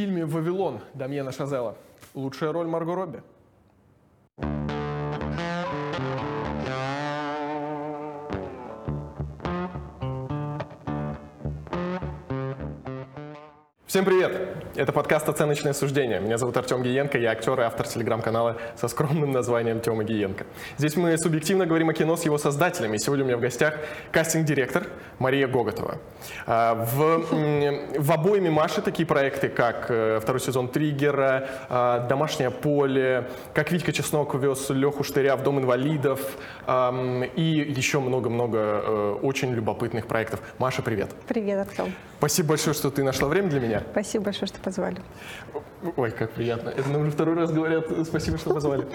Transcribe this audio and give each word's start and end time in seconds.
фильме 0.00 0.24
«Вавилон» 0.24 0.80
Дамьена 0.94 1.30
Шазела 1.30 1.76
лучшая 2.14 2.52
роль 2.52 2.66
Марго 2.66 2.94
Робби? 2.94 3.22
Всем 13.86 14.06
привет! 14.06 14.59
Это 14.76 14.92
подкаст 14.92 15.28
«Оценочное 15.28 15.72
суждение». 15.72 16.20
Меня 16.20 16.38
зовут 16.38 16.56
Артем 16.56 16.84
Гиенко, 16.84 17.18
я 17.18 17.32
актер 17.32 17.58
и 17.58 17.64
автор 17.64 17.88
телеграм-канала 17.88 18.56
со 18.76 18.86
скромным 18.86 19.32
названием 19.32 19.80
Тёма 19.80 20.04
Гиенко. 20.04 20.46
Здесь 20.78 20.94
мы 20.94 21.18
субъективно 21.18 21.66
говорим 21.66 21.88
о 21.88 21.92
кино 21.92 22.16
с 22.16 22.24
его 22.24 22.38
создателями. 22.38 22.96
Сегодня 22.96 23.24
у 23.24 23.26
меня 23.26 23.36
в 23.36 23.40
гостях 23.40 23.74
кастинг-директор 24.12 24.86
Мария 25.18 25.48
Гоготова. 25.48 25.98
А, 26.46 26.76
в, 26.76 27.98
в 27.98 28.12
обоими 28.12 28.48
Маши 28.48 28.80
такие 28.80 29.06
проекты, 29.06 29.48
как 29.48 29.86
э, 29.88 30.20
второй 30.22 30.40
сезон 30.40 30.68
«Триггера», 30.68 31.48
а, 31.68 32.06
«Домашнее 32.06 32.52
поле», 32.52 33.28
как 33.52 33.72
Витька 33.72 33.92
Чеснок 33.92 34.36
вез 34.36 34.70
Леху 34.70 35.02
Штыря 35.02 35.34
в 35.34 35.42
Дом 35.42 35.58
инвалидов 35.58 36.20
и 36.68 37.74
еще 37.76 37.98
много-много 37.98 38.58
э, 38.58 39.16
очень 39.22 39.52
любопытных 39.52 40.06
проектов. 40.06 40.40
Маша, 40.58 40.80
привет! 40.82 41.10
Привет, 41.26 41.66
Артем! 41.66 41.92
Спасибо 42.18 42.50
большое, 42.50 42.74
что 42.74 42.90
ты 42.90 43.02
нашла 43.02 43.28
время 43.28 43.48
для 43.48 43.60
меня. 43.60 43.82
Спасибо 43.92 44.26
большое, 44.26 44.46
что 44.46 44.59
позвали. 44.60 44.98
Ой, 45.96 46.10
как 46.10 46.30
приятно. 46.32 46.68
Это 46.70 46.88
нам 46.88 47.02
уже 47.02 47.10
второй 47.10 47.34
раз 47.36 47.50
говорят 47.50 47.86
спасибо, 48.06 48.38
что 48.38 48.52
позвали. 48.54 48.86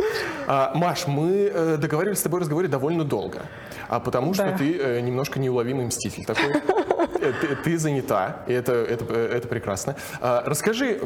А, 0.47 0.71
Маш, 0.75 1.07
мы 1.07 1.51
э, 1.53 1.77
договаривались 1.77 2.19
с 2.19 2.23
тобой 2.23 2.41
разговаривать 2.41 2.71
довольно 2.71 3.03
долго, 3.03 3.41
а 3.89 3.99
потому 3.99 4.33
что 4.33 4.43
Да. 4.43 4.57
ты 4.57 4.77
э, 4.77 4.99
немножко 5.01 5.39
неуловимый 5.39 5.85
мститель 5.85 6.25
такой. 6.25 6.61
Э, 7.21 7.33
Ты, 7.41 7.55
ты 7.55 7.77
занята, 7.77 8.43
и 8.47 8.53
это, 8.53 8.73
это, 8.73 9.05
э, 9.09 9.37
это 9.37 9.47
прекрасно. 9.47 9.95
А, 10.21 10.43
расскажи 10.45 10.99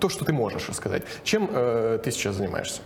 то, 0.00 0.08
что 0.08 0.24
ты 0.24 0.32
можешь 0.32 0.68
рассказать. 0.68 1.02
Чем 1.24 1.48
э, 1.52 1.98
ты 2.02 2.10
сейчас 2.12 2.36
занимаешься? 2.36 2.80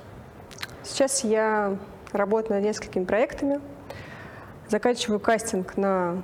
Сейчас 0.83 1.23
я 1.25 1.77
работаю 2.13 2.57
над 2.57 2.65
несколькими 2.65 3.05
проектами, 3.05 3.61
заканчиваю 4.69 5.21
кастинг 5.21 5.77
на... 5.77 6.23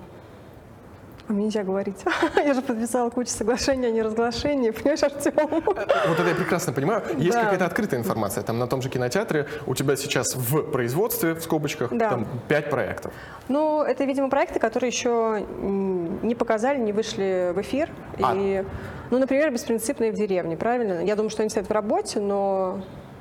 А 1.28 1.32
мне 1.32 1.46
нельзя 1.46 1.64
говорить. 1.64 1.96
Я 2.36 2.55
же 2.55 2.62
подписала 2.62 3.10
кучу 3.10 3.30
соглашений 3.30 3.88
о 3.88 3.91
неразглашении, 3.91 4.70
понимаешь, 4.70 5.02
Артем? 5.02 5.32
Вот 5.36 6.20
это 6.20 6.28
я 6.28 6.34
прекрасно 6.34 6.72
понимаю. 6.72 7.02
Есть 7.19 7.32
Да. 7.32 7.44
какая-то 7.44 7.66
открытая 7.66 7.98
информация. 7.98 8.44
Там 8.44 8.58
на 8.58 8.69
том 8.69 8.80
же 8.80 8.88
кинотеатре 8.88 9.48
у 9.66 9.74
тебя 9.74 9.97
сейчас 9.97 10.36
в 10.36 10.62
производстве, 10.70 11.34
в 11.34 11.42
скобочках, 11.42 11.92
Да. 11.92 12.10
там 12.10 12.27
пять 12.48 12.70
проектов. 12.70 13.12
Ну, 13.48 13.82
это, 13.82 14.04
видимо, 14.04 14.30
проекты, 14.30 14.60
которые 14.60 14.88
еще 14.88 15.44
не 15.58 16.34
показали, 16.36 16.78
не 16.78 16.92
вышли 16.92 17.52
в 17.54 17.60
эфир. 17.60 17.91
А. 18.22 18.32
И, 18.36 18.64
ну, 19.10 19.19
например, 19.19 19.50
«Беспринципные 19.50 20.12
в 20.12 20.14
деревне», 20.14 20.56
правильно? 20.56 21.04
Я 21.04 21.16
думаю, 21.16 21.30
что 21.30 21.42
они 21.42 21.50
стоят 21.50 21.69
в 21.69 21.72
работе, 21.72 22.20
но 22.20 22.80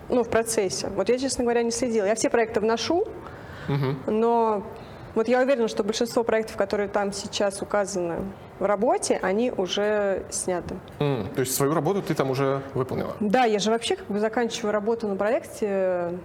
ну, 0.09 0.23
в 0.23 0.29
процессе. 0.29 0.89
Вот 0.95 1.09
я, 1.09 1.17
честно 1.17 1.43
говоря, 1.43 1.63
не 1.63 1.71
следила. 1.71 2.05
Я 2.05 2.13
все 2.13 2.29
проекты 2.29 2.59
вношу, 2.59 3.07
но 4.05 4.63
вот 5.15 5.27
я 5.27 5.41
уверена, 5.41 5.67
что 5.67 5.83
большинство 5.83 6.23
проектов, 6.23 6.57
которые 6.57 6.87
там 6.89 7.11
сейчас 7.11 7.61
указаны 7.61 8.17
в 8.59 8.65
работе, 8.65 9.19
они 9.21 9.51
уже 9.51 10.23
сняты. 10.29 10.75
М, 10.99 11.27
То 11.35 11.41
есть 11.41 11.55
свою 11.55 11.73
работу 11.73 12.01
ты 12.01 12.13
там 12.13 12.29
уже 12.29 12.61
выполнила? 12.73 13.15
Да, 13.19 13.45
я 13.45 13.59
же 13.59 13.71
вообще 13.71 13.95
как 13.95 14.07
бы 14.07 14.19
заканчиваю 14.19 14.71
работу 14.71 15.07
на 15.07 15.15
проекте 15.15 16.17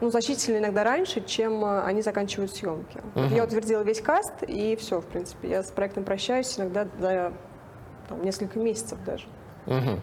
ну, 0.00 0.10
значительно 0.10 0.58
иногда 0.58 0.84
раньше, 0.84 1.22
чем 1.24 1.64
э, 1.64 1.80
они 1.82 2.02
заканчивают 2.02 2.54
съемки. 2.54 3.00
Вот 3.14 3.30
Я 3.30 3.44
утвердила 3.44 3.80
весь 3.80 4.02
каст, 4.02 4.34
и 4.46 4.76
все, 4.76 5.00
в 5.00 5.06
принципе. 5.06 5.48
Я 5.48 5.62
с 5.62 5.70
проектом 5.70 6.04
прощаюсь 6.04 6.58
иногда 6.58 6.86
за 7.00 7.32
там, 8.08 8.22
несколько 8.22 8.58
месяцев 8.58 8.98
даже. 9.06 9.24
Мгм. 9.64 10.00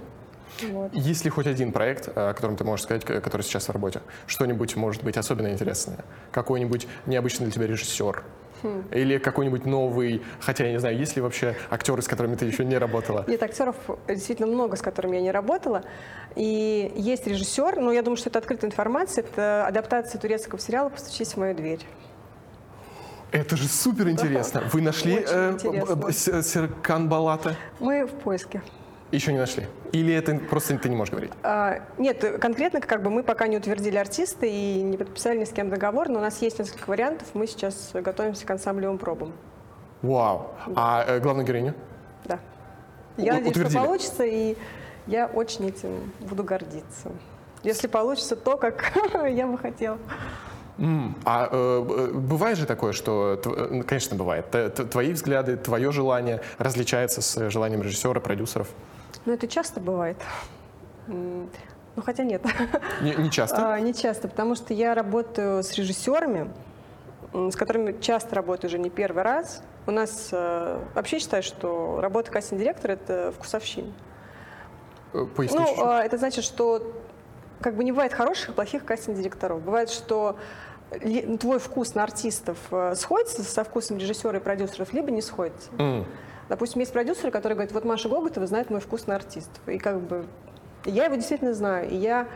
Вот. 0.61 0.93
Есть 0.93 1.25
ли 1.25 1.31
хоть 1.31 1.47
один 1.47 1.71
проект, 1.71 2.09
о 2.15 2.33
котором 2.33 2.55
ты 2.55 2.63
можешь 2.63 2.85
сказать, 2.85 3.03
который 3.03 3.41
сейчас 3.41 3.67
в 3.67 3.71
работе? 3.71 4.01
Что-нибудь 4.27 4.75
может 4.75 5.03
быть 5.03 5.17
особенно 5.17 5.49
интересное? 5.49 6.05
Какой-нибудь 6.31 6.87
необычный 7.05 7.45
для 7.45 7.53
тебя 7.53 7.67
режиссер? 7.67 8.23
Хм. 8.61 8.83
Или 8.91 9.17
какой-нибудь 9.17 9.65
новый, 9.65 10.23
хотя 10.39 10.65
я 10.65 10.71
не 10.71 10.79
знаю, 10.79 10.97
есть 10.97 11.15
ли 11.17 11.21
вообще 11.21 11.55
актеры, 11.69 12.01
с 12.01 12.07
которыми 12.07 12.35
ты 12.35 12.45
еще 12.45 12.63
не 12.63 12.77
работала? 12.77 13.25
Нет, 13.27 13.43
актеров 13.43 13.75
действительно 14.07 14.47
много, 14.47 14.77
с 14.77 14.81
которыми 14.81 15.17
я 15.17 15.21
не 15.21 15.31
работала. 15.31 15.83
И 16.35 16.91
есть 16.95 17.27
режиссер, 17.27 17.79
но 17.81 17.91
я 17.91 18.01
думаю, 18.01 18.17
что 18.17 18.29
это 18.29 18.39
открытая 18.39 18.69
информация, 18.69 19.25
это 19.25 19.67
адаптация 19.67 20.19
турецкого 20.19 20.61
сериала 20.61 20.89
«Постучись 20.89 21.33
в 21.33 21.37
мою 21.37 21.55
дверь». 21.55 21.81
Это 23.33 23.57
же 23.57 23.67
супер 23.67 24.07
интересно. 24.09 24.63
Вы 24.71 24.81
нашли 24.81 25.17
Очень 25.17 26.07
э, 26.07 26.43
Серкан 26.43 27.09
Балата? 27.09 27.55
Мы 27.79 28.05
в 28.05 28.11
поиске. 28.11 28.61
Еще 29.13 29.31
не 29.31 29.37
нашли? 29.37 29.67
Или 29.91 30.11
это 30.11 30.35
просто 30.49 30.75
ты 30.77 30.89
не 30.89 30.95
можешь 30.95 31.11
говорить? 31.11 31.31
А, 31.43 31.81
Нет, 31.99 32.39
конкретно 32.41 32.81
как 32.81 33.03
бы 33.03 33.11
мы 33.11 33.21
пока 33.21 33.47
не 33.47 33.57
утвердили 33.57 33.95
артиста 33.95 34.47
и 34.47 34.81
не 34.81 34.97
подписали 34.97 35.37
ни 35.37 35.43
с 35.43 35.51
кем 35.51 35.69
договор, 35.69 36.09
но 36.09 36.17
у 36.17 36.21
нас 36.21 36.41
есть 36.41 36.57
несколько 36.57 36.89
вариантов. 36.89 37.27
Мы 37.35 37.45
сейчас 37.45 37.91
готовимся 37.93 38.45
к 38.47 38.49
ансамблевым 38.49 38.97
пробам. 38.97 39.33
Вау. 40.01 40.47
А 40.75 41.05
э, 41.07 41.19
главную 41.19 41.45
героиню? 41.45 41.75
Да. 42.25 42.39
Я 43.17 43.33
У- 43.33 43.35
надеюсь, 43.35 43.51
что 43.55 43.59
утвердили? 43.67 43.79
получится, 43.85 44.23
и 44.25 44.57
я 45.05 45.27
очень 45.27 45.67
этим 45.67 46.11
буду 46.21 46.43
гордиться. 46.43 47.11
Если 47.61 47.85
получится 47.85 48.35
то, 48.35 48.57
как 48.57 48.93
я 49.29 49.45
бы 49.45 49.59
хотела. 49.59 49.99
М, 50.79 51.15
А 51.23 51.49
э, 51.51 51.85
э, 51.87 52.11
бывает 52.13 52.57
же 52.57 52.65
такое, 52.65 52.93
что, 52.93 53.39
тв- 53.43 53.79
э, 53.79 53.83
конечно, 53.83 54.17
бывает, 54.17 54.49
т- 54.49 54.69
т- 54.69 54.85
твои 54.85 55.13
взгляды, 55.13 55.55
твое 55.55 55.91
желание 55.91 56.41
различается 56.57 57.21
с 57.21 57.49
желанием 57.51 57.83
режиссера, 57.83 58.19
продюсеров? 58.19 58.67
Но 59.25 59.33
это 59.33 59.47
часто 59.47 59.79
бывает. 59.79 60.17
Ну, 61.07 62.01
хотя 62.03 62.23
нет. 62.23 62.41
Не, 63.01 63.13
не 63.15 63.29
часто? 63.29 63.73
А, 63.73 63.79
Не 63.79 63.93
часто, 63.93 64.27
потому 64.27 64.55
что 64.55 64.73
я 64.73 64.95
работаю 64.95 65.63
с 65.63 65.73
режиссерами, 65.73 66.51
с 67.33 67.55
которыми 67.55 67.99
часто 68.01 68.35
работаю 68.35 68.69
уже 68.69 68.79
не 68.79 68.89
первый 68.89 69.23
раз. 69.23 69.61
У 69.85 69.91
нас 69.91 70.29
э, 70.31 70.79
вообще 70.95 71.19
считаю, 71.19 71.43
что 71.43 71.99
работа 72.01 72.31
кастинг-директора– 72.31 72.91
это 72.93 73.31
вкусовщина. 73.35 73.91
Э, 75.13 75.25
Поясни 75.35 75.59
Ну, 75.59 75.65
чуть-чуть. 75.67 75.83
э, 75.85 75.89
это 76.05 76.17
значит, 76.17 76.43
что 76.45 76.93
как 77.61 77.75
бы 77.75 77.83
не 77.83 77.91
бывает 77.91 78.13
хороших 78.13 78.49
и 78.49 78.51
плохих 78.53 78.85
кастинг-директоров. 78.85 79.61
Бывает, 79.61 79.89
что 79.89 80.37
ну, 81.01 81.37
твой 81.37 81.59
вкус 81.59 81.95
на 81.95 82.03
артистов 82.03 82.57
э, 82.71 82.95
сходится 82.95 83.43
со 83.43 83.63
вкусом 83.63 83.97
режиссера 83.97 84.37
и 84.37 84.41
продюсеров, 84.41 84.93
либо 84.93 85.11
не 85.11 85.21
сходится. 85.21 85.69
М. 85.77 86.05
Допустим, 86.49 86.81
есть 86.81 86.93
продюсеры, 86.93 87.31
которые 87.31 87.55
говорят, 87.55 87.73
вот 87.73 87.85
Маша 87.85 88.09
Гоготова 88.09 88.47
знает 88.47 88.69
мой 88.69 88.79
вкус 88.79 89.07
на 89.07 89.15
артистов. 89.15 89.61
И 89.67 89.77
как 89.77 89.99
бы 90.01 90.25
я 90.85 91.05
его 91.05 91.15
действительно 91.15 91.53
знаю. 91.53 91.89
И 91.89 91.95
я, 91.95 92.27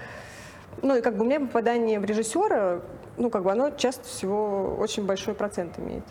ну 0.81 0.95
и 0.95 1.01
как 1.01 1.17
бы 1.17 1.23
у 1.23 1.27
меня 1.27 1.39
попадание 1.39 1.99
в 1.99 2.05
режиссера, 2.05 2.81
ну 3.17 3.29
как 3.29 3.43
бы 3.43 3.51
оно 3.51 3.71
часто 3.71 4.05
всего 4.05 4.75
очень 4.79 5.05
большой 5.05 5.33
процент 5.33 5.77
имеет. 5.79 6.03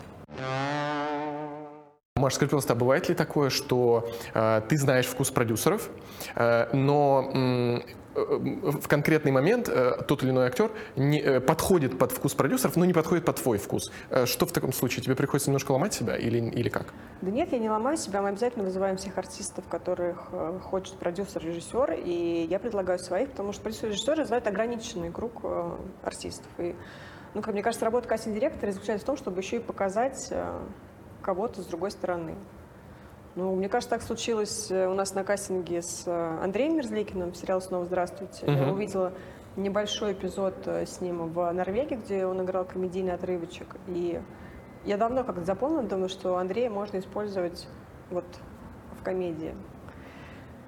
Маша, 2.15 2.35
скажи, 2.35 2.49
пожалуйста, 2.49 2.73
а 2.73 2.75
бывает 2.75 3.09
ли 3.09 3.15
такое, 3.15 3.49
что 3.49 4.09
э, 4.33 4.61
ты 4.67 4.77
знаешь 4.77 5.05
вкус 5.05 5.29
продюсеров, 5.29 5.89
э, 6.35 6.67
но 6.73 7.81
в 8.17 8.87
конкретный 8.87 9.31
момент 9.31 9.69
э, 9.69 10.03
тот 10.07 10.23
или 10.23 10.31
иной 10.31 10.47
актер 10.47 10.71
не, 10.95 11.21
э, 11.21 11.39
подходит 11.39 11.97
под 11.97 12.11
вкус 12.11 12.33
продюсеров, 12.33 12.75
но 12.75 12.85
не 12.85 12.93
подходит 12.93 13.25
под 13.25 13.35
твой 13.37 13.57
вкус? 13.57 13.91
Э, 14.09 14.25
что 14.25 14.45
в 14.45 14.51
таком 14.51 14.73
случае? 14.73 15.03
Тебе 15.03 15.15
приходится 15.15 15.49
немножко 15.49 15.71
ломать 15.71 15.93
себя 15.93 16.15
или, 16.15 16.39
или 16.39 16.69
как? 16.69 16.87
Да 17.21 17.31
нет, 17.31 17.51
я 17.51 17.59
не 17.59 17.69
ломаю 17.69 17.97
себя, 17.97 18.21
мы 18.21 18.29
обязательно 18.29 18.63
вызываем 18.63 18.97
всех 18.97 19.17
артистов, 19.17 19.67
которых 19.67 20.29
э, 20.31 20.59
хочет 20.63 20.95
продюсер, 20.95 21.43
режиссер, 21.43 21.93
и 22.03 22.47
я 22.49 22.59
предлагаю 22.59 22.99
своих, 22.99 23.29
потому 23.29 23.53
что 23.53 23.61
продюсер 23.61 23.89
режиссер 23.89 24.25
знают 24.25 24.47
ограниченный 24.47 25.11
круг 25.11 25.33
э, 25.43 25.71
артистов. 26.03 26.47
И, 26.57 26.75
ну, 27.33 27.41
как 27.41 27.53
мне 27.53 27.63
кажется, 27.63 27.85
работа 27.85 28.07
кастинг-директора 28.07 28.71
заключается 28.71 29.05
в 29.05 29.07
том, 29.07 29.17
чтобы 29.17 29.41
еще 29.41 29.57
и 29.57 29.59
показать 29.59 30.27
э, 30.31 30.59
кого-то 31.21 31.61
с 31.61 31.65
другой 31.65 31.91
стороны. 31.91 32.35
Ну, 33.37 33.53
мне 33.55 33.69
кажется, 33.69 33.91
так 33.91 34.01
случилось 34.01 34.71
э, 34.71 34.87
у 34.87 34.95
нас 34.95 35.13
на 35.13 35.23
кастинге 35.23 35.83
с 35.83 36.07
э, 36.07 36.39
Андреем 36.43 36.75
Мерзликиным, 36.77 37.35
сериал 37.35 37.61
«Снова 37.61 37.85
здравствуйте». 37.85 38.47
Я 38.47 38.51
Мгм. 38.63 38.71
увидела 38.71 39.13
небольшой 39.55 40.13
эпизод 40.13 40.55
э, 40.65 40.87
с 40.87 41.01
ним 41.01 41.31
в 41.31 41.51
Норвегии, 41.51 41.97
где 41.97 42.25
он 42.25 42.41
играл 42.43 42.65
комедийный 42.65 43.13
отрывочек. 43.13 43.75
И 43.85 44.19
я 44.85 44.97
давно 44.97 45.23
как-то 45.23 45.43
запомнила, 45.45 45.83
думаю, 45.83 46.09
что 46.09 46.35
Андрея 46.37 46.71
можно 46.71 46.97
использовать 46.97 47.67
вот 48.09 48.25
в 48.99 49.03
комедии. 49.03 49.53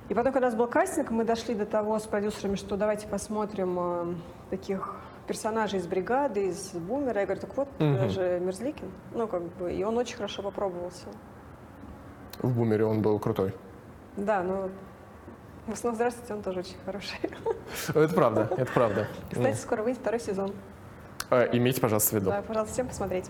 И 0.10 0.14
потом, 0.14 0.32
когда 0.32 0.50
у 0.50 0.52
нас 0.52 0.56
был 0.60 0.68
кастинг, 0.68 1.10
мы 1.10 1.24
дошли 1.24 1.56
до 1.56 1.66
того 1.66 1.98
с 1.98 2.04
продюсерами, 2.06 2.56
что 2.56 2.78
давайте 2.78 3.08
посмотрим 3.08 3.80
э, 3.80 4.14
таких 4.52 4.96
персонажей 5.26 5.80
из 5.80 5.88
бригады, 5.88 6.46
из 6.50 6.70
бумера. 6.74 7.20
Я 7.22 7.26
говорю, 7.26 7.42
так 7.42 7.58
вот, 7.58 7.68
Мгм. 7.80 7.96
это 7.96 8.10
же 8.10 8.40
Мерзликин. 8.40 8.92
Ну, 9.16 9.28
как 9.28 9.42
бы, 9.58 9.74
и 9.74 9.84
он 9.84 9.98
очень 9.98 10.18
хорошо 10.18 10.44
попробовался. 10.44 11.08
В 12.40 12.50
«Бумере» 12.56 12.86
он 12.86 13.02
был 13.02 13.20
крутой. 13.20 13.54
Да, 14.18 14.42
но 14.44 14.70
в 15.68 15.74
основном 15.74 15.96
здравствуйте, 15.96 16.34
он 16.34 16.42
тоже 16.42 16.60
очень 16.60 16.76
хороший. 16.86 17.20
Это 17.90 18.14
правда, 18.14 18.50
это 18.58 18.72
правда. 18.72 19.08
Кстати, 19.32 19.58
скоро 19.58 19.84
выйдет 19.84 20.00
второй 20.02 20.20
сезон. 20.20 20.54
Э, 21.30 21.48
Имейте, 21.52 21.80
пожалуйста, 21.82 22.12
в 22.16 22.20
виду. 22.20 22.30
Да, 22.32 22.42
пожалуйста, 22.42 22.74
всем 22.74 22.88
посмотреть. 22.88 23.30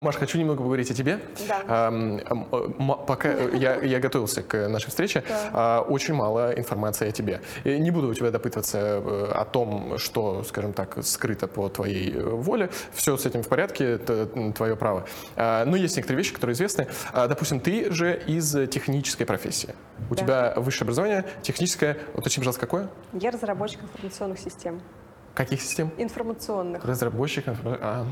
Маш, 0.00 0.14
хочу 0.14 0.38
немного 0.38 0.58
поговорить 0.58 0.88
о 0.92 0.94
тебе. 0.94 1.18
Да. 1.48 1.88
Эм, 1.88 2.44
пока 3.04 3.32
я, 3.32 3.74
я 3.82 3.98
готовился 3.98 4.44
к 4.44 4.68
нашей 4.68 4.90
встрече, 4.90 5.24
Да. 5.28 5.80
э, 5.84 5.90
очень 5.90 6.14
мало 6.14 6.52
информации 6.52 7.08
о 7.08 7.10
тебе. 7.10 7.40
Не 7.64 7.90
буду 7.90 8.06
у 8.10 8.14
тебя 8.14 8.30
допытываться 8.30 8.78
э, 8.78 9.32
о 9.34 9.44
том, 9.44 9.98
что, 9.98 10.44
скажем 10.44 10.72
так, 10.72 10.98
скрыто 11.04 11.48
по 11.48 11.68
твоей 11.68 12.12
э, 12.14 12.22
воле. 12.22 12.70
Все 12.92 13.16
с 13.16 13.26
этим 13.26 13.42
в 13.42 13.48
порядке, 13.48 13.94
это 13.94 14.26
твое 14.54 14.76
право. 14.76 15.04
Э, 15.34 15.64
но 15.64 15.74
есть 15.74 15.96
некоторые 15.96 16.18
вещи, 16.18 16.32
которые 16.32 16.54
известны. 16.54 16.86
Э, 17.12 17.26
допустим, 17.26 17.58
ты 17.58 17.90
же 17.90 18.22
из 18.24 18.52
технической 18.68 19.26
профессии. 19.26 19.74
У 20.10 20.14
Да. 20.14 20.20
тебя 20.22 20.54
высшее 20.58 20.84
образование, 20.86 21.24
техническое, 21.42 21.98
уточни, 22.14 22.40
пожалуйста, 22.42 22.60
какое? 22.60 22.88
Я 23.14 23.32
разработчик 23.32 23.80
информационных 23.82 24.38
систем. 24.38 24.80
Каких 25.38 25.62
систем? 25.62 25.92
Информационных. 25.98 26.84
Разработчик. 26.84 27.46
инфра- 27.46 27.78
а. 27.80 28.04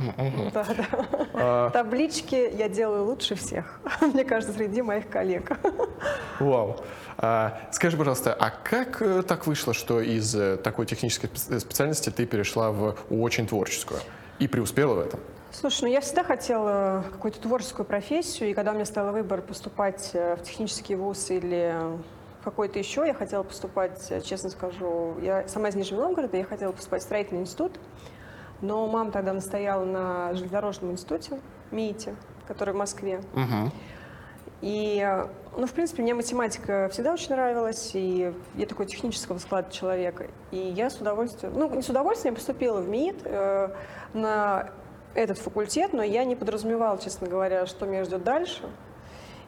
Да, 0.54 0.64
да. 0.64 0.86
А, 1.34 1.70
Таблички 1.70 2.36
я 2.56 2.68
делаю 2.68 3.04
лучше 3.04 3.34
всех, 3.34 3.80
мне 4.00 4.24
кажется, 4.24 4.54
среди 4.56 4.80
моих 4.80 5.08
коллег. 5.08 5.50
Вау. 6.38 6.84
А, 7.18 7.58
скажи, 7.72 7.96
пожалуйста, 7.96 8.32
а 8.32 8.50
как 8.50 9.02
э, 9.02 9.24
так 9.24 9.48
вышло, 9.48 9.74
что 9.74 10.00
из 10.00 10.36
э, 10.36 10.56
такой 10.56 10.86
технической 10.86 11.28
спе- 11.30 11.58
специальности 11.58 12.10
ты 12.10 12.26
перешла 12.26 12.70
в 12.70 12.94
очень 13.10 13.48
творческую 13.48 13.98
и 14.38 14.46
преуспела 14.46 14.94
в 14.94 15.00
этом? 15.00 15.18
Слушай, 15.50 15.80
ну 15.82 15.88
я 15.88 16.00
всегда 16.02 16.22
хотела 16.22 17.04
какую-то 17.10 17.40
творческую 17.40 17.86
профессию, 17.86 18.50
и 18.50 18.54
когда 18.54 18.70
у 18.70 18.74
меня 18.74 18.84
стал 18.84 19.10
выбор 19.10 19.42
поступать 19.42 20.10
э, 20.12 20.36
в 20.36 20.44
технический 20.44 20.94
вуз 20.94 21.28
или 21.32 21.74
какой-то 22.46 22.78
еще, 22.78 23.04
я 23.04 23.12
хотела 23.12 23.42
поступать, 23.42 24.06
э, 24.10 24.20
честно 24.20 24.50
скажу, 24.50 25.16
я 25.20 25.48
сама 25.48 25.68
из 25.68 25.74
Нижнего 25.74 26.02
Новгорода, 26.02 26.36
я 26.36 26.44
хотела 26.44 26.70
поступать 26.70 27.02
в 27.02 27.04
строительный 27.04 27.40
институт, 27.40 27.72
но 28.60 28.86
мама 28.86 29.10
тогда 29.10 29.32
настояла 29.32 29.84
на 29.84 30.32
железнодорожном 30.32 30.92
институте, 30.92 31.40
МИИТе, 31.72 32.14
который 32.46 32.72
в 32.72 32.76
Москве. 32.76 33.20
Угу. 33.32 33.72
И, 34.60 35.04
э, 35.04 35.26
ну, 35.56 35.66
в 35.66 35.72
принципе, 35.72 36.02
мне 36.02 36.14
математика 36.14 36.88
всегда 36.92 37.14
очень 37.14 37.30
нравилась, 37.30 37.90
и 37.94 38.32
я 38.54 38.66
такой 38.66 38.86
технического 38.86 39.38
склада 39.38 39.72
человека. 39.72 40.28
И 40.52 40.56
я 40.56 40.88
с 40.88 41.00
удовольствием, 41.00 41.52
ну, 41.52 41.68
не 41.74 41.82
с 41.82 41.88
удовольствием 41.88 42.36
поступила 42.36 42.80
в 42.80 42.88
МИИТ 42.88 43.22
э, 43.24 43.70
на 44.14 44.70
этот 45.14 45.38
факультет, 45.38 45.92
но 45.92 46.04
я 46.04 46.22
не 46.22 46.36
подразумевала, 46.36 46.96
честно 46.98 47.26
говоря, 47.26 47.66
что 47.66 47.86
меня 47.86 48.04
ждет 48.04 48.22
дальше. 48.22 48.62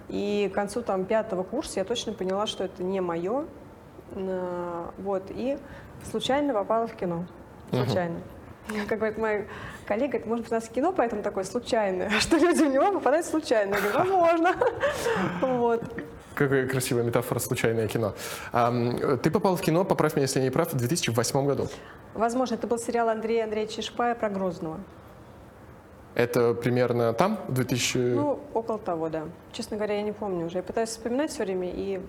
И 0.08 0.48
к 0.50 0.54
концу 0.54 0.82
там 0.82 1.04
пятого 1.04 1.42
курса 1.42 1.80
я 1.80 1.84
точно 1.84 2.12
поняла, 2.12 2.46
что 2.46 2.64
это 2.64 2.82
не 2.82 3.00
мое. 3.00 3.44
Э, 4.12 4.86
Вот, 4.98 5.24
и 5.30 5.58
случайно 6.10 6.54
попала 6.54 6.86
в 6.86 6.94
кино. 6.94 7.26
Случайно. 7.70 8.20
Как 8.88 8.98
говорит 8.98 9.18
моя 9.18 9.44
коллега, 9.86 10.18
говорит, 10.18 10.26
может 10.26 10.44
быть, 10.44 10.52
у 10.52 10.54
нас 10.54 10.68
кино 10.68 10.92
поэтому 10.92 11.22
такое 11.22 11.44
случайное, 11.44 12.10
что 12.20 12.36
люди 12.36 12.62
в 12.62 12.70
него 12.72 12.92
попадают 12.92 13.26
случайно. 13.26 13.74
Я 13.74 13.80
говорю, 13.80 13.98
возможно. 13.98 14.54
Вот. 15.40 15.82
Какая 16.34 16.68
красивая 16.68 17.02
метафора 17.02 17.40
«случайное 17.40 17.88
кино». 17.88 18.14
Ты 18.52 19.30
попал 19.30 19.56
в 19.56 19.60
кино, 19.60 19.84
поправь 19.84 20.14
меня, 20.14 20.22
если 20.22 20.38
я 20.38 20.44
не 20.44 20.50
прав, 20.52 20.72
в 20.72 20.76
2008 20.76 21.46
году. 21.46 21.66
Возможно, 22.14 22.54
это 22.54 22.68
был 22.68 22.78
сериал 22.78 23.08
Андрея 23.08 23.42
Андреевича 23.44 23.82
Шпая 23.82 24.14
про 24.14 24.28
Грозного. 24.28 24.78
Это 26.18 26.52
примерно 26.52 27.12
там, 27.12 27.38
в 27.46 27.52
2000... 27.54 27.96
Ну, 27.98 28.40
около 28.52 28.78
того, 28.78 29.08
да. 29.08 29.22
Честно 29.52 29.76
говоря, 29.76 29.94
я 29.94 30.02
не 30.02 30.10
помню 30.12 30.46
уже. 30.46 30.56
Я 30.58 30.62
пытаюсь 30.64 30.88
вспоминать 30.90 31.30
все 31.30 31.44
время, 31.44 31.70
и 31.70 32.00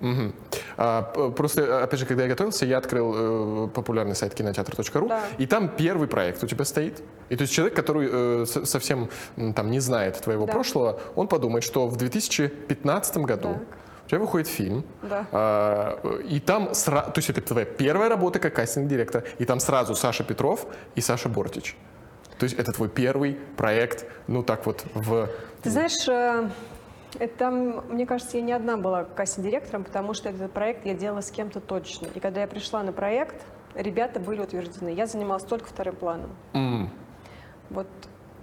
Мгм. 0.00 0.34
А, 0.76 1.02
просто, 1.36 1.82
опять 1.84 2.00
же, 2.00 2.06
когда 2.06 2.24
я 2.24 2.28
готовился, 2.28 2.66
я 2.66 2.78
открыл 2.78 3.14
э, 3.16 3.68
популярный 3.68 4.16
сайт 4.16 4.34
кинотеатр.ру, 4.34 5.06
Да. 5.08 5.20
и 5.38 5.46
там 5.46 5.68
первый 5.68 6.08
проект 6.08 6.42
у 6.42 6.46
тебя 6.48 6.64
стоит. 6.64 7.02
И 7.30 7.36
то 7.36 7.42
есть 7.42 7.54
человек, 7.54 7.74
который 7.76 8.08
э, 8.12 8.44
со- 8.46 8.66
совсем 8.66 9.08
там 9.54 9.70
не 9.70 9.78
знает 9.80 10.20
твоего 10.20 10.46
Да. 10.46 10.52
прошлого, 10.52 10.98
он 11.14 11.28
подумает, 11.28 11.62
что 11.64 11.86
в 11.86 11.96
2015 11.96 13.18
году 13.18 13.48
Так. 13.54 13.62
у 14.06 14.08
тебя 14.08 14.18
выходит 14.18 14.48
фильм, 14.48 14.84
да. 15.02 15.26
а, 15.32 16.18
и 16.28 16.40
там, 16.40 16.70
сра- 16.72 17.04
то 17.12 17.18
есть 17.18 17.30
это 17.30 17.40
твоя 17.40 17.64
первая 17.64 18.08
работа 18.08 18.40
как 18.40 18.54
кастинг-директор, 18.54 19.22
и 19.38 19.44
там 19.44 19.60
сразу 19.60 19.94
Саша 19.94 20.24
Петров 20.24 20.66
и 20.96 21.00
Саша 21.00 21.28
Бортич. 21.28 21.76
То 22.38 22.44
есть 22.44 22.56
это 22.58 22.72
твой 22.72 22.88
первый 22.88 23.34
проект, 23.56 24.06
ну 24.26 24.42
так 24.42 24.66
вот 24.66 24.84
в... 24.94 25.28
Ты 25.62 25.70
знаешь, 25.70 26.08
э, 26.08 26.50
это 27.18 27.50
мне 27.50 28.06
кажется, 28.06 28.36
я 28.38 28.42
не 28.42 28.52
одна 28.52 28.76
была 28.76 29.04
кастинг-директором, 29.04 29.84
потому 29.84 30.14
что 30.14 30.28
этот 30.28 30.52
проект 30.52 30.84
я 30.84 30.94
делала 30.94 31.20
с 31.20 31.30
кем-то 31.30 31.60
точно. 31.60 32.08
И 32.14 32.20
когда 32.20 32.40
я 32.40 32.46
пришла 32.46 32.82
на 32.82 32.92
проект, 32.92 33.36
ребята 33.74 34.18
были 34.20 34.40
утверждены. 34.40 34.88
Я 34.90 35.06
занималась 35.06 35.44
только 35.44 35.66
вторым 35.66 35.96
планом. 35.96 36.30
М, 36.54 36.90
Вот 37.70 37.86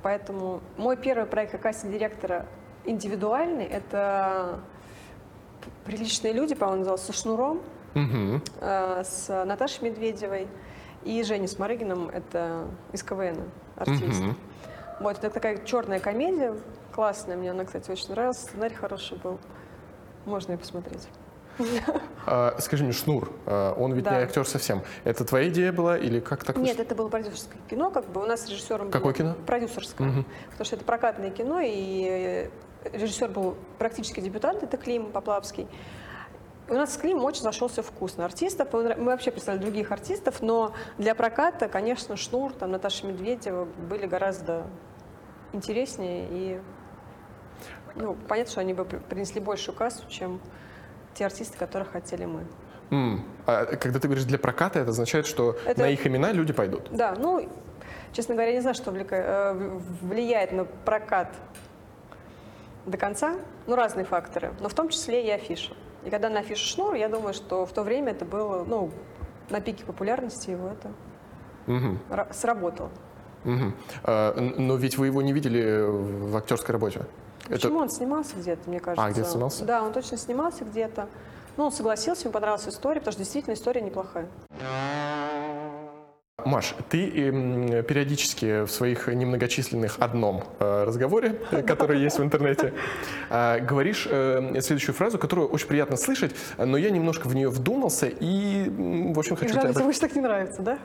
поэтому 0.01 0.61
мой 0.77 0.97
первый 0.97 1.25
проект 1.25 1.51
как 1.51 1.61
кастинг-директора 1.61 2.45
индивидуальный, 2.85 3.65
это 3.65 4.59
«Приличные 5.85 6.33
люди», 6.33 6.55
по-моему, 6.55 6.79
назывался, 6.79 7.07
со 7.07 7.13
Шнуром, 7.13 7.61
э, 8.61 9.03
с 9.03 9.27
Наташей 9.45 9.89
Медведевой 9.89 10.47
и 11.03 11.23
Женей 11.23 11.47
Сморыгиным, 11.47 12.09
это 12.09 12.65
из 12.93 13.03
КВН, 13.03 13.49
артист. 13.75 14.21
Мгм. 14.21 14.37
Вот, 14.99 15.17
это 15.17 15.29
такая 15.29 15.57
черная 15.65 15.99
комедия, 15.99 16.53
классная, 16.93 17.35
мне 17.35 17.51
она, 17.51 17.65
кстати, 17.65 17.89
очень 17.89 18.09
нравилась, 18.11 18.37
сценарий 18.37 18.75
хороший 18.75 19.17
был, 19.17 19.39
можно 20.25 20.53
и 20.53 20.57
посмотреть. 20.57 21.07
А, 22.25 22.55
скажи 22.59 22.83
мне, 22.83 22.93
Шнур, 22.93 23.31
а, 23.45 23.73
он 23.73 23.93
ведь 23.93 24.05
Да. 24.05 24.11
не 24.11 24.23
актер 24.23 24.45
совсем. 24.47 24.81
Это 25.03 25.25
твоя 25.25 25.49
идея 25.49 25.71
была 25.71 25.97
или 25.97 26.19
как 26.19 26.43
так 26.43 26.57
Нет, 26.57 26.79
это 26.79 26.95
было 26.95 27.07
продюсерское 27.09 27.57
кино, 27.69 27.91
как 27.91 28.05
бы 28.07 28.21
у 28.21 28.25
нас 28.25 28.41
с 28.45 28.49
режиссером 28.49 28.89
Какое 28.91 29.13
кино? 29.13 29.35
Продюсерское, 29.45 30.07
Мгм. 30.07 30.25
потому 30.51 30.65
что 30.65 30.75
это 30.75 30.85
прокатное 30.85 31.29
кино, 31.29 31.59
и 31.61 32.49
режиссер 32.93 33.29
был 33.29 33.55
практически 33.79 34.19
дебютант, 34.21 34.63
это 34.63 34.77
Клим 34.77 35.11
Поплавский. 35.11 35.67
У 36.71 36.73
нас 36.73 36.93
с 36.93 36.97
Климом 36.97 37.25
очень 37.25 37.41
зашелся 37.41 37.83
вкусно. 37.83 38.23
Артистов, 38.23 38.69
мы 38.71 38.95
вообще 39.03 39.29
представляли 39.29 39.61
других 39.61 39.91
артистов, 39.91 40.41
но 40.41 40.73
для 40.97 41.15
проката, 41.15 41.67
конечно, 41.67 42.15
Шнур, 42.15 42.53
там, 42.53 42.71
Наташа 42.71 43.05
Медведева 43.07 43.65
были 43.65 44.05
гораздо 44.05 44.63
интереснее, 45.51 46.27
и 46.31 46.61
ну, 47.95 48.15
понятно, 48.25 48.51
что 48.53 48.61
они 48.61 48.73
бы 48.73 48.85
при- 48.85 48.99
принесли 48.99 49.41
большую 49.41 49.75
кассу, 49.75 50.07
чем 50.07 50.39
те 51.13 51.25
артисты, 51.25 51.57
которых 51.57 51.91
хотели 51.91 52.23
мы. 52.23 52.45
М, 52.89 53.25
а 53.45 53.65
когда 53.75 53.99
ты 53.99 54.07
говоришь 54.07 54.23
для 54.23 54.39
проката, 54.39 54.79
это 54.79 54.91
означает, 54.91 55.25
что 55.25 55.57
Это- 55.65 55.81
на 55.81 55.89
их 55.89 56.07
имена 56.07 56.31
люди 56.31 56.53
пойдут. 56.53 56.87
Да, 56.89 57.15
ну, 57.19 57.49
честно 58.13 58.33
говоря, 58.35 58.51
я 58.51 58.55
не 58.55 58.61
знаю, 58.61 58.75
что 58.75 58.91
э, 58.95 59.79
влияет 60.01 60.53
на 60.53 60.63
прокат 60.63 61.35
до 62.85 62.97
конца. 62.97 63.35
Ну, 63.67 63.75
разные 63.75 64.05
факторы, 64.05 64.53
но 64.61 64.69
в 64.69 64.73
том 64.73 64.87
числе 64.87 65.27
и 65.27 65.29
афиша. 65.29 65.73
И 66.03 66.09
когда 66.09 66.29
на 66.29 66.39
афише 66.39 66.65
Шнур, 66.65 66.95
я 66.95 67.09
думаю, 67.09 67.33
что 67.33 67.65
в 67.65 67.71
то 67.73 67.83
время 67.83 68.11
это 68.11 68.25
было, 68.25 68.63
ну, 68.63 68.89
на 69.49 69.61
пике 69.61 69.83
популярности 69.85 70.49
его 70.51 70.69
это 70.69 70.91
ра- 72.09 72.33
сработало. 72.33 72.89
мгм. 73.43 73.73
А, 74.03 74.33
но 74.39 74.75
ведь 74.75 74.97
вы 74.97 75.07
его 75.07 75.21
не 75.21 75.33
видели 75.33 75.81
в 76.29 76.35
актерской 76.37 76.73
работе. 76.73 77.01
Это- 77.45 77.53
Почему 77.53 77.79
он 77.79 77.89
снимался 77.89 78.35
где-то, 78.35 78.69
мне 78.69 78.79
кажется? 78.79 79.09
где-то 79.11 79.29
снимался? 79.29 79.65
Да, 79.65 79.83
он 79.83 79.93
точно 79.93 80.17
снимался 80.17 80.63
где-то. 80.65 81.07
Ну, 81.57 81.65
он 81.65 81.71
согласился, 81.71 82.23
ему 82.23 82.33
понравилась 82.33 82.67
история, 82.67 82.99
потому 83.01 83.11
что 83.13 83.19
действительно 83.23 83.53
история 83.53 83.81
неплохая. 83.81 84.27
Маш, 86.45 86.75
ты 86.89 87.09
эм, 87.09 87.83
периодически 87.83 88.65
в 88.65 88.71
своих 88.71 89.07
немногочисленных 89.07 89.97
одном 89.99 90.43
э, 90.59 90.83
разговоре, 90.85 91.41
э, 91.51 91.61
который 91.61 91.99
есть 91.99 92.19
в 92.19 92.23
интернете, 92.23 92.73
э, 93.29 93.59
говоришь 93.59 94.03
следующую 94.03 94.95
фразу, 94.95 95.17
которую 95.17 95.47
очень 95.47 95.67
приятно 95.67 95.97
слышать, 95.97 96.35
но 96.57 96.77
я 96.77 96.89
немножко 96.89 97.27
в 97.27 97.35
нее 97.35 97.49
вдумался 97.49 98.07
и, 98.07 98.69
в 98.69 99.17
общем, 99.19 99.35
хочу 99.35 99.53
жаль, 99.53 99.73
тебе 99.73 99.83
больше 99.83 99.99
так 99.99 100.15
не 100.15 100.21
нравится, 100.21 100.61
да? 100.61 100.79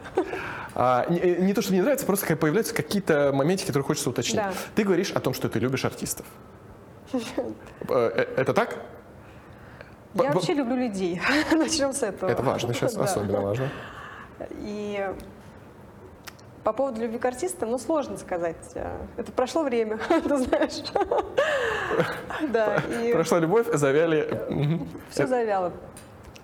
А, 0.75 1.07
не, 1.09 1.21
не 1.47 1.55
то, 1.55 1.63
что 1.63 1.73
мне 1.73 1.83
нравится, 1.83 2.07
просто 2.07 2.37
появляются 2.37 2.75
какие-то 2.75 3.33
моментики, 3.33 3.69
которые 3.69 3.85
хочется 3.85 4.11
уточнить. 4.11 4.37
Да. 4.37 4.53
Ты 4.75 4.85
говоришь 4.85 5.11
о 5.13 5.21
том, 5.21 5.35
что 5.35 5.49
ты 5.49 5.59
любишь 5.59 5.85
артистов. 5.85 6.27
Это 7.89 8.53
так? 8.53 8.79
Я 10.25 10.33
вообще 10.33 10.55
люблю 10.55 10.77
людей. 10.77 11.21
Начнем 11.53 11.93
с 11.93 12.03
этого. 12.03 12.31
Это 12.31 12.43
важно 12.43 12.75
сейчас, 12.75 12.97
особенно 12.97 13.41
важно. 13.41 13.69
И 14.61 15.09
по 16.67 16.73
поводу 16.73 17.01
любви 17.01 17.19
к 17.19 17.25
артистам, 17.25 17.71
ну, 17.71 17.79
сложно 17.79 18.17
сказать. 18.19 18.57
Э, 18.75 18.99
Это 19.17 19.31
прошло 19.31 19.63
время, 19.63 19.99
ты 20.09 20.37
знаешь. 20.37 20.83
Да, 22.49 22.83
и 23.01 23.13
Прошла 23.13 23.39
любовь, 23.39 23.69
завяли. 23.73 24.29
Все 25.11 25.29
завяло. 25.29 25.73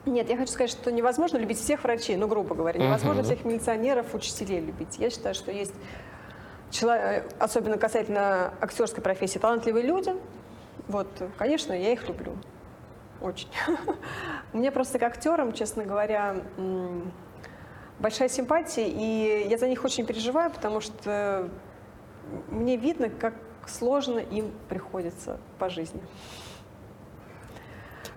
Нет, 0.06 0.30
я 0.30 0.36
хочу 0.36 0.52
сказать, 0.52 0.70
что 0.70 0.92
невозможно 0.92 1.38
любить 1.38 1.58
всех 1.58 1.82
врачей, 1.82 2.14
ну, 2.16 2.28
грубо 2.28 2.54
говоря. 2.54 2.78
Невозможно 2.80 3.24
всех 3.24 3.44
милиционеров, 3.44 4.14
учителей 4.14 4.60
любить. 4.60 4.96
Я 5.00 5.10
считаю, 5.10 5.34
что 5.34 5.50
есть, 5.50 5.74
чело- 6.70 7.24
особенно 7.40 7.76
касательно 7.76 8.54
актерской 8.60 9.02
профессии, 9.02 9.40
талантливые 9.40 9.84
люди. 9.84 10.14
Вот, 10.86 11.08
конечно, 11.36 11.72
я 11.72 11.92
их 11.92 12.06
люблю. 12.08 12.34
Очень. 13.20 13.48
Мне 14.52 14.70
просто 14.70 15.00
как 15.00 15.14
актерам, 15.14 15.52
честно 15.52 15.82
говоря, 15.84 16.36
большая 17.98 18.28
симпатия, 18.28 18.86
и 18.88 19.48
я 19.48 19.58
за 19.58 19.68
них 19.68 19.84
очень 19.84 20.06
переживаю, 20.06 20.50
потому 20.50 20.80
что 20.80 21.48
мне 22.48 22.76
видно, 22.76 23.08
как, 23.08 23.34
сложно 23.66 24.18
им 24.18 24.52
приходится 24.68 25.38
по 25.58 25.68
жизни. 25.68 26.00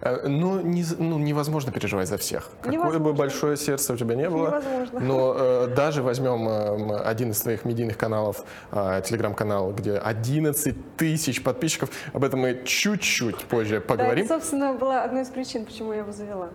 Э, 0.01 0.27
Ну, 0.27 0.59
не, 0.61 0.83
ну, 0.97 1.17
невозможно 1.19 1.71
переживать 1.71 2.07
за 2.07 2.17
всех. 2.17 2.49
Какое 2.61 2.71
бы 2.71 2.77
Невозможно. 2.85 3.13
большое 3.13 3.57
сердце 3.57 3.93
у 3.93 3.97
тебя 3.97 4.15
не 4.15 4.29
было. 4.29 4.47
Невозможно. 4.47 4.99
Но 4.99 5.35
э, 5.37 5.67
даже 5.75 6.01
возьмем 6.03 6.47
э, 6.49 6.97
один 6.97 7.31
из 7.31 7.39
твоих 7.41 7.65
медийных 7.65 7.97
каналов, 7.97 8.43
э, 8.71 9.01
телеграм-канал, 9.05 9.71
где 9.71 9.97
11 9.97 10.97
тысяч 10.97 11.43
подписчиков. 11.43 11.89
Об 12.13 12.23
этом 12.23 12.41
мы 12.41 12.61
чуть-чуть 12.65 13.45
позже 13.45 13.75
Да, 13.75 13.81
поговорим. 13.87 14.25
это, 14.25 14.35
собственно, 14.35 14.73
была 14.73 15.03
одной 15.03 15.21
из 15.23 15.29
причин, 15.29 15.65
почему 15.65 15.93
я 15.93 15.99
его 15.99 16.11
завела. 16.11 16.49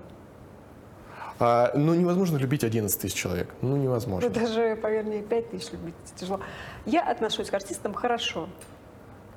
А, 1.40 1.72
ну, 1.74 1.94
невозможно 1.94 2.36
любить 2.36 2.64
11 2.64 3.00
тысяч 3.00 3.14
человек. 3.14 3.48
Ну, 3.62 3.76
невозможно. 3.76 4.28
Ну, 4.28 4.34
даже, 4.34 4.76
поверь 4.76 5.04
мне, 5.04 5.22
5 5.22 5.50
тысяч 5.50 5.72
любить 5.72 5.94
тяжело. 6.14 6.40
Я 6.84 7.02
отношусь 7.02 7.48
к 7.48 7.54
артистам 7.54 7.94
хорошо. 7.94 8.48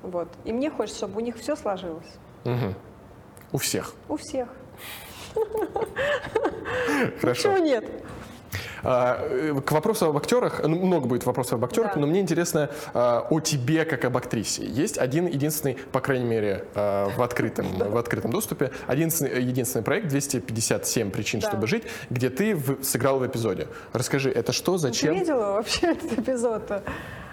Вот. 0.02 0.28
И 0.44 0.52
мне 0.52 0.70
хочется, 0.70 0.98
чтобы 0.98 1.22
у 1.22 1.24
них 1.24 1.36
все 1.38 1.56
сложилось. 1.56 2.06
Мгм. 2.44 2.74
У 3.52 3.58
всех. 3.58 3.94
У 4.08 4.16
всех. 4.16 4.48
Хорошо. 7.20 7.42
Чего 7.42 7.58
нет? 7.58 7.84
А, 8.82 9.18
э, 9.30 9.54
К 9.64 9.72
вопросу 9.72 10.06
об 10.06 10.16
актерах, 10.16 10.62
ну, 10.62 10.76
много 10.84 11.06
будет 11.06 11.24
вопросов 11.26 11.54
об 11.54 11.64
актерах, 11.64 11.94
Да. 11.94 12.00
но 12.00 12.06
мне 12.06 12.20
интересно 12.20 12.70
а, 12.92 13.26
о 13.30 13.40
тебе 13.40 13.84
как 13.84 14.04
об 14.04 14.16
актрисе. 14.16 14.64
Есть 14.64 14.98
один 14.98 15.26
единственный, 15.26 15.74
по 15.92 16.00
крайней 16.00 16.24
мере, 16.26 16.64
а, 16.74 17.08
в 17.16 17.22
открытом, 17.22 17.66
в 17.78 17.96
открытом 17.96 18.30
доступе, 18.30 18.70
один 18.86 19.08
единственный, 19.08 19.82
проект 19.82 20.08
257 20.08 21.10
причин, 21.10 21.40
Да. 21.40 21.48
чтобы 21.48 21.66
жить, 21.66 21.84
где 22.10 22.30
ты 22.30 22.54
в- 22.54 22.82
сыграл 22.84 23.18
в 23.18 23.26
эпизоде. 23.26 23.68
Расскажи, 23.92 24.30
это 24.30 24.52
что, 24.52 24.72
Ты 24.72 24.78
зачем? 24.78 25.14
видела 25.14 25.52
вообще 25.54 25.86
этот 25.92 26.18
эпизод? 26.18 26.82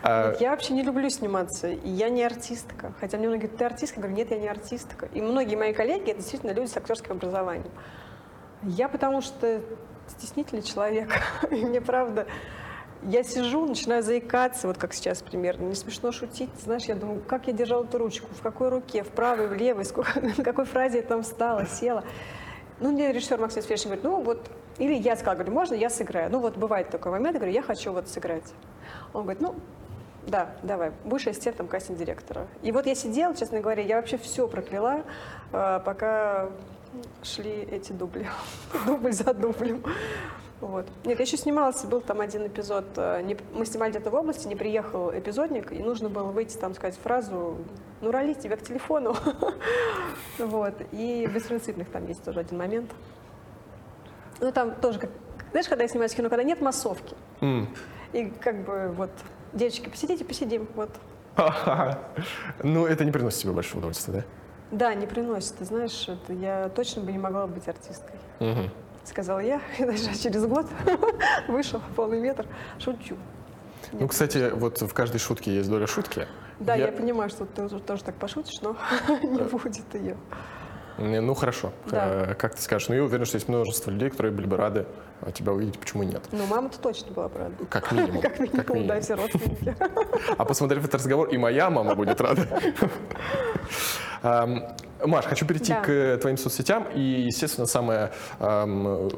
А, 0.03 0.35
Я 0.39 0.51
вообще 0.51 0.73
не 0.73 0.81
люблю 0.83 1.09
сниматься, 1.09 1.69
и 1.69 1.89
я 1.89 2.09
не 2.09 2.23
артистка. 2.23 2.91
Хотя 2.99 3.17
мне 3.17 3.27
многие 3.27 3.41
говорят, 3.43 3.57
ты 3.59 3.65
артистка? 3.65 3.99
Я 3.99 4.01
говорю, 4.07 4.17
нет, 4.17 4.31
я 4.31 4.37
не 4.39 4.47
артистка. 4.47 5.07
И 5.13 5.21
многие 5.21 5.55
мои 5.55 5.73
коллеги, 5.73 6.09
это 6.11 6.19
действительно 6.21 6.51
люди 6.51 6.69
с 6.69 6.77
актерским 6.77 7.11
образованием. 7.13 7.69
Я 8.63 8.89
потому 8.89 9.21
что 9.21 9.61
стеснительный 10.11 10.61
человек. 10.61 11.09
И 11.51 11.65
мне 11.65 11.81
правда, 11.81 12.27
я 13.03 13.23
сижу, 13.23 13.65
начинаю 13.65 14.03
заикаться, 14.03 14.67
вот 14.67 14.77
как 14.77 14.93
сейчас 14.93 15.21
примерно. 15.21 15.63
Не 15.63 15.75
смешно 15.75 16.11
шутить. 16.11 16.51
Знаешь, 16.63 16.83
я 16.83 16.95
думаю, 16.95 17.21
как 17.21 17.47
я 17.47 17.53
держала 17.53 17.83
эту 17.83 17.97
ручку, 17.97 18.27
в 18.31 18.41
какой 18.41 18.69
руке, 18.69 19.03
в 19.03 19.09
правой, 19.09 19.47
в 19.47 19.53
левой, 19.53 19.85
сколько, 19.85 20.19
на 20.37 20.43
какой 20.43 20.65
фразе 20.65 20.97
я 20.97 21.03
там 21.03 21.23
встала, 21.23 21.65
села. 21.65 22.03
Ну, 22.79 22.91
мне 22.91 23.11
режиссер 23.11 23.39
Максим 23.39 23.61
Сфершин 23.61 23.89
говорит, 23.89 24.03
ну 24.03 24.21
вот, 24.21 24.49
или 24.77 24.93
я 24.93 25.15
сказала, 25.15 25.35
говорю, 25.35 25.53
можно 25.53 25.75
я 25.75 25.89
сыграю? 25.89 26.31
Ну 26.31 26.39
вот 26.39 26.57
бывает 26.57 26.89
такой 26.89 27.11
момент, 27.11 27.35
я 27.35 27.39
говорю, 27.39 27.53
я 27.53 27.61
хочу 27.61 27.91
вот 27.91 28.07
сыграть. 28.07 28.53
Он 29.13 29.23
говорит, 29.23 29.41
ну, 29.41 29.55
да, 30.25 30.51
давай, 30.63 30.91
будешь 31.03 31.27
ассистентом 31.27 31.67
кастинг-директора. 31.67 32.47
И 32.61 32.71
вот 32.71 32.85
я 32.85 32.95
сидела, 32.95 33.35
честно 33.35 33.59
говоря, 33.59 33.83
я 33.83 33.97
вообще 33.97 34.17
все 34.17 34.47
прокляла, 34.47 35.03
э, 35.51 35.79
пока 35.83 36.49
шли 37.23 37.51
эти 37.71 37.91
дубли. 37.93 38.27
Дубль 38.85 39.11
за 39.13 39.33
дублем. 39.33 39.83
Вот. 40.59 40.85
Нет, 41.05 41.17
я 41.17 41.25
еще 41.25 41.37
снималась, 41.37 41.83
был 41.85 42.01
там 42.01 42.21
один 42.21 42.45
эпизод, 42.45 42.85
э, 42.95 43.21
не- 43.23 43.37
мы 43.53 43.65
снимали 43.65 43.89
где-то 43.91 44.11
в 44.11 44.13
области, 44.13 44.47
не 44.47 44.55
приехал 44.55 45.11
эпизодник, 45.11 45.71
и 45.71 45.81
нужно 45.81 46.07
было 46.09 46.25
выйти 46.31 46.55
там 46.55 46.75
сказать 46.75 46.95
фразу 47.01 47.57
«Ну, 48.01 48.11
роли 48.11 48.33
тебя 48.35 48.57
к 48.57 48.61
телефону». 48.61 49.15
Вот. 50.37 50.73
И 50.91 51.27
беспринципных 51.33 51.89
там 51.89 52.07
есть 52.07 52.23
тоже 52.23 52.39
один 52.41 52.57
момент. 52.57 52.91
Ну, 54.39 54.51
там 54.51 54.73
тоже, 54.75 54.99
как, 54.99 55.09
знаешь, 55.51 55.67
когда 55.67 55.83
я 55.83 55.87
снимаюсь 55.87 56.13
в 56.13 56.15
кино, 56.15 56.29
когда 56.29 56.43
нет 56.43 56.61
массовки, 56.61 57.15
м. 57.41 57.67
и 58.13 58.25
как 58.39 58.63
бы 58.63 58.91
вот, 58.95 59.11
девочки, 59.53 59.89
посидите, 59.89 60.25
посидим, 60.25 60.67
вот. 60.75 60.89
Ну, 62.63 62.85
это 62.85 63.05
не 63.05 63.11
приносит 63.11 63.41
тебе 63.41 63.53
большого 63.53 63.79
удовольствия, 63.79 64.13
да? 64.13 64.23
Да, 64.71 64.93
не 64.93 65.05
приносит, 65.05 65.57
ты 65.57 65.65
знаешь, 65.65 66.07
это 66.07 66.33
я 66.33 66.69
точно 66.69 67.01
бы 67.01 67.11
не 67.11 67.17
могла 67.17 67.45
быть 67.47 67.67
артисткой. 67.67 68.15
Мгм. 68.39 68.69
Сказала 69.03 69.39
я, 69.39 69.61
и 69.79 69.83
даже 69.83 70.15
через 70.17 70.45
год 70.45 70.65
вышел 71.47 71.81
полный 71.95 72.19
метр. 72.19 72.45
Шучу. 72.79 73.17
Ну, 73.91 74.07
кстати, 74.07 74.51
вот 74.53 74.81
в 74.81 74.93
каждой 74.93 75.17
шутке 75.17 75.53
есть 75.55 75.69
доля 75.69 75.87
шутки. 75.87 76.27
Да, 76.59 76.75
я, 76.75 76.91
понимаю, 76.91 77.29
что 77.29 77.45
ты 77.45 77.67
тоже 77.67 78.03
так 78.03 78.15
пошутишь, 78.15 78.61
но 78.61 78.77
не 79.23 79.41
будет 79.41 79.93
ее. 79.93 80.15
Ну 80.97 81.33
хорошо, 81.33 81.71
Да. 81.87 82.31
Э, 82.31 82.35
как 82.35 82.55
ты 82.55 82.61
скажешь. 82.61 82.87
Ну 82.87 82.95
я 82.95 83.03
уверен, 83.03 83.25
что 83.25 83.37
есть 83.37 83.47
множество 83.47 83.89
людей, 83.89 84.09
которые 84.09 84.31
были 84.31 84.45
бы 84.45 84.57
рады 84.57 84.85
тебя 85.29 85.51
увидеть, 85.51 85.77
почему 85.79 86.01
нет? 86.01 86.23
Но 86.31 86.47
мама-то 86.47 86.79
точно 86.79 87.11
была 87.11 87.29
бы 87.29 87.37
рада. 87.37 87.55
Как 87.69 87.91
минимум. 87.91 88.21
Как 88.21 88.39
минимум, 88.39 88.87
да, 88.87 88.99
все 88.99 89.13
родственники. 89.13 89.75
А 90.37 90.45
посмотрев 90.45 90.79
этот 90.83 90.95
разговор, 90.95 91.29
и 91.29 91.37
моя 91.37 91.69
мама 91.69 91.93
будет 91.93 92.19
рада. 92.21 92.47
Маш, 95.03 95.25
хочу 95.25 95.45
перейти 95.45 95.73
Да. 95.73 95.81
к 95.81 95.89
э, 95.89 96.17
твоим 96.17 96.37
соцсетям. 96.37 96.85
И, 96.93 96.99
естественно, 97.01 97.65
самое, 97.65 98.11
ам, 98.39 98.87
э, 98.87 99.09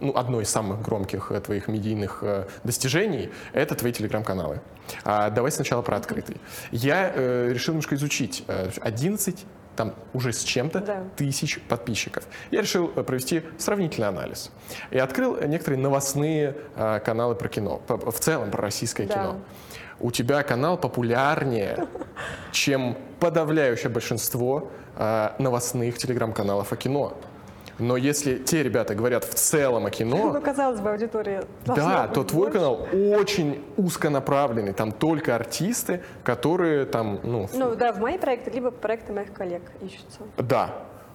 ну, 0.00 0.16
одно 0.16 0.40
из 0.40 0.48
самых 0.48 0.80
громких 0.80 1.30
э, 1.30 1.40
твоих 1.40 1.68
медийных 1.68 2.20
э, 2.22 2.46
достижений– 2.64 3.30
это 3.52 3.74
твои 3.74 3.92
телеграм-каналы. 3.92 4.60
А, 5.04 5.28
давай 5.30 5.50
сначала 5.52 5.82
про 5.82 5.96
открытый. 5.96 6.38
Я 6.70 7.12
э, 7.14 7.50
решил 7.52 7.74
немножко 7.74 7.96
изучить. 7.96 8.44
э, 8.48 8.70
11 8.80 9.44
там 9.76 9.94
уже 10.14 10.32
с 10.32 10.42
чем-то 10.42 10.80
Да. 10.80 11.04
тысяч 11.16 11.60
подписчиков. 11.68 12.24
Я 12.50 12.62
решил 12.62 12.90
э, 12.96 13.02
провести 13.02 13.42
сравнительный 13.58 14.08
анализ. 14.08 14.50
И 14.90 14.98
открыл 14.98 15.36
некоторые 15.46 15.80
новостные 15.80 16.56
э, 16.74 17.00
каналы 17.04 17.34
про 17.34 17.48
кино, 17.48 17.80
по- 17.86 18.10
в 18.10 18.18
целом 18.18 18.50
про 18.50 18.62
российское 18.62 19.06
Да. 19.06 19.14
кино. 19.14 19.36
У 20.00 20.10
тебя 20.10 20.42
канал 20.42 20.76
популярнее, 20.76 21.86
чем 22.52 22.96
подавляющее 23.20 23.90
большинство 23.90 24.70
э, 24.96 25.30
новостных 25.38 25.96
телеграм-каналов 25.98 26.72
о 26.72 26.76
кино. 26.76 27.16
Но 27.78 27.96
если 27.96 28.38
те 28.38 28.62
ребята 28.62 28.94
говорят 28.94 29.24
в 29.24 29.34
целом 29.34 29.86
о 29.86 29.90
кино, 29.90 30.32
Ну, 30.32 30.40
казалось 30.40 30.80
бы, 30.80 30.90
аудитория 30.90 31.44
да, 31.66 32.08
то 32.08 32.24
твой 32.24 32.46
больше. 32.50 32.58
канал 32.58 32.88
очень 33.20 33.62
узконаправленный. 33.76 34.72
Там 34.72 34.92
только 34.92 35.34
артисты, 35.34 36.02
которые 36.24 36.86
там, 36.86 37.20
ну, 37.22 37.48
Ну 37.52 37.74
да, 37.74 37.92
в 37.92 37.98
мои 37.98 38.16
проекты, 38.16 38.50
либо 38.50 38.70
проекты 38.70 39.12
моих 39.12 39.32
коллег 39.32 39.62
ищутся. 39.82 40.20
Да. 40.38 40.74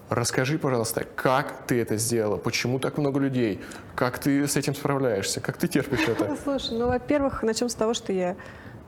Расскажи, 0.09 0.59
пожалуйста, 0.59 1.05
как 1.15 1.65
ты 1.67 1.81
это 1.81 1.95
сделала? 1.95 2.35
Почему 2.35 2.79
так 2.79 2.97
много 2.97 3.17
людей? 3.19 3.61
Как 3.95 4.19
ты 4.19 4.45
с 4.45 4.57
этим 4.57 4.75
справляешься? 4.75 5.39
Как 5.39 5.55
ты 5.57 5.67
терпишь 5.69 6.05
это? 6.07 6.35
Слушай, 6.43 6.77
ну, 6.77 6.87
во-первых, 6.87 7.43
начнем 7.43 7.69
с 7.69 7.75
того, 7.75 7.93
что 7.93 8.11
я 8.11 8.35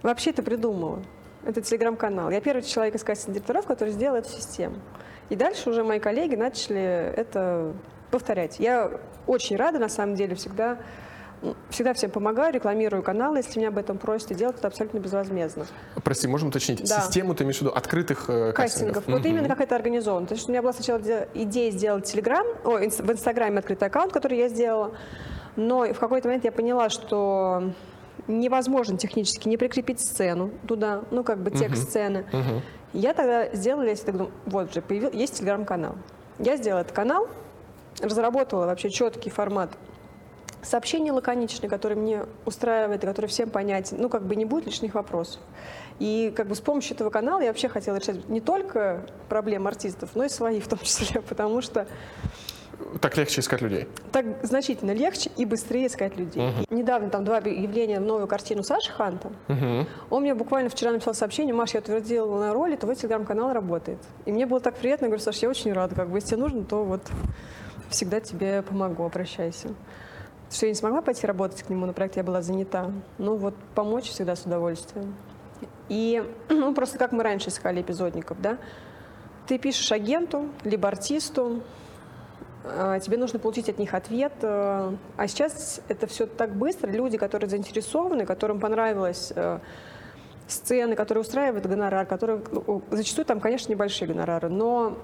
вообще 0.01 0.31
это 0.31 0.43
придумала. 0.43 0.99
Это 1.45 1.61
телеграм-канал. 1.61 2.29
Я 2.29 2.41
первый 2.41 2.61
человек 2.61 2.95
из 2.95 3.03
кастинг 3.03 3.33
директоров, 3.35 3.65
который 3.65 3.91
сделал 3.93 4.17
эту 4.17 4.29
систему. 4.29 4.75
И 5.29 5.35
дальше 5.35 5.69
уже 5.69 5.83
мои 5.83 5.99
коллеги 5.99 6.35
начали 6.35 7.13
это 7.15 7.73
повторять. 8.11 8.59
Я 8.59 8.91
очень 9.25 9.55
рада, 9.55 9.79
на 9.79 9.89
самом 9.89 10.15
деле, 10.15 10.35
всегда, 10.35 10.77
всегда 11.69 11.93
всем 11.93 12.11
помогаю, 12.11 12.53
рекламирую 12.53 13.01
каналы, 13.01 13.37
если 13.37 13.57
меня 13.59 13.69
об 13.69 13.77
этом 13.77 13.97
просят, 13.97 14.31
и 14.31 14.35
делать 14.35 14.57
это 14.59 14.67
абсолютно 14.67 14.99
безвозмездно. 14.99 15.65
Прости, 16.03 16.27
можем 16.27 16.49
уточнить? 16.49 16.87
Да. 16.87 17.01
Систему 17.01 17.33
ты 17.33 17.43
имеешь 17.43 17.57
в 17.57 17.61
виду 17.61 17.71
открытых 17.71 18.25
э, 18.29 18.51
кастингов? 18.53 18.95
Кастингов. 18.95 19.19
Вот 19.19 19.25
именно 19.25 19.47
как 19.47 19.61
это 19.61 19.75
организовано. 19.75 20.27
То 20.27 20.35
есть 20.35 20.47
у 20.47 20.51
меня 20.51 20.61
была 20.61 20.73
сначала 20.73 20.99
иде- 20.99 21.27
идея 21.33 21.71
сделать 21.71 22.05
Телеграм, 22.05 22.45
о, 22.63 22.77
в 22.77 23.11
Инстаграме 23.11 23.59
открытый 23.59 23.87
аккаунт, 23.87 24.11
который 24.13 24.37
я 24.37 24.47
сделала, 24.49 24.91
но 25.55 25.85
в 25.93 25.99
какой-то 25.99 26.27
момент 26.27 26.43
я 26.45 26.51
поняла, 26.51 26.89
что 26.89 27.71
невозможно 28.27 28.97
технически 28.97 29.47
не 29.49 29.57
прикрепить 29.57 29.99
сцену 29.99 30.51
туда, 30.67 31.03
ну 31.11 31.23
как 31.23 31.39
бы 31.39 31.51
текст 31.51 31.89
сцены. 31.89 32.25
Мгм. 32.31 32.61
Я 32.93 33.13
тогда 33.13 33.49
сделала, 33.53 33.83
я 33.83 33.95
так 33.95 34.15
думаю, 34.15 34.31
вот 34.45 34.73
же, 34.73 34.81
появил, 34.81 35.11
есть 35.11 35.39
телеграм-канал. 35.39 35.95
Я 36.39 36.57
сделала 36.57 36.81
этот 36.81 36.93
канал, 36.93 37.27
разработала 37.99 38.65
вообще 38.65 38.89
четкий 38.89 39.29
формат 39.29 39.71
сообщений 40.61 41.11
лаконичные, 41.11 41.69
которые 41.69 41.97
мне 41.97 42.25
устраивает 42.45 43.03
и 43.03 43.07
который 43.07 43.25
всем 43.27 43.49
понятен, 43.49 43.97
ну, 43.99 44.09
как 44.09 44.23
бы 44.23 44.35
не 44.35 44.45
будет 44.45 44.65
лишних 44.65 44.93
вопросов. 44.95 45.41
И 45.99 46.33
как 46.35 46.47
бы 46.47 46.55
с 46.55 46.61
помощью 46.61 46.95
этого 46.95 47.09
канала 47.09 47.41
я 47.41 47.47
вообще 47.47 47.67
хотела 47.67 47.97
решать 47.97 48.27
не 48.29 48.41
только 48.41 49.05
проблемы 49.29 49.69
артистов, 49.69 50.11
но 50.15 50.23
и 50.23 50.29
свои 50.29 50.59
в 50.59 50.67
том 50.67 50.79
числе, 50.79 51.21
потому 51.29 51.61
что 51.61 51.87
Так 53.01 53.17
легче 53.17 53.41
искать 53.41 53.61
людей. 53.61 53.87
так 54.11 54.25
значительно 54.43 54.91
легче 54.91 55.29
и 55.37 55.45
быстрее 55.45 55.87
искать 55.87 56.17
людей. 56.17 56.41
И 56.69 56.73
недавно 56.73 57.09
там 57.09 57.25
два 57.25 57.37
объявления 57.37 57.99
в 57.99 58.03
новую 58.03 58.27
картину 58.27 58.63
Саши 58.63 58.91
Ханта. 58.91 59.31
Мгм. 59.47 59.87
Он 60.09 60.21
мне 60.21 60.33
буквально 60.33 60.69
вчера 60.69 60.91
написал 60.91 61.13
сообщение, 61.13 61.53
Маш, 61.53 61.73
я 61.73 61.79
утвердила 61.79 62.39
на 62.39 62.53
роли, 62.53 62.75
твой 62.75 62.95
телеграм-канал 62.95 63.53
работает. 63.53 63.99
И 64.25 64.31
мне 64.31 64.45
было 64.45 64.59
так 64.59 64.75
приятно, 64.75 65.05
я 65.05 65.09
говорю, 65.09 65.23
Саш, 65.23 65.37
я 65.37 65.49
очень 65.49 65.73
рада, 65.73 65.95
как 65.95 66.09
бы, 66.09 66.17
если 66.17 66.29
тебе 66.29 66.37
нужно, 66.37 66.63
то 66.63 66.83
вот 66.83 67.01
всегда 67.89 68.19
тебе 68.19 68.61
помогу, 68.61 69.03
обращайся. 69.03 69.69
Что 70.51 70.65
я 70.67 70.71
не 70.71 70.75
смогла 70.75 71.01
пойти 71.01 71.25
работать 71.25 71.63
к 71.63 71.69
нему 71.69 71.85
на 71.85 71.93
проект, 71.93 72.17
я 72.17 72.23
была 72.23 72.41
занята. 72.41 72.91
Ну 73.17 73.35
вот 73.35 73.55
помочь 73.75 74.09
всегда 74.09 74.35
с 74.35 74.43
удовольствием. 74.43 75.15
И 75.89 76.23
ну, 76.49 76.73
просто 76.73 76.97
как 76.97 77.11
мы 77.11 77.23
раньше 77.23 77.49
искали 77.49 77.81
эпизодников, 77.81 78.39
да? 78.41 78.57
Ты 79.47 79.57
пишешь 79.57 79.91
агенту, 79.91 80.49
либо 80.63 80.87
артисту, 80.87 81.61
тебе 83.01 83.17
нужно 83.17 83.39
получить 83.39 83.69
от 83.69 83.77
них 83.77 83.93
ответ. 83.93 84.31
э, 84.41 84.93
А 85.17 85.27
сейчас 85.27 85.81
это 85.89 86.07
все 86.07 86.25
так 86.25 86.55
быстро. 86.55 86.89
Люди, 86.89 87.17
которые 87.17 87.49
заинтересованы, 87.49 88.25
которым 88.25 88.59
понравилось 88.59 89.33
э, 89.35 89.59
сцены, 90.47 90.95
которые 90.95 91.21
устраивают 91.21 91.65
гонорар, 91.65 92.05
которые 92.05 92.41
ну, 92.51 92.81
зачастую 92.91 93.25
там, 93.25 93.39
конечно, 93.39 93.71
небольшие 93.71 94.07
гонорары, 94.07 94.49
но 94.49 94.97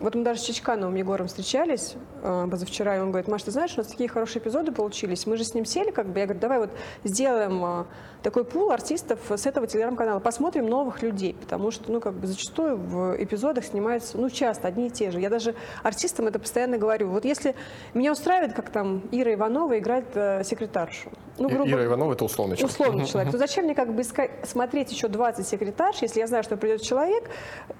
вот 0.00 0.14
мы 0.14 0.22
даже 0.22 0.40
с 0.40 0.44
Чичкановым 0.44 0.94
Егором 0.94 1.26
встречались 1.26 1.96
э, 2.22 2.46
позавчера, 2.50 2.96
и 2.96 3.00
он 3.00 3.10
говорит, 3.10 3.28
Маш, 3.28 3.42
ты 3.42 3.50
знаешь, 3.50 3.72
у 3.74 3.78
нас 3.78 3.88
такие 3.88 4.08
хорошие 4.08 4.40
эпизоды 4.42 4.72
получились, 4.72 5.26
мы 5.26 5.36
же 5.36 5.44
с 5.44 5.54
ним 5.54 5.64
сели, 5.64 5.90
как 5.90 6.06
бы, 6.06 6.18
я 6.18 6.26
говорю, 6.26 6.40
давай 6.40 6.58
вот 6.58 6.70
сделаем 7.02 7.64
э, 7.64 7.84
такой 8.22 8.44
пул 8.44 8.70
артистов 8.70 9.18
с 9.28 9.46
этого 9.46 9.66
телеграм-канала, 9.66 10.20
посмотрим 10.20 10.66
новых 10.66 11.02
людей, 11.02 11.34
потому 11.40 11.70
что, 11.70 11.90
ну, 11.92 12.00
как 12.00 12.14
бы, 12.14 12.26
зачастую 12.26 12.76
в 12.76 13.16
эпизодах 13.22 13.64
снимаются, 13.64 14.18
ну, 14.18 14.30
часто 14.30 14.68
одни 14.68 14.86
и 14.86 14.90
те 14.90 15.10
же. 15.10 15.20
Я 15.20 15.30
даже 15.30 15.54
артистам 15.82 16.26
это 16.28 16.38
постоянно 16.38 16.78
говорю, 16.78 17.08
вот 17.08 17.24
если 17.24 17.54
меня 17.92 18.12
устраивает, 18.12 18.54
как 18.54 18.70
там 18.70 19.02
Ира 19.10 19.34
Иванова 19.34 19.78
играет 19.78 20.06
э, 20.14 20.42
секретаршу, 20.44 21.10
ну, 21.38 21.48
И- 21.48 21.70
Ира 21.70 21.84
Иванова 21.84 22.12
это 22.12 22.24
условный 22.24 22.56
человек. 22.56 22.72
условный 22.72 23.06
человек, 23.06 23.32
то 23.32 23.38
зачем 23.38 23.64
мне 23.64 23.74
как 23.74 23.92
бы 23.92 24.02
искать, 24.02 24.30
смотреть 24.46 24.90
еще 24.92 25.08
20 25.08 25.46
секретарш, 25.46 25.98
если 26.02 26.20
я 26.20 26.26
знаю, 26.26 26.42
что 26.42 26.56
придет 26.56 26.82
человек, 26.82 27.30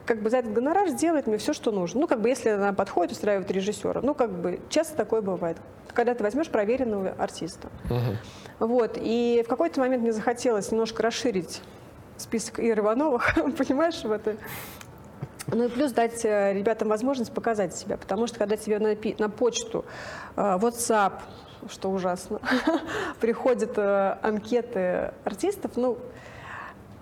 как 0.06 0.22
бы 0.22 0.30
за 0.30 0.38
этот 0.38 0.52
гонорар 0.52 0.88
сделает 0.88 1.26
мне 1.26 1.38
все, 1.38 1.52
что 1.52 1.70
нужно. 1.70 2.00
Ну, 2.00 2.06
как 2.06 2.20
бы 2.20 2.28
если 2.28 2.50
она 2.50 2.72
подходит, 2.72 3.12
устраивает 3.12 3.50
режиссера. 3.50 4.00
Ну, 4.02 4.14
как 4.14 4.30
бы 4.30 4.60
часто 4.68 4.96
такое 4.96 5.22
бывает. 5.22 5.56
Когда 5.92 6.14
ты 6.14 6.24
возьмешь 6.24 6.48
проверенного 6.48 7.10
артиста. 7.18 7.68
Мгм. 7.84 8.18
Вот. 8.58 8.98
И 9.00 9.42
в 9.44 9.48
какой-то 9.48 9.80
момент 9.80 10.02
мне 10.02 10.12
захотелось 10.12 10.70
немножко 10.70 11.02
расширить 11.02 11.62
список 12.16 12.58
Иры 12.60 12.82
Ивановых, 12.82 13.34
понимаешь, 13.58 14.02
в 14.02 14.10
это. 14.10 14.36
Ну 15.46 15.64
и 15.64 15.68
плюс 15.68 15.92
дать 15.92 16.24
э, 16.24 16.54
ребятам 16.54 16.88
возможность 16.88 17.32
показать 17.32 17.76
себя, 17.76 17.98
потому 17.98 18.26
что 18.26 18.38
когда 18.38 18.56
тебе 18.56 18.78
на, 18.78 18.96
на 19.18 19.28
почту, 19.28 19.84
э, 20.36 20.40
WhatsApp, 20.40 21.20
что 21.68 21.90
ужасно, 21.90 22.40
приходят 23.20 23.72
э, 23.76 24.16
анкеты 24.22 25.12
артистов, 25.24 25.72
ну, 25.76 25.98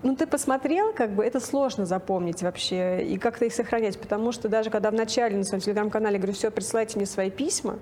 ну, 0.02 0.16
ты 0.16 0.26
посмотрел, 0.26 0.92
как 0.92 1.11
бы 1.11 1.25
это 1.25 1.38
сложно 1.38 1.87
запомнить 1.87 2.42
вообще 2.42 3.04
и 3.04 3.18
как-то 3.18 3.44
их 3.44 3.54
сохранять, 3.54 3.99
потому 3.99 4.32
что 4.32 4.49
даже 4.49 4.71
когда 4.71 4.90
в 4.90 4.94
начале 4.94 5.37
на 5.37 5.44
своем 5.44 5.62
телеграм-канале 5.62 6.18
говорю, 6.18 6.32
все, 6.32 6.50
присылайте 6.50 6.97
мне 6.99 7.06
свои 7.06 7.30
письма, 7.30 7.78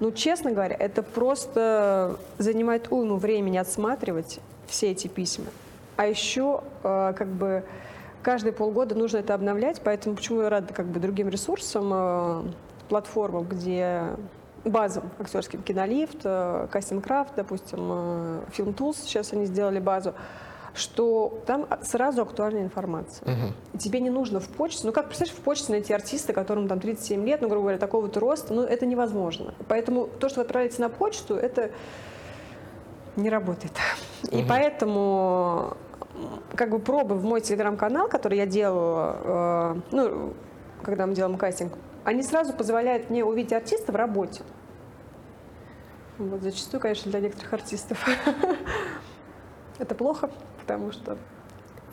ну, 0.00 0.10
честно 0.10 0.50
говоря, 0.50 0.74
это 0.76 1.02
просто 1.02 2.18
занимает 2.38 2.90
уйму 2.90 3.16
времени 3.16 3.58
отсматривать 3.58 4.40
все 4.66 4.90
эти 4.90 5.06
письма. 5.06 5.46
А 5.96 6.06
еще, 6.06 6.62
э, 6.82 7.12
как 7.16 7.28
бы, 7.28 7.62
каждые 8.22 8.52
полгода 8.52 8.96
нужно 8.96 9.18
это 9.18 9.34
обновлять, 9.34 9.80
поэтому 9.84 10.16
почему 10.16 10.40
я 10.40 10.50
рада, 10.50 10.74
как 10.74 10.86
бы, 10.86 10.98
другим 10.98 11.28
ресурсам, 11.28 11.90
э, 11.92 12.42
платформам, 12.88 13.44
где 13.44 14.02
базам 14.64 15.10
актерским 15.20 15.62
кинолифт, 15.62 16.18
э, 16.24 16.66
кастинг-крафт, 16.72 17.34
допустим, 17.36 17.78
Film 18.56 18.74
Tools, 18.74 18.96
сейчас 19.04 19.32
они 19.32 19.46
сделали 19.46 19.78
базу, 19.78 20.14
что 20.74 21.42
там 21.46 21.66
сразу 21.82 22.22
актуальная 22.22 22.62
информация. 22.62 23.54
И 23.74 23.78
тебе 23.78 24.00
не 24.00 24.10
нужно 24.10 24.40
в 24.40 24.48
почте, 24.48 24.86
ну 24.86 24.92
как, 24.92 25.06
представляешь, 25.06 25.38
в 25.38 25.42
почте 25.42 25.72
найти 25.72 25.92
артиста, 25.92 26.32
которому 26.32 26.68
там 26.68 26.80
37 26.80 27.24
лет, 27.26 27.40
ну, 27.42 27.48
грубо 27.48 27.62
говоря, 27.62 27.78
такого-то 27.78 28.20
роста, 28.20 28.54
ну, 28.54 28.62
это 28.62 28.86
невозможно. 28.86 29.54
Поэтому 29.68 30.06
то, 30.06 30.28
что 30.28 30.40
вы 30.40 30.42
отправляете 30.46 30.80
на 30.80 30.88
почту, 30.88 31.34
это 31.34 31.70
не 33.16 33.28
работает. 33.28 33.72
И 34.30 34.38
Мгм. 34.38 34.48
поэтому 34.48 35.76
как 36.56 36.70
бы 36.70 36.78
пробы 36.78 37.14
в 37.14 37.24
мой 37.24 37.40
телеграм-канал, 37.40 38.08
который 38.08 38.38
я 38.38 38.46
делала, 38.46 39.16
э, 39.24 39.80
ну, 39.90 40.32
когда 40.82 41.06
мы 41.06 41.14
делаем 41.14 41.36
кастинг, 41.36 41.72
они 42.04 42.22
сразу 42.22 42.52
позволяют 42.52 43.10
мне 43.10 43.24
увидеть 43.24 43.52
артиста 43.52 43.92
в 43.92 43.96
работе. 43.96 44.42
Вот 46.18 46.42
зачастую, 46.42 46.80
конечно, 46.80 47.10
для 47.10 47.20
некоторых 47.20 47.52
артистов 47.52 48.06
это 49.78 49.94
плохо, 49.94 50.30
потому 50.62 50.92
что 50.92 51.16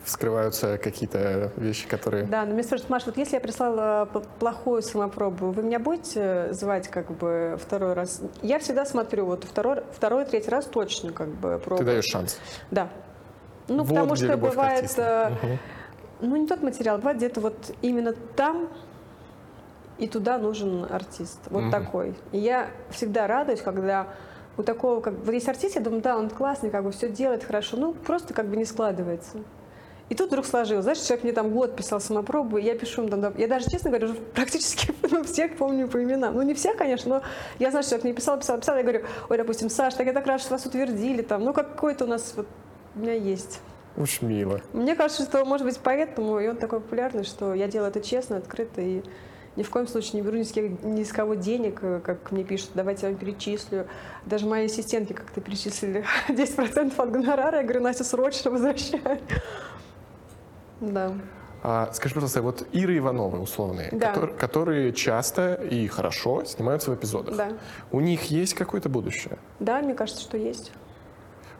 Вскрываются 0.02 0.78
какие-то 0.78 1.52
вещи, 1.58 1.86
которые... 1.86 2.24
Да, 2.24 2.46
но 2.46 2.54
мне 2.54 2.62
спрашивают, 2.62 2.88
Маш, 2.88 3.04
вот 3.04 3.18
если 3.18 3.34
я 3.34 3.40
прислала 3.40 4.06
п- 4.10 4.22
плохую 4.38 4.80
самопробу, 4.80 5.50
вы 5.50 5.62
меня 5.62 5.78
будете 5.78 6.48
звать 6.54 6.88
как 6.88 7.10
бы 7.12 7.58
второй 7.60 7.92
раз? 7.92 8.22
Я 8.40 8.58
всегда 8.60 8.86
смотрю, 8.86 9.26
вот 9.26 9.44
второй, 9.44 9.82
второй, 9.94 10.24
третий 10.24 10.48
раз 10.48 10.64
точно 10.64 11.12
как 11.12 11.28
бы 11.28 11.58
Ты 11.58 11.64
пробую. 11.64 11.84
даешь 11.86 12.06
шанс. 12.06 12.38
Да. 12.70 12.88
Ну, 13.68 13.80
Вот 13.84 13.88
потому 13.88 14.16
что 14.16 14.38
бывает, 14.38 14.90
э, 14.96 15.28
Мгм. 15.42 15.58
ну, 16.22 16.36
не 16.36 16.46
тот 16.46 16.62
материал, 16.62 16.96
бывает 16.96 17.18
где-то 17.18 17.42
вот 17.42 17.70
именно 17.82 18.14
там 18.36 18.70
и 19.98 20.08
туда 20.08 20.38
нужен 20.38 20.86
артист. 20.90 21.40
Вот 21.50 21.64
Мгм. 21.64 21.70
такой. 21.70 22.14
И 22.32 22.38
я 22.38 22.70
всегда 22.88 23.26
радуюсь, 23.26 23.60
когда 23.60 24.06
у 24.60 24.62
такого, 24.62 25.00
как 25.00 25.14
вот 25.14 25.32
есть 25.32 25.48
артист, 25.48 25.74
я 25.74 25.80
думаю, 25.80 26.02
да, 26.02 26.16
он 26.16 26.30
классный, 26.30 26.70
как 26.70 26.84
бы 26.84 26.92
все 26.92 27.08
делает 27.08 27.44
хорошо, 27.44 27.76
ну, 27.76 27.94
просто 27.94 28.34
как 28.34 28.46
бы 28.46 28.56
не 28.56 28.64
складывается. 28.64 29.38
И 30.08 30.14
тут 30.14 30.28
вдруг 30.28 30.44
сложилось. 30.44 30.82
Знаешь, 30.82 30.98
человек 30.98 31.22
мне 31.22 31.32
там 31.32 31.50
год 31.50 31.76
писал 31.76 32.00
самопробу, 32.00 32.58
и 32.58 32.62
я 32.62 32.76
пишу 32.76 33.02
ему 33.02 33.10
там, 33.10 33.32
я 33.36 33.46
даже, 33.46 33.70
честно 33.70 33.90
говоря, 33.90 34.06
уже 34.08 34.14
практически 34.34 34.92
ну, 35.10 35.24
всех 35.24 35.56
помню 35.56 35.88
по 35.88 36.02
именам. 36.02 36.34
Ну, 36.34 36.42
не 36.42 36.54
всех, 36.54 36.76
конечно, 36.76 37.16
но 37.16 37.22
я 37.58 37.70
знаю, 37.70 37.82
что 37.82 37.90
человек 37.90 38.04
мне 38.04 38.12
писал, 38.14 38.38
писал, 38.38 38.58
писал, 38.58 38.76
я 38.76 38.82
говорю, 38.82 39.04
ой, 39.28 39.38
допустим, 39.38 39.70
Саш, 39.70 39.94
так 39.94 40.06
я 40.06 40.12
так 40.12 40.26
рад, 40.26 40.40
что 40.40 40.50
вас 40.50 40.66
утвердили, 40.66 41.22
там, 41.22 41.44
ну, 41.44 41.52
какой-то 41.52 42.04
у 42.04 42.08
нас, 42.08 42.34
вот, 42.36 42.46
у 42.96 43.00
меня 43.00 43.14
есть. 43.14 43.60
Уж 43.96 44.22
мило. 44.22 44.60
Мне 44.72 44.94
кажется, 44.94 45.24
что, 45.24 45.44
может 45.44 45.66
быть, 45.66 45.78
поэтому 45.82 46.38
и 46.38 46.48
он 46.48 46.56
такой 46.56 46.80
популярный, 46.80 47.24
что 47.24 47.54
я 47.54 47.68
делаю 47.68 47.90
это 47.90 48.00
честно, 48.00 48.36
открыто 48.36 48.80
и 48.80 49.02
ни 49.56 49.62
в 49.62 49.70
коем 49.70 49.86
случае 49.88 50.20
не 50.20 50.22
беру 50.26 50.36
ни 50.38 50.42
с, 50.44 50.52
кем- 50.52 50.78
ни 50.82 51.02
с 51.04 51.12
кого 51.12 51.34
денег, 51.34 51.80
э, 51.82 52.00
как 52.04 52.30
мне 52.32 52.44
пишут, 52.44 52.70
давайте 52.74 53.06
я 53.06 53.12
вам 53.12 53.18
перечислю. 53.18 53.86
Даже 54.26 54.46
мои 54.46 54.66
ассистентки 54.66 55.12
как-то 55.12 55.40
перечислили 55.40 56.04
10% 56.28 56.92
от 56.96 57.10
гонорара. 57.10 57.58
Я 57.58 57.62
говорю, 57.64 57.80
Настя, 57.82 58.04
срочно 58.04 58.50
возвращай. 58.50 59.00
Да. 60.80 61.12
А, 61.62 61.90
скажи, 61.92 62.14
пожалуйста, 62.14 62.40
вот 62.40 62.66
Иры 62.72 62.96
Ивановы 62.96 63.38
условные, 63.38 63.90
Да. 63.92 64.14
котор- 64.14 64.34
которые 64.36 64.92
часто 64.94 65.54
и 65.54 65.86
хорошо 65.88 66.42
снимаются 66.44 66.90
в 66.90 66.94
эпизодах. 66.94 67.36
Да. 67.36 67.52
У 67.92 68.00
них 68.00 68.24
есть 68.30 68.54
какое-то 68.54 68.88
будущее? 68.88 69.36
Да, 69.58 69.82
мне 69.82 69.92
кажется, 69.94 70.22
что 70.22 70.38
есть. 70.38 70.72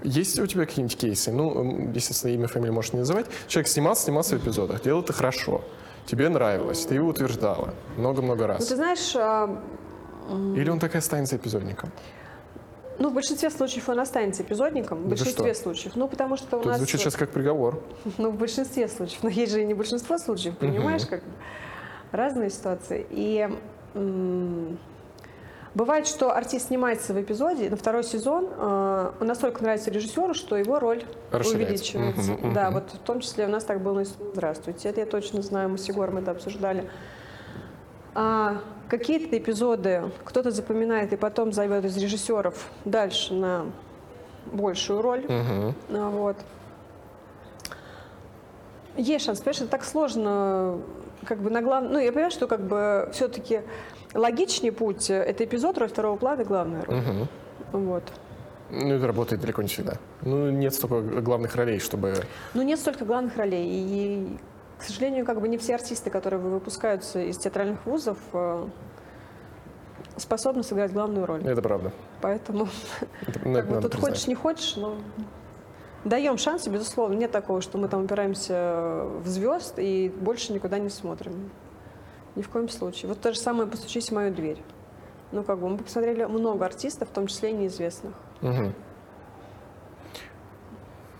Есть 0.02 0.38
у 0.38 0.46
тебя 0.46 0.64
какие-нибудь 0.64 0.96
кейсы? 0.96 1.30
Ну, 1.30 1.90
естественно, 1.92 2.32
имя, 2.32 2.46
фамилию 2.48 2.72
можешь 2.72 2.94
не 2.94 3.00
называть. 3.00 3.26
Человек 3.46 3.68
снимался, 3.68 4.04
снимался 4.04 4.38
в 4.38 4.42
эпизодах, 4.42 4.80
делал 4.82 5.02
это 5.02 5.12
хорошо. 5.12 5.62
Тебе 6.06 6.28
нравилось, 6.28 6.84
ты 6.86 6.94
его 6.96 7.08
утверждала 7.08 7.74
много-много 7.96 8.42
Ну, 8.42 8.46
раз. 8.48 8.66
ты 8.66 8.76
знаешь, 8.76 9.14
а, 9.16 9.48
Или 10.56 10.68
он 10.70 10.78
так 10.78 10.94
и 10.94 10.98
останется 10.98 11.36
эпизодником? 11.36 11.90
ну, 12.98 13.08
в 13.10 13.14
большинстве 13.14 13.48
случаев 13.50 13.88
он 13.88 13.98
останется 14.00 14.42
эпизодником. 14.42 14.98
В 14.98 15.02
Да 15.04 15.08
большинстве 15.10 15.54
что? 15.54 15.62
случаев. 15.62 15.96
Ну, 15.96 16.06
потому 16.08 16.36
что 16.36 16.58
у 16.58 16.60
Тут 16.60 16.66
нас... 16.68 16.76
звучит 16.78 17.00
сейчас 17.00 17.16
как 17.16 17.30
приговор. 17.30 17.80
Ну, 18.18 18.30
в 18.30 18.36
большинстве 18.36 18.88
случаев. 18.88 19.22
Но 19.22 19.30
есть 19.30 19.52
же 19.52 19.62
и 19.62 19.64
не 19.64 19.72
большинство 19.74 20.18
случаев, 20.18 20.56
понимаешь, 20.58 21.06
как 21.06 21.20
бы 21.22 21.30
разные 22.12 22.50
ситуации. 22.50 23.06
И 23.10 23.48
бывает, 25.74 26.06
что 26.06 26.32
артист 26.34 26.68
снимается 26.68 27.12
в 27.14 27.20
эпизоде, 27.20 27.70
на 27.70 27.76
второй 27.76 28.04
сезон 28.04 28.48
э, 28.50 29.12
он 29.20 29.26
настолько 29.26 29.62
нравится 29.62 29.90
режиссеру, 29.90 30.34
что 30.34 30.56
его 30.56 30.78
роль 30.78 31.04
увеличивается. 31.54 32.36
Да, 32.54 32.70
вот 32.70 32.90
в 32.92 32.98
том 32.98 33.20
числе 33.20 33.46
у 33.46 33.48
нас 33.48 33.64
так 33.64 33.80
было 33.80 34.04
с 34.04 34.14
«Здравствуйте». 34.34 34.88
Это 34.88 35.00
я 35.00 35.06
точно 35.06 35.42
знаю, 35.42 35.68
мы 35.68 35.78
с 35.78 35.88
Егором 35.88 36.18
это 36.18 36.32
обсуждали. 36.32 36.88
А 38.14 38.60
какие-то 38.88 39.38
эпизоды 39.38 40.10
кто-то 40.24 40.50
запоминает 40.50 41.12
и 41.12 41.16
потом 41.16 41.52
зовет 41.52 41.84
из 41.84 41.96
режиссеров 41.96 42.68
дальше 42.84 43.34
на 43.34 43.66
большую 44.46 45.00
роль. 45.02 45.24
А, 45.28 46.10
Вот. 46.10 46.36
Есть 48.96 49.24
шанс, 49.24 49.38
понимаешь, 49.38 49.60
это 49.60 49.70
так 49.70 49.84
сложно, 49.84 50.78
как 51.24 51.38
бы 51.38 51.48
на 51.48 51.62
главном... 51.62 51.92
Ну, 51.92 51.98
я 52.00 52.10
понимаю, 52.10 52.32
что 52.32 52.48
как 52.48 52.60
бы 52.60 53.08
все-таки 53.12 53.62
логичнее 54.14 54.72
путь— 54.72 55.10
это 55.10 55.44
эпизод, 55.44 55.78
роль 55.78 55.88
второго 55.88 56.16
плана, 56.16 56.44
главная 56.44 56.84
роль. 56.84 56.96
Мгм. 56.96 57.28
Вот. 57.72 58.04
Ну, 58.70 58.94
это 58.94 59.06
работает 59.06 59.40
далеко 59.40 59.62
не 59.62 59.68
всегда. 59.68 59.94
Ну, 60.22 60.50
нет 60.50 60.74
столько 60.74 61.00
главных 61.20 61.56
ролей, 61.56 61.80
чтобы... 61.80 62.14
Но 62.54 62.62
нет 62.62 62.78
столько 62.78 63.04
главных 63.04 63.36
ролей. 63.36 63.66
И, 63.68 64.38
к 64.78 64.82
сожалению, 64.82 65.26
как 65.26 65.40
бы 65.40 65.48
не 65.48 65.58
все 65.58 65.74
артисты, 65.74 66.08
которые 66.10 66.40
выпускаются 66.40 67.20
из 67.20 67.36
театральных 67.36 67.84
вузов, 67.84 68.18
э, 68.32 68.66
способны 70.16 70.62
сыграть 70.62 70.92
главную 70.92 71.26
роль. 71.26 71.44
Это 71.44 71.62
правда. 71.62 71.92
Поэтому 72.20 72.68
Это, 73.26 73.40
ну, 73.44 73.54
как 73.54 73.64
это 73.64 73.74
бы 73.74 73.80
тут 73.82 73.92
признать. 73.92 74.10
хочешь, 74.12 74.26
не 74.28 74.34
хочешь, 74.36 74.76
но 74.76 74.96
даем 76.04 76.38
шансы, 76.38 76.70
безусловно. 76.70 77.14
Нет 77.14 77.32
такого, 77.32 77.60
что 77.62 77.76
мы 77.76 77.88
там 77.88 78.04
упираемся 78.04 79.02
в 79.24 79.26
звезд 79.26 79.78
и 79.78 80.12
больше 80.16 80.52
никуда 80.52 80.78
не 80.78 80.90
смотрим. 80.90 81.50
Ни 82.36 82.42
в 82.42 82.48
коем 82.48 82.68
случае. 82.68 83.08
Вот 83.08 83.20
то 83.20 83.32
же 83.32 83.38
самое 83.38 83.68
«Постучись 83.68 84.10
в 84.10 84.14
мою 84.14 84.32
дверь». 84.32 84.58
Ну, 85.32 85.42
как 85.44 85.58
бы 85.58 85.68
мы 85.68 85.78
посмотрели 85.78 86.24
много 86.24 86.64
артистов, 86.64 87.08
в 87.08 87.12
том 87.12 87.26
числе 87.26 87.50
и 87.50 87.52
неизвестных. 87.52 88.12
Мгм. 88.40 88.72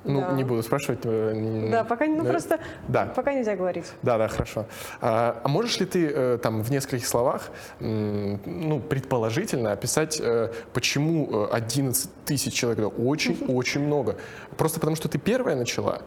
Ну, 0.05 0.21
Да. 0.21 0.33
не 0.33 0.45
буду 0.45 0.63
спрашивать. 0.63 1.01
э, 1.05 1.69
Да, 1.71 1.85
пока, 1.85 2.07
ну, 2.07 2.25
да. 2.25 2.31
просто 2.31 2.59
Да. 2.89 3.05
пока 3.15 3.35
нельзя 3.35 3.55
говорить. 3.55 3.85
Да, 4.03 4.17
да, 4.17 4.29
хорошо. 4.29 4.65
А, 5.03 5.41
а 5.45 5.49
можешь 5.49 5.79
ли 5.79 5.85
ты 5.87 6.09
э, 6.09 6.39
там 6.43 6.63
в 6.63 6.71
нескольких 6.71 7.07
словах, 7.07 7.51
ну, 7.81 8.81
предположительно 8.81 9.73
описать, 9.73 10.19
э, 10.19 10.51
почему 10.73 11.29
э, 11.31 11.49
11 11.53 12.11
тысяч 12.25 12.55
человек 12.55 12.79
это 12.79 12.89
очень-очень 12.89 13.81
много? 13.87 14.17
Просто 14.57 14.81
потому, 14.81 14.97
что 14.97 15.09
ты 15.09 15.19
первая 15.19 15.55
начала? 15.55 16.01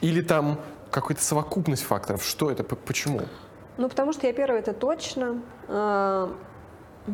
Или 0.00 0.22
там 0.22 0.58
какая-то 0.90 1.22
совокупность 1.22 1.82
факторов? 1.82 2.24
Что 2.24 2.50
это? 2.50 2.64
Почему? 2.64 3.20
Ну, 3.76 3.88
потому 3.88 4.12
что 4.12 4.26
я 4.26 4.32
первая, 4.32 4.60
это 4.60 4.72
точно. 4.72 5.42
А, 5.68 6.32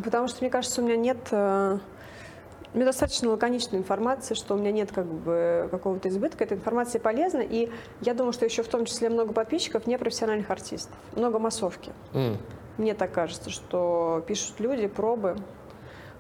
Потому 0.05 0.29
что, 0.29 0.39
мне 0.43 0.51
кажется, 0.51 0.81
у 0.83 0.85
меня 0.85 0.97
нет... 0.97 1.19
У 1.33 2.77
меня 2.77 2.87
достаточно 2.87 3.29
лаконичной 3.31 3.81
информации, 3.81 4.35
что 4.35 4.55
у 4.55 4.57
меня 4.57 4.71
нет 4.71 4.93
как 4.93 5.05
бы 5.07 5.67
какого-то 5.73 6.09
избытка. 6.09 6.45
Эта 6.45 6.55
информация 6.55 7.01
полезна. 7.01 7.41
И 7.41 7.69
я 8.01 8.15
думаю, 8.15 8.33
что 8.33 8.45
еще 8.45 8.63
в 8.63 8.69
том 8.69 8.85
числе 8.85 9.09
много 9.11 9.33
подписчиков 9.33 9.89
непрофессиональных 9.89 10.49
артистов. 10.51 10.95
Много 11.17 11.41
массовки. 11.41 11.91
М. 12.15 12.39
Мне 12.79 12.95
так 12.95 13.11
кажется, 13.11 13.51
что 13.51 14.23
пишут 14.29 14.61
люди 14.61 14.87
пробы. 14.87 15.37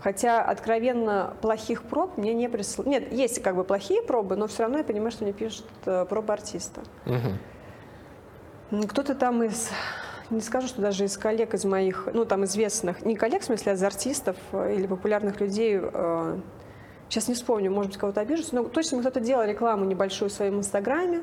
Хотя 0.00 0.42
откровенно 0.42 1.34
плохих 1.40 1.84
проб 1.84 2.16
мне 2.16 2.34
не 2.34 2.48
присылают. 2.48 2.88
Нет, 2.88 3.12
есть 3.12 3.40
как 3.42 3.54
бы 3.54 3.62
плохие 3.62 4.02
пробы, 4.02 4.34
но 4.34 4.48
все 4.48 4.64
равно 4.64 4.78
я 4.78 4.84
понимаю, 4.84 5.12
что 5.12 5.22
мне 5.22 5.32
пишут 5.32 5.66
э, 5.86 6.04
пробы 6.06 6.32
артиста. 6.32 6.80
М, 8.72 8.82
Кто-то 8.88 9.14
там 9.14 9.44
из, 9.44 9.70
не 10.30 10.40
скажу, 10.40 10.68
что 10.68 10.80
даже 10.80 11.04
из 11.04 11.16
коллег, 11.16 11.54
из 11.54 11.64
моих, 11.64 12.08
ну 12.12 12.24
там 12.24 12.44
известных, 12.44 13.04
не 13.04 13.16
коллег, 13.16 13.42
в 13.42 13.44
смысле, 13.44 13.72
а 13.72 13.74
из 13.74 13.82
артистов 13.82 14.36
э, 14.52 14.74
или 14.76 14.86
популярных 14.86 15.40
людей, 15.40 15.78
э, 15.80 16.38
сейчас 17.08 17.28
не 17.28 17.34
вспомню, 17.34 17.70
может 17.70 17.92
быть, 17.92 18.00
кого-то 18.00 18.20
обижусь, 18.20 18.52
но 18.52 18.64
точно 18.64 19.00
кто-то 19.00 19.20
делал 19.20 19.44
рекламу 19.44 19.84
небольшую 19.84 20.30
в 20.30 20.32
своем 20.32 20.58
инстаграме, 20.58 21.22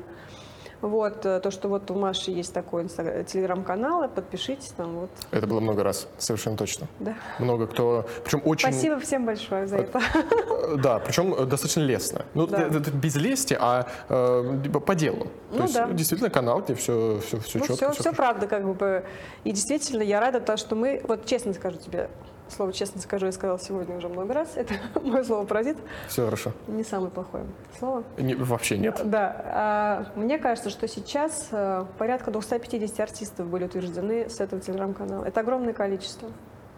вот, 0.80 1.26
э, 1.26 1.40
то, 1.40 1.50
что 1.50 1.68
вот 1.68 1.90
у 1.90 1.94
Маши 1.94 2.30
есть 2.30 2.52
такой 2.52 2.88
телеграм-канал, 2.88 4.08
подпишитесь 4.08 4.68
там, 4.76 5.00
вот, 5.00 5.10
Это 5.30 5.46
было 5.46 5.60
много 5.60 5.82
раз, 5.82 6.08
совершенно 6.18 6.56
точно. 6.56 6.86
да. 7.00 7.14
Много 7.38 7.66
кто, 7.66 8.06
причем 8.24 8.42
очень... 8.44 8.70
Спасибо 8.72 8.98
всем 9.00 9.26
большое 9.26 9.66
за 9.66 9.78
это. 9.78 10.00
Э, 10.14 10.76
Да, 10.76 10.98
причем 10.98 11.34
э, 11.34 11.44
достаточно 11.46 11.80
лестно. 11.80 12.24
Ну, 12.34 12.46
Да. 12.46 12.60
это, 12.62 12.90
без 12.90 13.16
лести, 13.16 13.56
а 13.58 13.86
э, 14.08 14.60
типа 14.62 14.80
по 14.80 14.94
делу. 14.94 15.24
То 15.50 15.56
Ну 15.58 15.62
есть 15.62 15.74
да. 15.74 15.88
действительно 15.90 16.30
канал, 16.30 16.60
где 16.60 16.74
все, 16.74 17.20
все, 17.26 17.40
все 17.40 17.58
Ну, 17.58 17.66
четко. 17.66 17.90
все, 17.92 18.00
все 18.02 18.12
правда, 18.12 18.46
как 18.46 18.64
бы. 18.74 19.04
И 19.44 19.52
действительно, 19.52 20.02
я 20.02 20.20
рада, 20.20 20.40
то, 20.40 20.56
что 20.56 20.74
мы, 20.76 21.00
вот 21.08 21.26
честно 21.26 21.54
скажу 21.54 21.78
тебе, 21.78 22.08
слово 22.50 22.72
честно 22.72 23.00
скажу, 23.00 23.26
я 23.26 23.32
сказала 23.32 23.58
сегодня 23.58 23.96
уже 23.96 24.08
много 24.08 24.34
раз, 24.34 24.56
это 24.56 24.74
мое 25.02 25.22
слово 25.24 25.44
паразит, 25.44 25.76
Все 26.08 26.24
хорошо. 26.24 26.52
не 26.66 26.84
самое 26.84 27.10
плохое 27.10 27.44
слово. 27.78 28.04
Не- 28.16 28.34
вообще 28.34 28.78
нет. 28.78 29.00
Да, 29.04 29.42
а, 29.44 30.06
мне 30.16 30.38
кажется, 30.38 30.70
что 30.70 30.88
сейчас 30.88 31.48
э, 31.52 31.84
порядка 31.98 32.30
250 32.30 33.00
артистов 33.00 33.46
были 33.48 33.64
утверждены 33.64 34.28
с 34.28 34.40
этого 34.40 34.60
телеграм-канала. 34.60 35.24
Это 35.24 35.40
огромное 35.40 35.72
количество. 35.72 36.28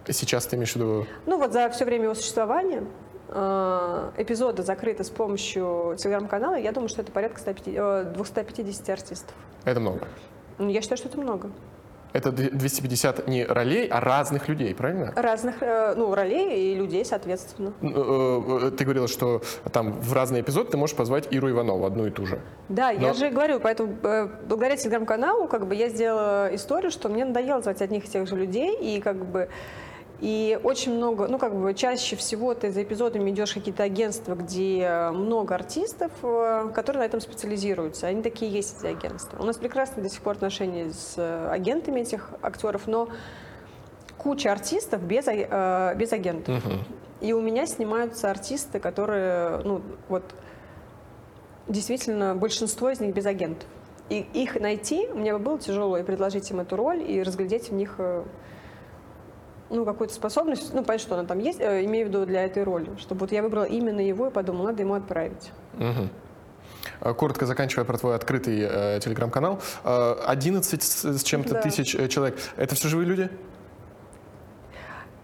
Сейчас 0.09 0.47
ты 0.47 0.57
имеешь 0.57 0.73
в 0.73 0.77
виду... 0.77 1.07
Ну 1.27 1.39
вот 1.39 1.53
за 1.53 1.69
все 1.71 1.85
время 1.85 2.05
его 2.05 2.15
существования 2.15 2.85
э, 3.29 4.11
эпизоды 4.17 4.63
закрыты 4.63 5.05
с 5.05 5.11
помощью 5.11 5.95
телеграм-канала, 5.99 6.55
я 6.57 6.73
думаю, 6.73 6.89
что 6.89 7.03
это 7.03 7.13
порядка 7.13 7.41
150, 7.41 7.75
э, 7.77 8.13
250 8.15 8.89
артистов. 8.91 9.35
Это 9.65 9.79
много. 9.81 10.09
Ну, 10.59 10.69
Я 10.69 10.81
считаю, 10.83 10.99
что 10.99 11.09
это 11.09 11.19
много. 11.21 11.51
Это 12.13 12.33
д- 12.33 12.51
250 12.51 13.29
не 13.29 13.45
ролей, 13.45 13.87
а 13.87 14.01
разных 14.01 14.49
людей, 14.49 14.75
правильно? 14.75 15.13
Разных, 15.17 15.63
э, 15.63 15.95
ну, 15.97 16.15
ролей 16.15 16.73
и 16.73 16.75
людей, 16.75 17.05
соответственно. 17.05 17.73
Э, 17.83 17.87
э, 18.67 18.71
Ты 18.77 18.85
говорила, 18.85 19.09
что 19.09 19.43
там 19.73 19.93
в 20.01 20.13
разные 20.13 20.43
эпизоды 20.43 20.71
ты 20.71 20.77
можешь 20.77 20.97
позвать 20.97 21.29
Иру 21.33 21.51
Иванову, 21.51 21.85
одну 21.87 22.07
и 22.07 22.11
ту 22.11 22.27
же. 22.27 22.41
Да, 22.69 22.93
Но- 22.93 23.01
я 23.09 23.15
же 23.15 23.31
говорю, 23.31 23.61
поэтому 23.61 23.95
благодаря 24.49 24.77
телеграм-каналу 24.77 25.47
как 25.49 25.67
бы 25.67 25.75
я 25.75 25.89
сделала 25.89 26.49
историю, 26.55 26.91
что 26.91 27.09
мне 27.09 27.25
надоело 27.25 27.63
звать 27.63 27.81
одних 27.83 28.05
и 28.05 28.09
тех 28.09 28.27
же 28.29 28.37
людей, 28.37 28.77
и 28.77 29.01
как 29.01 29.17
бы 29.17 29.49
и 30.21 30.59
очень 30.63 30.95
много, 30.95 31.29
ну 31.29 31.39
как 31.39 31.55
бы 31.59 31.73
чаще 31.73 32.15
всего 32.17 32.55
ты 32.55 32.71
за 32.71 32.83
эпизодами 32.83 33.31
идешь 33.31 33.55
какие-то 33.55 33.83
агентства, 33.83 34.35
где 34.35 35.11
много 35.13 35.55
артистов, 35.55 36.13
э, 36.23 36.71
которые 36.75 37.01
на 37.01 37.07
этом 37.07 37.21
специализируются. 37.21 38.07
Они 38.07 38.23
такие 38.23 38.53
есть, 38.53 38.79
эти 38.79 38.87
агентства. 38.87 39.39
У 39.41 39.45
нас 39.45 39.57
прекрасные 39.57 40.03
до 40.05 40.11
сих 40.11 40.21
пор 40.21 40.35
отношения 40.35 40.91
с 40.91 41.15
э, 41.17 41.49
агентами 41.51 42.01
этих 42.01 42.31
актеров, 42.43 42.87
но 42.87 43.09
куча 44.19 44.53
артистов 44.53 45.03
без, 45.03 45.27
а- 45.27 45.93
э, 45.93 45.97
без 45.97 46.13
агентов. 46.13 46.63
И 47.21 47.33
у 47.33 47.41
меня 47.41 47.67
снимаются 47.67 48.31
артисты, 48.31 48.79
которые, 48.79 49.59
ну, 49.59 49.83
вот, 50.09 50.23
действительно, 51.69 52.35
большинство 52.35 52.91
из 52.91 53.01
них 53.01 53.15
без 53.15 53.27
агентов. 53.27 53.69
И 54.11 54.27
их 54.35 54.59
найти 54.59 55.07
мне 55.15 55.33
бы 55.33 55.39
было 55.39 55.59
тяжело, 55.59 55.97
и 55.97 56.03
предложить 56.03 56.51
им 56.51 56.61
эту 56.61 56.77
роль, 56.77 57.03
и 57.03 57.23
разглядеть 57.23 57.71
в 57.71 57.75
них, 57.75 57.95
э, 57.99 58.25
ну, 59.71 59.85
какую-то 59.85 60.13
способность, 60.15 60.75
ну, 60.75 60.85
понять, 60.85 61.01
что 61.01 61.15
она 61.15 61.27
там 61.27 61.39
есть, 61.39 61.61
э, 61.61 61.85
имею 61.85 62.07
в 62.07 62.09
виду 62.11 62.27
для 62.27 62.45
этой 62.45 62.63
роли, 62.65 62.91
чтобы 62.99 63.21
вот 63.21 63.33
я 63.33 63.43
выбрала 63.43 63.65
именно 63.65 64.01
его 64.01 64.27
и 64.27 64.31
подумала, 64.31 64.67
надо 64.69 64.83
ему 64.83 64.95
отправить. 64.95 65.51
Э, 65.79 67.15
Коротко 67.15 67.47
заканчивая 67.47 67.85
про 67.85 67.97
твой 67.99 68.15
открытый 68.17 68.61
э, 68.61 69.01
телеграм-канал. 69.03 69.61
Э, 69.85 70.17
11 70.27 70.83
с, 70.83 71.05
с 71.05 71.23
чем-то 71.23 71.55
Да. 71.55 71.61
тысяч 71.63 71.95
э, 71.95 72.09
человек. 72.09 72.39
Это 72.57 72.75
все 72.75 72.89
живые 72.89 73.07
люди? 73.07 73.31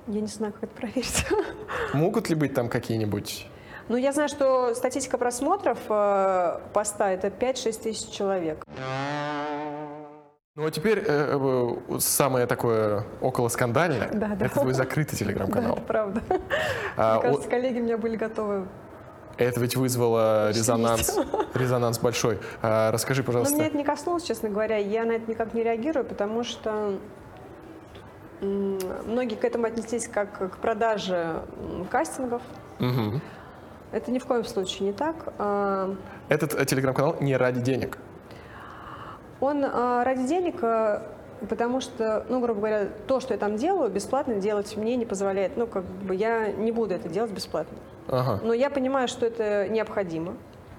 Я 0.06 0.20
не 0.20 0.28
знаю, 0.28 0.52
как 0.52 0.64
это 0.64 0.74
проверить. 0.80 1.26
Могут 1.92 2.28
ли 2.28 2.35
быть 2.37 2.54
там 2.54 2.68
какие-нибудь... 2.68 3.48
Ну, 3.88 3.96
я 3.96 4.12
знаю, 4.12 4.28
что 4.28 4.74
статистика 4.74 5.16
просмотров 5.18 5.78
э, 5.88 6.59
поста— 6.72 7.11
это 7.12 7.28
5-6 7.28 7.82
тысяч 7.82 8.09
человек. 8.11 8.64
Ну 10.57 10.64
а 10.66 10.71
теперь 10.71 11.05
э, 11.07 11.38
э, 11.38 11.99
самое 11.99 12.47
такое 12.47 13.05
около 13.21 13.49
скандальное. 13.49 14.09
Да, 14.11 14.29
да. 14.29 14.47
Это 14.47 14.61
твой 14.61 14.73
закрытый 14.73 15.19
Да, 15.19 15.25
телеграм-канал. 15.25 15.73
это 15.75 15.83
правда. 15.83 16.23
А, 16.97 17.19
Мне 17.19 17.19
о- 17.19 17.23
кажется, 17.23 17.51
коллеги 17.51 17.81
у 17.81 17.83
меня 17.83 17.99
были 17.99 18.16
готовы. 18.16 18.66
это 19.37 19.61
ведь 19.61 19.77
вызвало 19.77 20.49
резонанс, 20.49 21.19
резонанс 21.53 21.99
большой. 21.99 22.38
А, 22.62 22.90
расскажи, 22.90 23.21
Но 23.21 23.27
пожалуйста. 23.27 23.55
меня 23.55 23.66
это 23.66 23.77
не 23.77 23.85
коснулось, 23.85 24.23
честно 24.23 24.49
говоря. 24.49 24.79
Я 24.79 25.05
на 25.05 25.12
это 25.12 25.31
никак 25.31 25.53
не 25.53 25.62
реагирую, 25.62 26.07
потому 26.07 26.42
что 26.42 26.95
многие 28.40 29.35
к 29.35 29.45
этому 29.45 29.66
отнеслись 29.66 30.09
как 30.09 30.53
к 30.53 30.57
продаже 30.57 31.42
кастингов. 31.90 32.40
Мгм. 32.79 33.21
Это 33.92 34.11
ни 34.11 34.19
в 34.19 34.25
коем 34.25 34.45
случае 34.47 34.88
не 34.88 34.92
так. 34.95 35.16
А, 35.38 35.95
Этот 36.31 36.55
э, 36.55 36.64
телеграм-канал 36.64 37.16
не 37.21 37.37
ради 37.37 37.61
денег. 37.61 37.99
Он 39.40 39.64
а, 39.64 40.05
ради 40.05 40.27
денег, 40.27 40.57
а, 40.62 41.03
потому 41.49 41.81
что, 41.81 42.25
ну, 42.29 42.40
грубо 42.40 42.61
говоря, 42.61 42.88
то, 43.07 43.20
что 43.20 43.35
я 43.35 43.38
там 43.38 43.57
делаю, 43.57 43.90
бесплатно 43.90 44.37
делать 44.37 44.77
мне 44.77 44.96
не 44.96 45.05
позволяет. 45.07 45.57
Ну, 45.57 45.66
как 45.66 45.85
бы 45.85 46.14
я 46.14 46.51
не 46.53 46.72
буду 46.72 46.94
это 46.94 47.09
делать 47.09 47.31
бесплатно. 47.31 47.77
Ага. 48.09 48.40
Но 48.42 48.55
я 48.55 48.70
понимаю, 48.70 49.09
что 49.09 49.27
это 49.27 49.68
необходимо. 49.68 50.35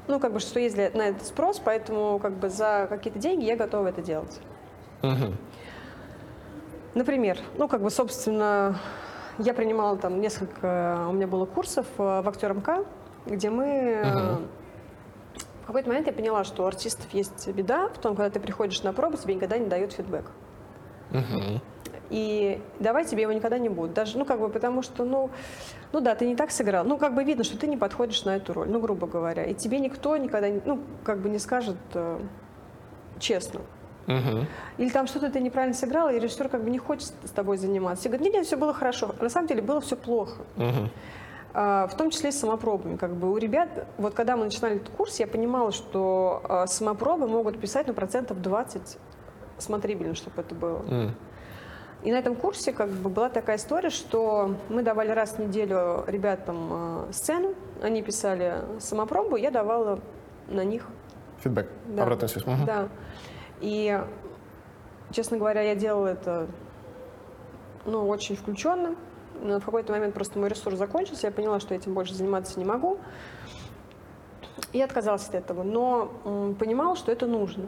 Ну, 0.08 0.20
как 0.20 0.32
бы, 0.34 0.40
что 0.40 0.60
есть 0.60 0.76
для- 0.76 0.90
на 0.92 1.10
это 1.10 1.24
спрос, 1.26 1.62
поэтому 1.64 2.18
как 2.20 2.34
бы 2.34 2.50
за 2.50 2.88
какие-то 2.90 3.20
деньги 3.20 3.46
я 3.46 3.56
готова 3.58 3.88
это 3.88 4.02
делать. 4.02 4.40
Мгм. 5.02 5.38
Например, 6.96 7.38
ну, 7.58 7.68
как 7.68 7.82
бы, 7.82 7.92
собственно, 7.92 8.80
я 9.38 9.54
принимала 9.54 9.98
там 9.98 10.20
несколько, 10.20 11.06
у 11.10 11.12
меня 11.12 11.28
было 11.28 11.46
курсов 11.46 11.86
э, 11.98 12.22
в 12.22 12.28
актер 12.28 12.54
МК, 12.54 12.86
где 13.26 13.50
мы... 13.50 14.02
В 14.04 14.42
какой-то 15.68 15.90
момент 15.90 16.08
я 16.08 16.14
поняла, 16.14 16.44
что 16.44 16.64
у 16.64 16.66
артистов 16.66 17.08
есть 17.14 17.48
беда 17.50 17.90
в 17.90 17.98
том, 18.00 18.16
когда 18.16 18.30
ты 18.30 18.40
приходишь 18.40 18.84
на 18.84 18.94
пробу, 18.94 19.18
тебе 19.18 19.36
никогда 19.36 19.58
не 19.58 19.68
дают 19.68 19.92
фидбэк. 19.94 20.26
Мгм. 21.12 21.62
И 22.10 22.62
давать 22.80 23.10
тебе 23.10 23.24
его 23.24 23.34
никогда 23.34 23.58
не 23.58 23.68
будут. 23.70 23.94
Даже, 23.94 24.18
ну, 24.18 24.24
как 24.26 24.40
бы, 24.40 24.50
потому 24.50 24.82
что, 24.82 25.04
ну, 25.04 25.30
ну 25.92 26.00
да, 26.00 26.16
ты 26.16 26.26
не 26.26 26.36
так 26.36 26.52
сыграл. 26.52 26.86
Ну, 26.86 26.98
как 26.98 27.14
бы 27.14 27.24
видно, 27.24 27.44
что 27.44 27.58
ты 27.58 27.68
не 27.68 27.76
подходишь 27.76 28.24
на 28.24 28.38
эту 28.38 28.54
роль, 28.54 28.70
ну, 28.70 28.80
грубо 28.80 29.08
говоря. 29.08 29.44
И 29.44 29.54
тебе 29.54 29.80
никто 29.80 30.16
никогда, 30.16 30.50
не- 30.50 30.62
ну, 30.66 30.80
как 31.04 31.20
бы 31.20 31.30
не 31.30 31.40
скажет 31.40 31.76
э, 31.94 32.20
честно. 33.20 33.60
Мгм. 34.06 34.48
Или 34.78 34.90
там 34.90 35.06
что-то 35.08 35.30
ты 35.30 35.42
неправильно 35.42 35.76
сыграл, 35.76 36.10
и 36.10 36.18
режиссер 36.18 36.48
как 36.48 36.64
бы 36.64 36.70
не 36.70 36.78
хочет 36.78 37.12
с 37.26 37.32
тобой 37.32 37.58
заниматься. 37.58 38.08
И 38.08 38.12
говорит, 38.12 38.26
нет, 38.28 38.36
нет, 38.36 38.46
все 38.46 38.56
было 38.56 38.74
хорошо. 38.74 39.14
На 39.20 39.30
самом 39.30 39.48
деле 39.48 39.62
было 39.62 39.82
все 39.82 39.98
плохо. 39.98 40.44
Мгм. 40.56 40.90
А, 41.60 41.88
В 41.88 41.98
том 41.98 42.12
числе 42.12 42.30
и 42.30 42.32
с 42.32 42.40
самопробами. 42.40 42.98
Как 42.98 43.16
бы 43.16 43.32
у 43.32 43.38
ребят, 43.38 43.88
вот 43.98 44.14
когда 44.14 44.38
мы 44.38 44.44
начинали 44.46 44.76
этот 44.76 44.90
курс, 44.90 45.20
я 45.20 45.26
понимала, 45.26 45.72
что 45.72 46.44
а, 46.48 46.68
самопробы 46.68 47.28
могут 47.28 47.60
писать 47.60 47.88
ну, 47.88 47.96
процентов 47.96 48.44
20 48.44 49.00
смотрибельно, 49.58 50.14
чтобы 50.14 50.42
это 50.42 50.54
было. 50.54 50.84
М. 50.88 51.16
И 52.04 52.12
на 52.12 52.18
этом 52.18 52.36
курсе 52.36 52.74
как 52.74 52.90
бы 52.90 53.10
была 53.10 53.30
такая 53.30 53.58
история, 53.58 53.90
что 53.90 54.54
мы 54.70 54.84
давали 54.84 55.10
раз 55.10 55.32
в 55.32 55.40
неделю 55.40 56.04
ребятам 56.06 57.08
э, 57.10 57.12
сцену, 57.12 57.56
они 57.82 58.04
писали 58.04 58.62
самопробу, 58.80 59.36
я 59.36 59.50
давала 59.50 60.00
на 60.48 60.64
них. 60.64 60.86
Фидбэк, 61.40 61.68
Да. 61.88 62.04
обратная 62.04 62.28
связь. 62.30 62.46
Мгм. 62.46 62.66
Да. 62.66 62.88
И, 63.62 64.00
честно 65.10 65.38
говоря, 65.38 65.62
я 65.62 65.74
делала 65.74 66.06
это 66.06 66.46
ну, 67.86 68.08
очень 68.08 68.36
включенно. 68.36 68.96
Но 69.42 69.60
в 69.60 69.66
какой-то 69.66 69.92
момент 69.94 70.14
просто 70.14 70.40
мой 70.40 70.50
ресурс 70.50 70.78
закончился, 70.78 71.28
я 71.28 71.32
поняла, 71.32 71.60
что 71.60 71.74
этим 71.74 71.94
больше 71.94 72.14
заниматься 72.14 72.60
не 72.60 72.66
могу. 72.66 72.98
И 74.74 74.82
отказалась 74.82 75.28
от 75.28 75.36
этого, 75.36 75.64
но 75.64 76.56
понимала, 76.60 76.96
что 76.96 77.12
это 77.12 77.26
нужно. 77.26 77.66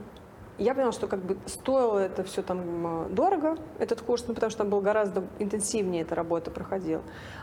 Я 0.57 0.75
поняла, 0.75 0.91
что 0.91 1.07
как 1.07 1.19
бы 1.21 1.37
стоило 1.45 1.99
это 1.99 2.23
все 2.23 2.41
там 2.41 3.13
дорого, 3.15 3.57
этот 3.77 4.01
курс, 4.01 4.25
ну, 4.27 4.33
потому 4.33 4.49
что 4.49 4.59
там 4.59 4.69
был 4.69 4.81
гораздо 4.81 5.23
интенсивнее 5.39 6.01
эта 6.01 6.15
работа 6.15 6.51
проходила. 6.51 7.01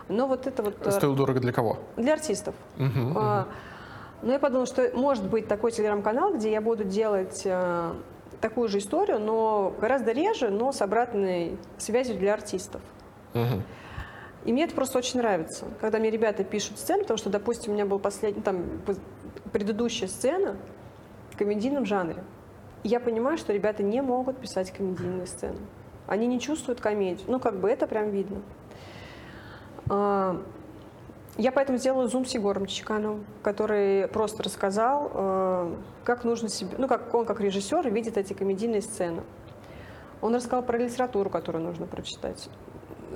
Но 0.08 0.26
вот 0.26 0.46
это 0.46 0.62
вот 0.62 0.86
э, 0.86 0.90
Стоило 0.90 1.16
дорого 1.16 1.40
для 1.40 1.52
кого? 1.52 1.78
для 1.96 2.12
артистов. 2.12 2.54
Мгм, 2.76 3.16
А, 3.16 3.48
Но 4.20 4.32
я 4.32 4.38
подумала, 4.38 4.66
что 4.66 4.90
может 4.94 5.24
быть 5.30 5.48
такой 5.48 5.72
телеграм-канал, 5.72 6.34
где 6.34 6.50
я 6.50 6.60
буду 6.60 6.84
делать 6.84 7.40
э, 7.46 7.92
такую 8.42 8.68
же 8.68 8.78
историю, 8.78 9.18
но 9.18 9.72
гораздо 9.80 10.12
реже, 10.12 10.50
но 10.50 10.72
с 10.72 10.82
обратной 10.82 11.56
связью 11.78 12.18
для 12.18 12.34
артистов. 12.34 12.82
Мгм. 13.32 13.62
И 14.46 14.52
мне 14.52 14.64
это 14.64 14.74
просто 14.74 14.98
очень 14.98 15.18
нравится, 15.18 15.66
когда 15.80 15.98
мне 15.98 16.08
ребята 16.08 16.44
пишут 16.44 16.78
сцены, 16.78 17.02
потому 17.02 17.18
что, 17.18 17.30
допустим, 17.30 17.72
у 17.72 17.74
меня 17.74 17.84
был 17.84 17.98
последний, 17.98 18.42
там, 18.42 18.64
предыдущая 19.52 20.06
сцена 20.06 20.56
в 21.32 21.36
комедийном 21.36 21.84
жанре. 21.84 22.22
И 22.84 22.88
я 22.88 23.00
понимаю, 23.00 23.38
что 23.38 23.52
ребята 23.52 23.82
не 23.82 24.00
могут 24.00 24.38
писать 24.38 24.70
комедийные 24.70 25.26
сцены. 25.26 25.58
Они 26.06 26.28
не 26.28 26.38
чувствуют 26.38 26.80
комедию. 26.80 27.26
Ну, 27.28 27.40
как 27.40 27.58
бы 27.58 27.68
это 27.68 27.88
прям 27.88 28.10
видно. 28.10 28.40
А, 29.90 30.40
Я 31.38 31.52
поэтому 31.52 31.76
сделала 31.76 32.06
зум 32.06 32.24
с 32.24 32.32
Егором 32.32 32.66
Чекановым, 32.66 33.26
который 33.42 34.08
просто 34.08 34.42
рассказал, 34.42 35.10
э, 35.12 35.74
как 36.04 36.24
нужно 36.24 36.48
себе, 36.48 36.76
ну, 36.78 36.88
как 36.88 37.12
он 37.12 37.26
как 37.26 37.40
режиссер 37.40 37.90
видит 37.90 38.16
эти 38.16 38.32
комедийные 38.32 38.80
сцены. 38.80 39.22
Он 40.22 40.34
рассказал 40.34 40.62
про 40.62 40.78
литературу, 40.78 41.28
которую 41.28 41.62
нужно 41.64 41.86
прочитать 41.86 42.48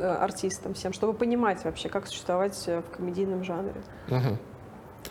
артистам 0.01 0.75
всем, 0.75 0.93
чтобы 0.93 1.15
понимать 1.15 1.65
вообще, 1.65 1.89
как 1.89 2.07
существовать 2.07 2.63
э, 2.67 2.81
в 2.81 2.97
комедийном 2.97 3.45
жанре. 3.45 3.75
Мгм. 4.09 4.39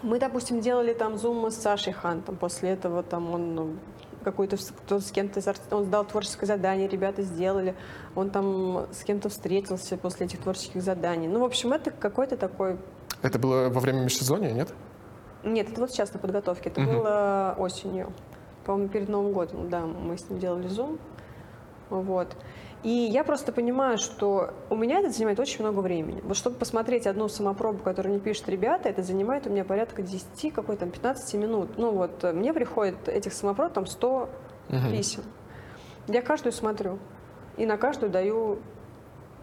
Мы, 0.04 0.20
допустим, 0.20 0.62
делали 0.62 0.94
там 0.94 1.18
зум 1.18 1.50
с 1.50 1.56
Сашей 1.56 1.94
Хантом. 1.94 2.36
После 2.36 2.70
этого 2.70 3.04
там 3.04 3.34
он 3.34 3.56
ну, 3.56 3.76
какой-то 4.24 4.58
кто 4.58 5.00
с 5.00 5.12
кем-то 5.12 5.42
он 5.72 5.86
сдал 5.86 6.06
творческое 6.06 6.46
задание, 6.46 6.88
ребята 6.88 7.22
сделали. 7.24 7.76
Он 8.16 8.30
там 8.30 8.88
с 8.92 9.04
кем-то 9.04 9.30
встретился 9.30 9.98
после 9.98 10.26
этих 10.28 10.40
творческих 10.40 10.82
заданий. 10.82 11.28
Ну, 11.28 11.40
в 11.40 11.44
общем, 11.44 11.74
это 11.74 11.92
какой-то 11.92 12.38
такой 12.38 12.78
Это 13.22 13.40
было 13.40 13.70
во 13.70 13.80
время 13.80 14.02
межсезонья, 14.02 14.52
нет? 14.52 14.70
Нет, 15.44 15.70
это 15.72 15.82
вот 15.82 15.92
сейчас 15.92 16.14
на 16.14 16.20
подготовке. 16.20 16.70
Это 16.70 16.82
Мгм. 16.82 16.98
было 16.98 17.56
осенью. 17.58 18.12
По-моему, 18.66 18.90
перед 18.90 19.10
Новым 19.10 19.34
годом, 19.34 19.70
да, 19.70 19.82
мы 19.82 20.18
с 20.18 20.30
ним 20.30 20.40
делали 20.40 20.68
зум. 20.68 21.00
Вот. 21.90 22.36
И 22.82 22.90
я 22.90 23.26
просто 23.26 23.52
понимаю, 23.52 23.98
что 23.98 24.54
у 24.70 24.76
меня 24.76 25.00
это 25.00 25.10
занимает 25.10 25.38
очень 25.40 25.62
много 25.62 25.80
времени. 25.82 26.22
Вот 26.24 26.38
чтобы 26.38 26.56
посмотреть 26.56 27.08
одну 27.08 27.28
самопробу, 27.28 27.84
которую 27.84 28.14
мне 28.14 28.22
пишут 28.22 28.48
ребята, 28.48 28.88
это 28.88 29.04
занимает 29.04 29.46
у 29.48 29.50
меня 29.50 29.66
порядка 29.66 30.02
10, 30.02 30.54
какой 30.54 30.78
там, 30.78 30.90
15 30.90 31.34
минут. 31.36 31.78
Ну 31.78 31.92
вот, 31.92 32.24
э, 32.24 32.32
мне 32.32 32.54
приходит 32.54 33.10
этих 33.10 33.34
самопроб 33.34 33.74
там 33.74 33.86
100 33.86 34.30
Мгм. 34.70 34.92
писем. 34.92 35.24
Я 36.08 36.22
каждую 36.22 36.54
смотрю. 36.54 37.00
И 37.58 37.66
на 37.66 37.76
каждую 37.76 38.10
даю 38.12 38.60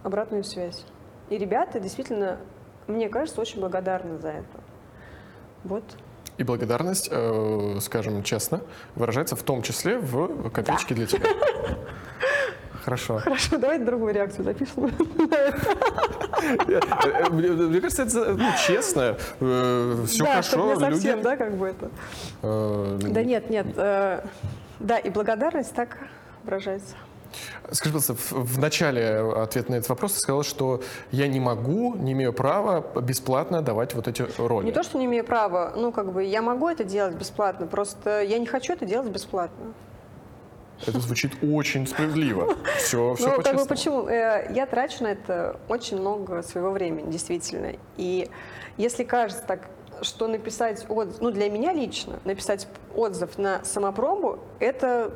обратную 0.02 0.42
связь. 0.42 0.86
И 1.28 1.36
ребята 1.36 1.78
действительно, 1.78 2.38
мне 2.86 3.10
кажется, 3.10 3.40
очень 3.40 3.60
благодарны 3.60 4.18
за 4.18 4.28
это. 4.28 4.60
Вот. 5.64 5.84
И 6.38 6.42
благодарность, 6.44 7.08
э, 7.10 7.78
скажем 7.82 8.22
честно, 8.22 8.62
выражается 8.94 9.36
в 9.36 9.42
том 9.42 9.60
числе 9.60 9.98
в 9.98 10.48
копеечке 10.50 10.94
для 10.94 11.06
тебя. 11.06 11.28
Хорошо. 12.86 13.18
Хорошо, 13.18 13.58
давайте 13.58 13.84
другую 13.84 14.14
реакцию 14.14 14.44
запишем. 14.44 14.86
Э, 15.32 15.52
э, 16.68 17.28
Мне 17.30 17.80
кажется, 17.80 18.04
это 18.04 18.34
ну, 18.34 18.48
честно. 18.64 19.16
Все 20.06 20.22
да, 20.24 20.40
чтобы 20.42 20.74
хорошо. 20.74 20.86
не 20.86 20.92
совсем, 20.94 21.10
люди, 21.16 21.22
да, 21.24 21.36
как 21.36 21.56
бы 21.56 21.66
это. 21.66 21.90
э, 22.42 22.98
Да 23.10 23.24
нет, 23.24 23.50
нет. 23.50 23.66
э, 23.76 24.20
Да, 24.78 24.98
и 24.98 25.10
благодарность 25.10 25.74
так 25.74 25.98
выражается. 26.44 26.94
Скажи, 27.72 27.92
пожалуйста, 27.92 28.14
в, 28.14 28.32
в 28.54 28.58
начале 28.60 29.18
ответа 29.36 29.72
на 29.72 29.76
этот 29.76 29.88
вопрос 29.88 30.12
ты 30.12 30.20
сказала, 30.20 30.44
что 30.44 30.80
я 31.10 31.26
не 31.26 31.40
могу, 31.40 31.96
не 31.96 32.12
имею 32.12 32.32
права 32.32 32.84
бесплатно 33.00 33.62
давать 33.62 33.94
вот 33.94 34.06
эти 34.06 34.24
роли. 34.38 34.64
Не 34.66 34.70
то, 34.72 34.84
что 34.84 34.96
не 34.96 35.06
имею 35.06 35.24
права, 35.24 35.72
ну, 35.74 35.90
как 35.90 36.12
бы, 36.12 36.22
я 36.22 36.40
могу 36.40 36.68
это 36.68 36.84
делать 36.84 37.16
бесплатно, 37.16 37.66
просто 37.66 38.22
я 38.22 38.38
не 38.38 38.46
хочу 38.46 38.74
это 38.74 38.86
делать 38.86 39.08
бесплатно. 39.08 39.74
Это 40.86 41.00
звучит 41.00 41.32
очень 41.42 41.86
справедливо. 41.86 42.54
Все, 42.76 43.14
все 43.14 43.36
ну, 43.36 43.42
как 43.42 43.56
бы 43.56 43.66
почему? 43.66 44.08
Э, 44.08 44.46
Я 44.54 44.66
трачу 44.66 45.04
на 45.04 45.08
это 45.08 45.58
очень 45.68 45.98
много 45.98 46.42
своего 46.42 46.70
времени, 46.70 47.10
действительно. 47.10 47.72
И 47.96 48.28
если 48.76 49.04
кажется 49.04 49.42
так, 49.46 49.68
что 50.02 50.28
написать 50.28 50.84
отзыв, 50.88 51.20
ну, 51.20 51.30
для 51.30 51.48
меня 51.48 51.72
лично, 51.72 52.18
написать 52.24 52.68
отзыв 52.94 53.38
на 53.38 53.64
самопробу, 53.64 54.38
это, 54.60 55.12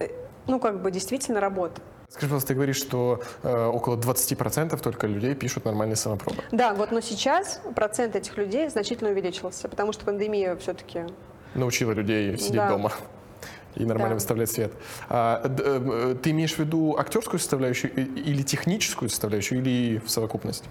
э, 0.00 0.08
ну, 0.48 0.58
как 0.58 0.82
бы, 0.82 0.90
действительно 0.90 1.40
работа. 1.40 1.80
Скажи, 2.08 2.26
пожалуйста, 2.26 2.48
ты 2.48 2.54
говоришь, 2.54 2.76
что 2.78 3.20
э, 3.44 3.66
около 3.66 3.96
20% 3.96 4.76
только 4.82 5.06
людей 5.06 5.36
пишут 5.36 5.64
нормальные 5.64 5.94
самопробы. 5.94 6.42
Да, 6.50 6.74
вот, 6.74 6.90
но 6.90 7.00
сейчас 7.00 7.60
процент 7.76 8.16
этих 8.16 8.36
людей 8.36 8.68
значительно 8.68 9.10
увеличился, 9.10 9.68
потому 9.68 9.92
что 9.92 10.04
пандемия 10.04 10.56
все-таки 10.56 11.04
Научила 11.54 11.92
людей 11.92 12.36
сидеть 12.36 12.56
Да. 12.56 12.68
дома 12.70 12.92
и 13.76 13.84
нормально 13.84 14.10
Да. 14.10 14.14
выставлять 14.16 14.50
свет. 14.50 14.72
А, 15.08 15.42
э, 15.44 16.16
ты 16.22 16.30
имеешь 16.30 16.54
в 16.54 16.58
виду 16.58 16.96
актерскую 16.98 17.38
составляющую 17.38 17.92
или 17.94 18.42
техническую 18.42 19.08
составляющую, 19.08 19.60
или 19.60 19.98
в 19.98 20.10
совокупность? 20.10 20.64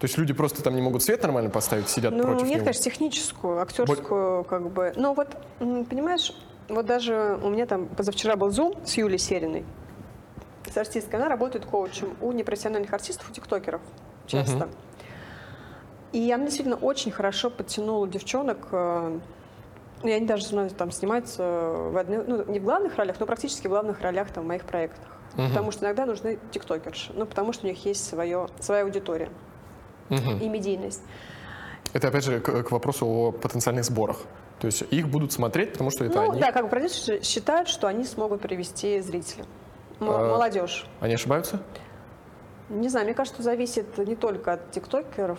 То 0.00 0.06
есть 0.06 0.18
люди 0.18 0.34
просто 0.34 0.62
там 0.62 0.74
не 0.74 0.82
могут 0.82 1.02
свет 1.02 1.22
нормально 1.22 1.50
поставить, 1.50 1.88
сидят 1.88 2.12
Ну, 2.12 2.22
против 2.24 2.42
нет, 2.42 2.56
него? 2.56 2.64
конечно, 2.64 2.82
техническую, 2.84 3.60
актерскую, 3.60 4.44
как 4.44 4.70
бы. 4.70 4.92
Но 4.96 5.14
вот, 5.14 5.28
понимаешь, 5.58 6.34
вот 6.68 6.84
даже 6.84 7.38
у 7.42 7.48
меня 7.48 7.64
там 7.66 7.86
позавчера 7.86 8.36
был 8.36 8.50
зум 8.50 8.74
с 8.84 8.94
Юлей 8.94 9.18
Сериной, 9.18 9.64
с 10.70 10.76
артисткой. 10.76 11.20
Она 11.20 11.28
работает 11.28 11.64
коучем 11.64 12.14
у 12.20 12.32
непрофессиональных 12.32 12.92
артистов, 12.92 13.30
у 13.30 13.32
тиктокеров 13.32 13.80
часто. 14.26 14.56
Мгм. 14.56 14.68
И 16.12 16.30
она 16.30 16.44
действительно 16.44 16.76
очень 16.76 17.10
хорошо 17.10 17.50
подтянула 17.50 18.06
девчонок. 18.06 18.68
Ну, 20.02 20.08
и 20.08 20.12
они 20.12 20.26
даже 20.26 20.52
мной 20.52 20.70
там 20.70 20.90
снимаются 20.90 21.42
в 21.42 21.96
одной, 21.96 22.24
ну, 22.26 22.44
не 22.44 22.60
в 22.60 22.64
главных 22.64 22.96
ролях, 22.96 23.16
но 23.20 23.26
практически 23.26 23.66
в 23.66 23.70
главных 23.70 24.00
ролях 24.00 24.30
там, 24.30 24.44
в 24.44 24.46
моих 24.46 24.64
проектах. 24.64 25.06
Мгм. 25.36 25.48
Потому 25.48 25.70
что 25.72 25.84
иногда 25.86 26.06
нужны 26.06 26.38
тиктокерши. 26.50 27.12
Ну, 27.14 27.26
потому 27.26 27.52
что 27.52 27.66
у 27.66 27.68
них 27.70 27.84
есть 27.84 28.04
свое, 28.06 28.48
своя 28.60 28.82
аудитория 28.84 29.30
Мгм. 30.10 30.38
и 30.38 30.48
медийность. 30.48 31.02
Это 31.92 32.08
опять 32.08 32.24
же 32.24 32.40
к, 32.40 32.62
к 32.64 32.70
вопросу 32.70 33.06
о 33.06 33.32
потенциальных 33.32 33.84
сборах. 33.84 34.18
То 34.60 34.66
есть 34.66 34.82
их 34.90 35.08
будут 35.08 35.32
смотреть, 35.32 35.72
потому 35.72 35.90
что 35.90 36.04
это 36.04 36.22
ну, 36.22 36.30
они. 36.32 36.40
да, 36.40 36.52
как 36.52 36.64
бы 36.64 36.68
продюсеры 36.70 37.22
считают, 37.22 37.68
что 37.68 37.86
они 37.88 38.04
смогут 38.04 38.40
привести 38.40 39.00
зрителя. 39.00 39.44
М- 40.00 40.10
А- 40.10 40.30
Молодежь. 40.30 40.86
Они 41.00 41.14
ошибаются? 41.14 41.62
Не 42.68 42.88
знаю, 42.88 43.04
мне 43.06 43.14
кажется, 43.14 43.42
зависит 43.42 43.98
не 43.98 44.16
только 44.16 44.54
от 44.54 44.70
тиктокеров 44.70 45.38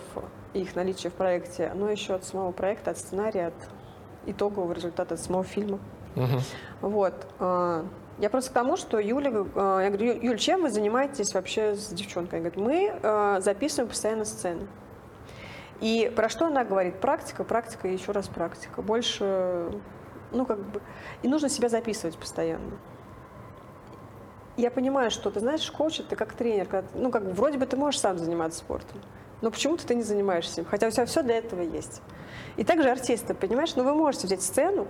и 0.54 0.60
их 0.60 0.76
наличия 0.76 1.08
в 1.10 1.14
проекте, 1.14 1.72
но 1.74 1.90
еще 1.90 2.14
от 2.14 2.24
самого 2.24 2.52
проекта, 2.52 2.92
от 2.92 2.98
сценария, 2.98 3.48
от 3.48 3.54
итогового 4.26 4.72
результата, 4.72 5.14
от 5.14 5.20
самого 5.20 5.44
фильма. 5.44 5.78
Мгм. 6.14 6.40
Вот. 6.80 7.14
а, 7.38 7.84
Я 8.18 8.30
просто 8.30 8.50
к 8.50 8.54
тому, 8.54 8.76
что 8.78 8.98
Юля, 8.98 9.30
а, 9.54 9.80
я 9.82 9.88
говорю, 9.90 10.14
«Ю- 10.14 10.22
Юль, 10.22 10.38
чем 10.38 10.62
вы 10.62 10.70
занимаетесь 10.70 11.34
вообще 11.34 11.74
с 11.74 11.88
девчонкой? 11.88 12.40
Она 12.40 12.48
говорит, 12.50 12.66
мы 12.66 12.98
а, 13.02 13.40
записываем 13.40 13.88
постоянно 13.90 14.24
сцены. 14.24 14.66
И 15.82 16.10
про 16.16 16.30
что 16.30 16.46
она 16.46 16.64
говорит? 16.64 16.98
Практика, 17.00 17.44
практика 17.44 17.88
и 17.88 17.92
еще 17.92 18.12
раз 18.12 18.28
практика. 18.28 18.80
Больше, 18.80 19.70
ну 20.32 20.46
как 20.46 20.58
бы, 20.58 20.80
и 21.22 21.28
нужно 21.28 21.50
себя 21.50 21.68
записывать 21.68 22.16
постоянно. 22.16 22.72
Я 24.56 24.70
понимаю, 24.70 25.10
что 25.10 25.30
ты 25.30 25.40
знаешь, 25.40 25.70
коуч 25.70 26.00
это 26.00 26.16
как 26.16 26.32
тренер, 26.32 26.64
когда 26.66 26.88
ты- 26.88 26.98
ну 26.98 27.10
как 27.10 27.24
бы 27.24 27.32
вроде 27.32 27.58
бы 27.58 27.66
ты 27.66 27.76
можешь 27.76 28.00
сам 28.00 28.16
заниматься 28.18 28.60
спортом, 28.60 29.02
но 29.42 29.50
почему-то 29.50 29.86
ты 29.86 29.94
не 29.94 30.02
занимаешься 30.02 30.62
им, 30.62 30.66
хотя 30.66 30.86
у 30.86 30.90
тебя 30.90 31.04
все 31.04 31.22
для 31.22 31.36
этого 31.36 31.60
есть. 31.60 32.00
И 32.56 32.64
также 32.64 32.90
артисты, 32.90 33.34
понимаешь, 33.34 33.74
ну 33.76 33.84
вы 33.84 33.94
можете 33.94 34.26
взять 34.26 34.42
сцену, 34.42 34.86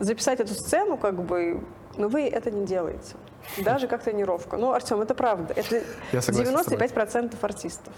записать 0.00 0.40
эту 0.40 0.54
сцену, 0.54 0.96
как 0.96 1.22
бы, 1.22 1.62
но 1.96 2.08
вы 2.08 2.28
это 2.28 2.50
не 2.50 2.66
делаете. 2.66 3.16
Даже 3.58 3.86
как 3.86 4.02
тренировка. 4.02 4.56
Ну, 4.56 4.72
Артем, 4.72 5.00
это 5.00 5.14
правда. 5.14 5.54
Это 5.54 5.82
Я 6.12 6.20
согласен 6.20 6.58
с 6.58 6.64
тобой. 6.64 6.88
95% 6.88 7.36
артистов. 7.40 7.94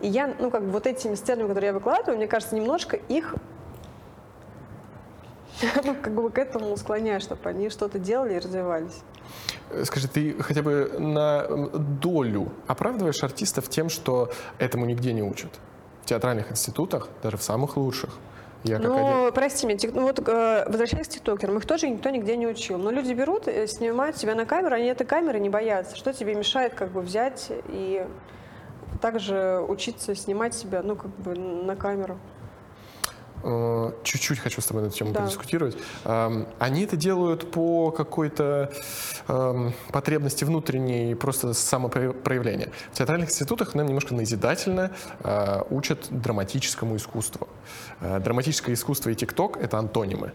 И 0.00 0.08
я, 0.08 0.34
ну, 0.38 0.50
как 0.50 0.64
бы 0.64 0.70
вот 0.70 0.86
этими 0.86 1.14
сценами, 1.14 1.48
которые 1.48 1.68
я 1.68 1.72
выкладываю, 1.74 2.16
мне 2.16 2.26
кажется, 2.26 2.56
немножко 2.56 2.96
их 2.96 3.34
ну, 5.84 5.94
как 5.94 6.14
бы 6.14 6.30
к 6.30 6.38
этому 6.38 6.76
склоняю, 6.76 7.20
чтобы 7.20 7.48
они 7.48 7.68
что-то 7.68 7.98
делали 7.98 8.34
и 8.34 8.38
развивались. 8.38 9.02
Э, 9.70 9.84
Скажи, 9.84 10.08
ты 10.08 10.40
хотя 10.40 10.62
бы 10.62 10.94
на 10.98 11.46
долю 11.48 12.52
оправдываешь 12.66 13.22
артистов 13.22 13.68
тем, 13.68 13.88
что 13.88 14.30
этому 14.58 14.86
нигде 14.86 15.12
не 15.12 15.22
учат? 15.22 15.50
Театральных 16.08 16.50
институтах, 16.50 17.08
даже 17.22 17.36
в 17.36 17.42
самых 17.42 17.76
лучших. 17.76 18.10
Я 18.64 18.78
как 18.78 18.86
один... 18.86 18.96
Ну, 18.96 19.32
прости 19.32 19.66
меня, 19.66 19.78
тик- 19.78 19.92
ну 19.94 20.02
вот 20.02 20.18
э, 20.26 20.64
возвращаясь 20.66 21.06
к 21.06 21.10
тиктокерам, 21.10 21.58
их 21.58 21.66
тоже 21.66 21.88
никто 21.88 22.10
нигде 22.10 22.36
не 22.36 22.46
учил. 22.46 22.78
Но 22.78 22.90
люди 22.90 23.12
берут, 23.12 23.46
э, 23.46 23.66
снимают 23.66 24.16
себя 24.16 24.34
на 24.34 24.46
камеру, 24.46 24.74
они 24.74 24.86
этой 24.86 25.06
камеры 25.06 25.38
не 25.38 25.50
боятся. 25.50 25.94
Что 25.96 26.12
тебе 26.12 26.34
мешает 26.34 26.74
как 26.74 26.90
бы 26.90 27.02
взять 27.02 27.52
и 27.68 28.06
также 29.00 29.64
учиться 29.68 30.14
снимать 30.14 30.54
себя, 30.54 30.82
ну, 30.82 30.96
как 30.96 31.10
бы 31.10 31.34
на 31.34 31.76
камеру? 31.76 32.18
Э, 33.42 33.92
чуть-чуть 34.02 34.38
хочу 34.38 34.60
с 34.60 34.66
тобой 34.66 34.82
на 34.82 34.86
эту 34.88 34.96
тему 34.96 35.12
Да. 35.12 35.20
подискутировать. 35.20 35.76
Эм, 36.04 36.46
Они 36.58 36.82
это 36.84 36.96
делают 36.96 37.50
по 37.50 37.90
какой-то 37.90 38.70
эм, 39.28 39.72
потребности 39.92 40.44
внутренней, 40.44 41.14
просто 41.14 41.52
самопроявления. 41.54 42.70
В 42.92 42.96
театральных 42.98 43.28
институтах 43.30 43.74
нам 43.74 43.86
немножко 43.86 44.14
назидательно 44.14 44.90
э, 45.24 45.62
учат 45.70 46.06
драматическому 46.10 46.96
искусству. 46.96 47.48
Э, 48.00 48.18
Драматическое 48.20 48.74
искусство 48.74 49.10
и 49.10 49.14
ТикТок— 49.14 49.56
это 49.62 49.78
антонимы. 49.78 50.32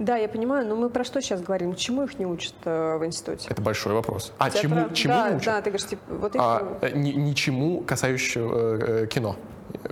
Да, 0.00 0.16
я 0.16 0.28
понимаю, 0.28 0.66
но 0.66 0.74
мы 0.74 0.90
про 0.90 1.04
что 1.04 1.22
сейчас 1.22 1.40
говорим? 1.40 1.76
Чему 1.76 2.02
их 2.02 2.18
не 2.18 2.26
учат 2.26 2.54
э, 2.64 2.96
в 2.98 3.06
институте? 3.06 3.46
Это 3.48 3.62
большой 3.62 3.92
вопрос. 3.92 4.32
А 4.38 4.50
Театра- 4.50 4.62
чему, 4.62 4.90
чему 4.92 5.14
да, 5.14 5.30
не 5.30 5.36
учат? 5.36 5.46
Да, 5.46 5.62
ты 5.62 5.70
говоришь, 5.70 5.86
типа, 5.88 6.02
вот 6.08 6.34
их... 6.34 6.40
а, 6.42 6.78
ни- 6.94 7.12
ничему 7.12 7.80
касающего 7.82 8.76
э, 9.02 9.06
кино. 9.06 9.36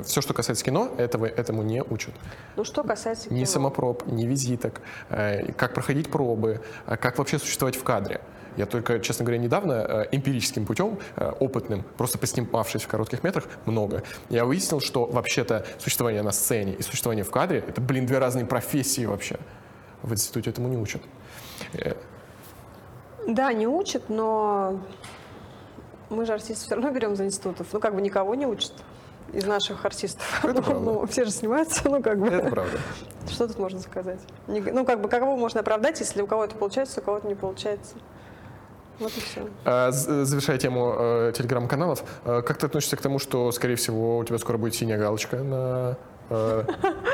Все, 0.01 0.21
что 0.21 0.33
касается 0.35 0.65
кино, 0.65 0.91
этого, 0.97 1.27
этому 1.27 1.63
не 1.63 1.83
учат. 1.83 2.15
Ну, 2.57 2.65
что 2.65 2.83
касается 2.83 3.33
Ни 3.33 3.41
кино. 3.41 3.47
самопроб, 3.47 4.07
ни 4.07 4.25
визиток, 4.25 4.81
э, 5.11 5.53
как 5.53 5.75
проходить 5.75 6.11
пробы, 6.11 6.61
э, 6.87 6.97
как 6.97 7.19
вообще 7.19 7.39
существовать 7.39 7.77
в 7.77 7.85
кадре. 7.85 8.21
Я 8.57 8.67
только, 8.67 9.01
честно 9.01 9.25
говоря, 9.25 9.41
недавно 9.41 9.73
э, 9.73 10.07
эмпирическим 10.13 10.67
путем, 10.67 10.99
опытным, 11.41 11.85
просто 11.97 12.19
поснимавшись 12.19 12.83
в 12.83 12.89
коротких 12.89 13.23
метрах, 13.23 13.45
много, 13.67 14.03
я 14.31 14.45
выяснил, 14.45 14.81
что 14.81 15.07
вообще-то 15.07 15.67
существование 15.79 16.23
на 16.23 16.33
сцене 16.33 16.75
и 16.75 16.83
существование 16.83 17.25
в 17.25 17.31
кадре— 17.31 17.65
это, 17.69 17.81
блин, 17.81 18.07
две 18.07 18.19
разные 18.19 18.47
профессии 18.47 19.05
вообще. 19.05 19.39
В 20.03 20.13
институте 20.13 20.51
этому 20.51 20.69
не 20.69 20.77
учат. 20.77 21.03
Да, 23.27 23.53
не 23.53 23.69
учат, 23.69 24.09
но 24.09 24.81
мы 26.11 26.27
же 26.27 26.33
артистов 26.33 26.67
все 26.67 26.75
равно 26.75 26.91
берем 26.91 27.15
за 27.15 27.25
институтов. 27.25 27.69
Ну, 27.73 27.79
как 27.79 27.95
бы 27.95 28.03
никого 28.03 28.35
не 28.35 28.47
учат 28.47 28.73
из 29.33 29.45
наших 29.45 29.85
артистов. 29.85 30.45
Это 30.45 30.55
Ну, 30.55 30.63
правда. 30.63 30.81
ну, 30.81 31.07
все 31.07 31.25
же 31.25 31.31
снимаются, 31.31 31.89
ну, 31.89 32.03
как 32.03 32.19
бы. 32.19 32.29
Это 32.29 32.49
правда. 32.51 32.79
Что 33.31 33.49
тут 33.49 33.59
можно 33.59 33.81
сказать? 33.81 34.21
Ну, 34.47 34.85
как 34.85 35.01
бы, 35.01 35.09
кого 35.09 35.37
можно 35.37 35.61
оправдать, 35.61 36.01
если 36.01 36.23
у 36.23 36.27
кого-то 36.27 36.55
получается, 36.57 37.01
у 37.01 37.03
кого-то 37.03 37.27
не 37.29 37.35
получается? 37.35 37.95
Вот 38.99 39.11
и 39.17 39.21
все. 39.21 39.49
А, 39.65 39.91
Завершая 39.91 40.59
тему 40.59 40.95
э, 40.99 41.33
телеграм-каналов, 41.37 42.05
э, 42.25 42.43
как 42.43 42.59
ты 42.59 42.67
относишься 42.67 42.97
к 42.97 43.01
тому, 43.01 43.19
что, 43.19 43.51
скорее 43.51 43.77
всего, 43.77 44.19
у 44.19 44.25
тебя 44.25 44.39
скоро 44.39 44.59
будет 44.59 44.75
синяя 44.75 44.99
галочка 44.99 45.39
на, 45.39 45.97
э, 46.31 46.65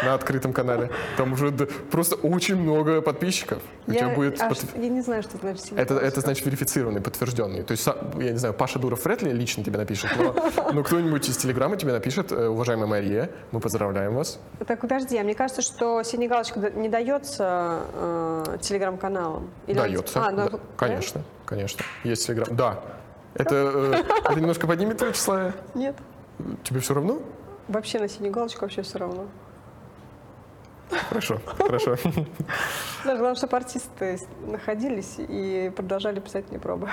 на 0.04 0.14
открытом 0.14 0.52
канале? 0.52 0.90
Там 1.16 1.32
уже 1.32 1.50
просто 1.90 2.16
очень 2.16 2.56
много 2.56 3.00
подписчиков. 3.02 3.62
У 3.86 3.92
тебя 3.92 4.08
Я, 4.08 4.14
будет 4.14 4.40
а 4.40 4.48
подтв- 4.48 4.70
что- 4.70 4.80
я 4.80 4.88
не 4.88 5.00
знаю, 5.00 5.22
что 5.22 5.36
значит 5.38 5.62
синяя 5.64 5.82
это, 5.84 5.94
это 5.98 6.20
значит 6.20 6.44
верифицированный, 6.46 7.00
подтвержденный. 7.00 7.62
То 7.62 7.72
есть, 7.72 7.86
я 7.86 8.30
не 8.32 8.38
знаю, 8.38 8.54
Паша 8.54 8.78
Дуров 8.78 9.04
вряд 9.04 9.22
ли 9.22 9.32
лично 9.32 9.64
тебе 9.64 9.78
напишет, 9.78 10.10
но, 10.16 10.34
но 10.72 10.82
кто-нибудь 10.82 11.28
из 11.28 11.36
Телеграма 11.36 11.76
тебе 11.76 11.92
напишет, 11.92 12.32
«Э, 12.32 12.48
уважаемая 12.48 12.86
Мария, 12.86 13.30
мы 13.52 13.60
поздравляем 13.60 14.14
вас. 14.14 14.38
Так, 14.66 14.80
подожди, 14.80 15.16
а 15.18 15.24
мне 15.24 15.34
кажется, 15.34 15.62
что 15.62 16.02
синяя 16.02 16.28
галочка 16.28 16.60
не 16.74 16.88
дается 16.88 17.80
э, 17.94 18.56
телеграм-каналам. 18.60 19.50
Дается. 19.66 20.24
А, 20.24 20.30
ну, 20.30 20.48
Да, 20.50 20.58
конечно, 20.76 21.22
конечно. 21.44 21.84
Есть 22.04 22.26
Телеграм. 22.26 22.56
Да. 22.56 22.80
Это, 23.34 23.54
э, 23.54 24.02
это 24.24 24.34
немножко 24.40 24.66
поднимет 24.66 24.98
твое 24.98 25.12
число? 25.12 25.52
Нет. 25.74 25.96
Тебе 26.64 26.80
все 26.80 26.94
равно? 26.94 27.20
Вообще 27.68 27.98
на 27.98 28.08
синюю 28.08 28.32
галочку 28.32 28.62
вообще 28.62 28.82
все 28.82 28.98
равно. 28.98 29.26
Хорошо, 31.08 31.38
хорошо. 31.58 31.96
Даже 33.04 33.18
главное, 33.18 33.34
чтобы 33.34 33.56
артисты 33.56 34.18
находились 34.46 35.16
и 35.18 35.70
продолжали 35.76 36.18
писать 36.20 36.48
мне 36.50 36.58
пробы. 36.58 36.88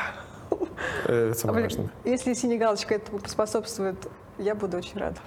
Э, 1.06 1.30
Это 1.30 1.40
самое 1.40 1.66
Блин, 1.68 1.78
важное. 1.78 2.14
Если 2.14 2.34
синяя 2.34 2.60
галочка 2.60 2.96
этому 2.96 3.20
поспособствует, 3.20 3.96
я 4.38 4.54
буду 4.54 4.78
очень 4.78 5.00
рада. 5.00 5.18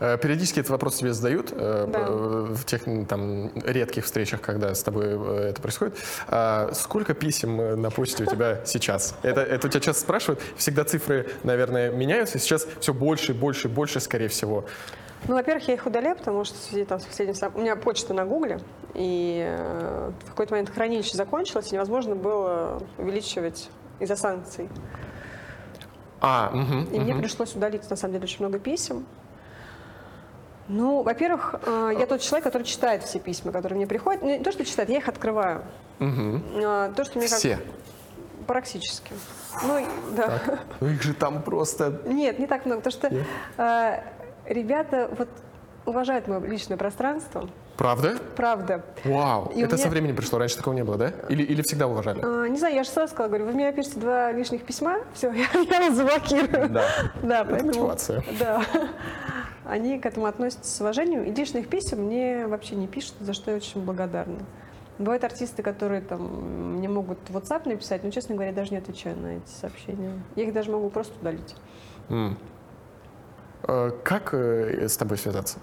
Э, 0.00 0.16
Периодически 0.18 0.60
этот 0.60 0.70
вопрос 0.70 0.96
тебе 0.96 1.12
задают 1.12 1.52
э, 1.52 1.86
Да. 1.88 1.98
э, 2.08 2.46
в 2.54 2.64
тех 2.64 2.82
там 3.08 3.50
редких 3.64 4.04
встречах, 4.06 4.40
когда 4.40 4.74
с 4.74 4.82
тобой 4.82 5.06
это 5.50 5.60
происходит. 5.60 5.96
А 6.28 6.70
сколько 6.72 7.14
писем 7.14 7.80
на 7.80 7.90
почте 7.90 8.24
у 8.24 8.26
тебя 8.26 8.60
сейчас? 8.64 9.14
Это, 9.22 9.42
это 9.42 9.66
у 9.66 9.70
тебя 9.70 9.80
часто 9.80 10.02
спрашивают. 10.02 10.40
Всегда 10.56 10.84
цифры, 10.84 11.28
наверное, 11.44 11.90
меняются. 11.90 12.38
Сейчас 12.38 12.66
все 12.80 12.94
больше, 12.94 13.34
больше, 13.34 13.68
больше, 13.68 14.00
скорее 14.00 14.28
всего. 14.28 14.64
Ну, 15.28 15.34
во-первых, 15.34 15.68
я 15.68 15.74
их 15.74 15.84
удаляю, 15.84 16.16
потому 16.16 16.44
что 16.44 16.56
в 16.56 16.62
связи 16.62 16.86
там, 16.86 16.98
с 16.98 17.04
последним 17.04 17.36
У 17.54 17.60
меня 17.60 17.76
почта 17.76 18.14
на 18.14 18.24
Гугле, 18.24 18.58
и 18.94 19.44
э, 19.46 20.10
в 20.24 20.28
какой-то 20.30 20.54
момент 20.54 20.70
хранилище 20.70 21.14
закончилось, 21.14 21.70
и 21.70 21.74
невозможно 21.74 22.14
было 22.14 22.82
увеличивать 22.96 23.68
из-за 23.98 24.16
санкций. 24.16 24.70
А, 26.22 26.50
мгм, 26.50 26.84
И 26.92 26.98
мне 27.00 27.12
мгм. 27.12 27.22
пришлось 27.22 27.54
удалить, 27.54 27.88
на 27.90 27.96
самом 27.96 28.14
деле, 28.14 28.24
очень 28.24 28.38
много 28.40 28.58
писем. 28.58 29.04
Ну, 30.72 31.02
во-первых, 31.02 31.56
э, 31.66 31.92
я 31.98 32.06
тот 32.06 32.20
человек, 32.20 32.44
который 32.44 32.62
читает 32.62 33.02
все 33.02 33.18
письма, 33.18 33.50
которые 33.50 33.76
мне 33.76 33.86
приходят. 33.88 34.22
Ну, 34.22 34.28
Не 34.28 34.38
то, 34.38 34.52
что 34.52 34.64
читает, 34.64 34.88
я 34.88 34.98
их 34.98 35.08
открываю. 35.08 35.62
А, 36.00 36.92
То, 36.94 37.04
что 37.04 37.18
мне 37.18 37.28
как- 37.28 37.38
Все. 37.38 37.58
Практически. 38.46 39.12
Ну, 39.64 39.84
да. 40.16 40.40
Ну 40.80 40.88
их 40.88 41.02
же 41.02 41.12
там 41.14 41.42
просто... 41.42 42.00
Нет, 42.06 42.38
не 42.38 42.46
так 42.46 42.66
много, 42.66 42.80
потому 42.82 42.92
что 42.92 43.12
Нет? 43.14 43.26
э, 43.58 44.00
ребята 44.46 45.10
вот 45.18 45.28
уважают 45.86 46.26
мое 46.28 46.40
личное 46.40 46.76
пространство, 46.76 47.48
Правда? 47.76 48.16
правда. 48.36 48.84
Вау. 49.04 49.52
И 49.54 49.60
это 49.62 49.76
со 49.76 49.84
меня- 49.84 49.90
временем 49.90 50.16
пришло. 50.16 50.38
Раньше 50.38 50.56
такого 50.56 50.74
не 50.74 50.84
было, 50.84 50.96
да? 50.96 51.12
Или, 51.28 51.42
или 51.42 51.62
всегда 51.62 51.86
уважали? 51.88 52.20
А, 52.22 52.46
не 52.46 52.58
знаю, 52.58 52.74
я 52.76 52.84
же 52.84 52.90
сразу 52.90 53.12
сказала, 53.12 53.28
говорю, 53.28 53.46
вы 53.46 53.52
мне 53.52 53.66
напишите 53.66 53.98
два 53.98 54.30
лишних 54.32 54.62
письма, 54.64 54.98
все, 55.14 55.32
я, 55.32 55.46
я 55.70 55.80
вас 55.88 55.94
заблокирую. 55.94 56.68
Да. 56.70 56.84
Да, 57.22 57.40
Это 57.40 57.50
поэтому... 57.50 57.66
мотивация. 57.72 58.24
Да. 58.38 58.62
Они 59.64 59.98
к 59.98 60.06
этому 60.06 60.26
относятся 60.26 60.70
с 60.70 60.80
уважением. 60.80 61.24
И 61.24 61.32
лишних 61.32 61.68
писем 61.68 62.04
мне 62.04 62.46
вообще 62.46 62.76
не 62.76 62.86
пишут, 62.86 63.14
за 63.20 63.32
что 63.34 63.50
я 63.50 63.56
очень 63.58 63.84
благодарна. 63.84 64.38
Бывают 64.98 65.24
артисты, 65.24 65.62
которые 65.62 66.02
там 66.02 66.76
мне 66.76 66.88
могут 66.88 67.18
WhatsApp 67.30 67.68
написать, 67.68 68.04
но, 68.04 68.10
честно 68.10 68.34
говоря, 68.34 68.50
я 68.50 68.56
даже 68.56 68.70
не 68.72 68.78
отвечаю 68.78 69.16
на 69.16 69.36
эти 69.38 69.48
сообщения. 69.48 70.12
Я 70.36 70.44
их 70.44 70.52
даже 70.52 70.70
могу 70.70 70.90
просто 70.90 71.18
удалить. 71.20 71.54
Э, 73.68 73.90
Как 74.04 74.34
э, 74.34 74.88
с 74.88 74.96
тобой 74.96 75.16
связаться? 75.18 75.58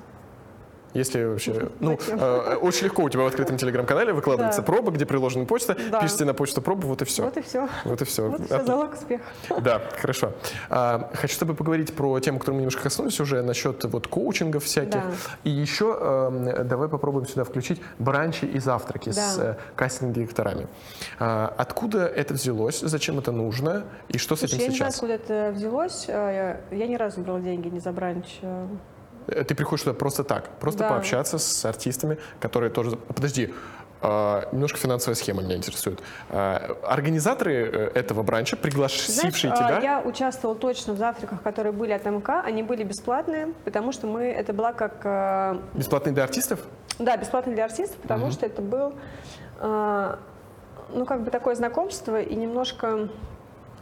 Если 0.93 1.23
вообще... 1.23 1.69
Ну, 1.79 1.97
Зачем? 1.99 2.19
э, 2.19 2.55
очень 2.55 2.85
легко 2.85 3.03
у 3.03 3.09
тебя 3.09 3.23
в 3.23 3.27
открытом 3.27 3.57
телеграм-канале 3.57 4.13
выкладывается 4.13 4.61
Да. 4.61 4.65
проба, 4.65 4.91
где 4.91 5.05
приложена 5.05 5.45
почта, 5.45 5.75
Да. 5.91 6.01
пишите 6.01 6.25
на 6.25 6.33
почту 6.33 6.61
пробу, 6.61 6.87
вот 6.87 7.01
и 7.01 7.05
все. 7.05 7.23
Вот 7.23 7.37
и 7.37 7.41
все. 7.41 7.67
Вот 7.85 8.01
и 8.01 8.05
все. 8.05 8.29
Вот 8.29 8.39
и 8.39 8.43
все, 8.45 8.63
залог 8.65 8.93
успеха. 8.93 9.23
Да, 9.61 9.81
хорошо. 10.01 10.31
А, 10.69 11.11
хочу 11.13 11.35
с 11.35 11.37
тобой 11.37 11.55
поговорить 11.55 11.93
про 11.93 12.19
тему, 12.19 12.39
которую 12.39 12.55
мы 12.55 12.61
немножко 12.61 12.83
коснулись 12.83 13.19
уже, 13.19 13.41
насчет 13.43 13.83
вот 13.85 14.07
коучингов 14.07 14.63
всяких. 14.63 14.93
Да. 14.93 15.11
И 15.43 15.49
еще 15.49 15.97
эм, 15.99 16.67
давай 16.67 16.87
попробуем 16.89 17.27
сюда 17.27 17.43
включить 17.43 17.81
бранчи 17.99 18.45
и 18.45 18.59
завтраки 18.59 19.11
с 19.11 19.35
Да. 19.37 19.43
э, 19.51 19.55
кастинг-директорами. 19.75 20.67
А, 21.19 21.53
откуда 21.57 22.05
это 22.07 22.33
взялось, 22.33 22.79
зачем 22.79 23.19
это 23.19 23.31
нужно 23.31 23.83
и 24.07 24.17
что 24.17 24.35
с 24.35 24.39
Слушай, 24.39 24.55
этим 24.55 24.61
я 24.63 24.69
не 24.69 24.75
знаю, 24.77 24.91
сейчас? 24.91 24.95
откуда 24.95 25.13
это 25.13 25.51
взялось. 25.53 26.05
А, 26.09 26.31
Я, 26.71 26.77
я 26.77 26.87
ни 26.87 26.95
разу 26.95 27.19
не 27.19 27.25
брала 27.25 27.39
деньги 27.39 27.67
ни 27.67 27.79
за 27.79 27.91
бранч. 27.91 28.39
Э. 29.27 29.43
Ты 29.43 29.55
приходишь 29.55 29.83
туда 29.83 29.93
просто 29.93 30.23
так, 30.23 30.49
просто 30.59 30.79
Да. 30.79 30.89
пообщаться 30.89 31.37
с 31.37 31.65
артистами, 31.65 32.17
которые 32.39 32.69
тоже... 32.69 32.95
Подожди, 32.95 33.53
а, 34.01 34.47
немножко 34.51 34.77
финансовая 34.77 35.15
схема 35.15 35.41
меня 35.41 35.55
интересует. 35.55 36.01
А, 36.29 36.77
Организаторы 36.83 37.53
э, 37.53 37.91
этого 37.95 38.21
бранча, 38.23 38.55
пригласившие 38.55 39.53
Знаешь, 39.55 39.61
а, 39.61 39.79
тебя... 39.79 39.79
Я 39.81 40.01
участвовала 40.01 40.57
точно 40.57 40.93
в 40.93 40.97
завтраках, 40.97 41.41
которые 41.41 41.73
были 41.73 41.91
от 41.91 42.05
МК. 42.05 42.41
Они 42.41 42.61
были 42.61 42.83
бесплатные, 42.83 43.53
потому 43.65 43.91
что 43.91 44.05
мы 44.07 44.25
это 44.25 44.53
была 44.53 44.73
как 44.73 45.01
э, 45.03 45.59
Бесплатные 45.73 46.13
для 46.13 46.23
артистов? 46.23 46.59
Да, 46.99 47.17
бесплатно 47.17 47.53
для 47.53 47.65
артистов, 47.65 47.97
потому 47.97 48.31
что 48.31 48.45
это 48.47 48.61
был, 48.61 48.93
ну, 49.61 51.05
как 51.05 51.23
бы 51.23 51.29
такое 51.29 51.53
знакомство 51.53 52.19
и 52.19 52.35
немножко, 52.35 53.09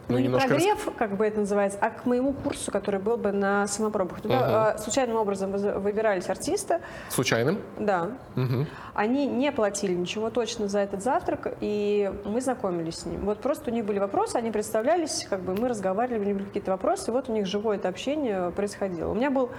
ну, 0.08 0.14
Ну, 0.14 0.18
не 0.18 0.24
немножко 0.24 0.48
прогрев, 0.48 0.88
как 0.96 1.16
бы 1.16 1.26
это 1.26 1.40
называется, 1.40 1.78
а 1.80 1.90
к 1.90 2.06
моему 2.06 2.32
курсу, 2.32 2.70
который 2.70 3.00
был 3.00 3.16
бы 3.16 3.32
на 3.32 3.66
самопробах. 3.66 4.20
Туда 4.20 4.74
э, 4.76 4.78
случайным 4.78 5.16
образом 5.16 5.50
выбирались 5.52 6.28
артисты, 6.28 6.80
Случайным? 7.08 7.60
да. 7.78 8.10
Мгм. 8.36 8.66
Они 8.94 9.26
не 9.26 9.50
платили 9.52 9.94
ничего 9.94 10.30
точно 10.30 10.68
за 10.68 10.78
этот 10.80 11.02
завтрак, 11.02 11.56
и 11.60 12.12
мы 12.24 12.40
знакомились 12.40 12.98
с 13.00 13.06
ним. 13.06 13.24
Вот 13.24 13.40
просто 13.40 13.70
у 13.70 13.74
них 13.74 13.84
были 13.84 13.98
вопросы, 13.98 14.36
они 14.36 14.50
представлялись, 14.50 15.26
как 15.28 15.40
бы 15.40 15.54
мы 15.54 15.68
разговаривали, 15.68 16.20
у 16.20 16.24
них 16.24 16.36
были 16.36 16.46
какие-то 16.46 16.70
вопросы, 16.70 17.10
и 17.10 17.12
вот 17.12 17.28
у 17.28 17.32
них 17.32 17.46
живое 17.46 17.76
это 17.76 17.88
общение 17.88 18.50
происходило. 18.52 19.10
У 19.10 19.14
меня 19.14 19.30
был 19.30 19.50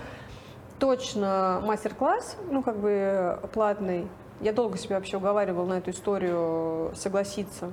точно 0.80 1.62
мастер-класс, 1.66 2.38
ну, 2.50 2.64
как 2.64 2.78
бы 2.78 3.40
платный. 3.54 4.08
Я 4.40 4.54
долго 4.54 4.78
себя 4.78 4.98
вообще 4.98 5.18
уговаривала 5.18 5.66
на 5.66 5.74
эту 5.80 5.90
историю 5.92 6.92
согласиться 6.96 7.72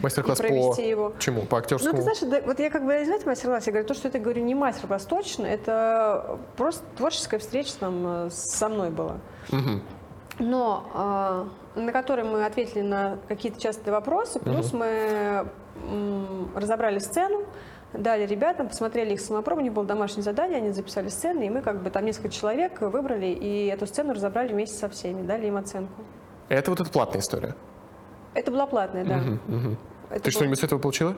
Мастер-класс 0.00 0.38
по 0.38 0.46
его. 0.80 1.12
чему? 1.18 1.42
По 1.42 1.56
Ну, 1.56 1.58
актерскому? 1.62 1.96
ты 1.96 2.02
знаешь, 2.02 2.18
да, 2.20 2.40
вот 2.44 2.58
я 2.58 2.70
как 2.70 2.84
бы, 2.84 3.04
знаете, 3.04 3.26
мастер-класс, 3.26 3.66
я 3.66 3.72
говорю, 3.72 3.86
то, 3.88 3.94
что 3.94 4.08
это, 4.08 4.18
говорю, 4.18 4.42
не 4.42 4.54
мастер-класс 4.54 5.04
точно, 5.04 5.46
это 5.46 6.38
просто 6.56 6.84
творческая 6.96 7.38
встреча 7.38 7.72
там 7.78 8.26
э, 8.26 8.30
со 8.30 8.68
мной 8.68 8.90
была. 8.90 9.16
Мгм. 9.50 9.82
но 10.38 11.48
э, 11.76 11.80
на 11.80 11.92
которые 11.92 12.24
мы 12.24 12.44
ответили 12.44 12.80
на 12.82 13.18
какие-то 13.28 13.60
частые 13.60 13.92
вопросы, 13.92 14.40
плюс 14.40 14.72
мы 14.72 15.46
м, 15.90 16.50
разобрали 16.56 16.98
сцену, 16.98 17.44
дали 17.92 18.26
ребятам, 18.26 18.68
посмотрели 18.68 19.12
их 19.14 19.20
самопробу, 19.20 19.60
у 19.60 19.64
них 19.64 19.72
было 19.72 19.84
домашнее 19.84 20.22
задание, 20.24 20.58
они 20.58 20.70
записали 20.70 21.08
сцены, 21.08 21.46
и 21.46 21.50
мы 21.50 21.62
как 21.62 21.82
бы 21.82 21.90
там 21.90 22.04
несколько 22.04 22.28
человек 22.30 22.80
выбрали, 22.80 23.26
и 23.26 23.66
эту 23.66 23.86
сцену 23.86 24.12
разобрали 24.14 24.52
вместе 24.52 24.76
со 24.76 24.88
всеми, 24.88 25.22
дали 25.22 25.46
им 25.46 25.56
оценку. 25.56 26.02
Это 26.48 26.70
вот 26.70 26.80
эта 26.80 26.90
платная 26.90 27.20
история. 27.20 27.54
Это 28.34 28.50
была 28.50 28.66
платная, 28.66 29.04
да. 29.04 29.16
Мгм, 29.16 29.40
мгм. 29.48 29.76
Это 30.10 30.20
Ты 30.20 30.24
был- 30.24 30.32
что-нибудь 30.32 30.58
с 30.58 30.64
этого 30.64 30.78
получила? 30.78 31.14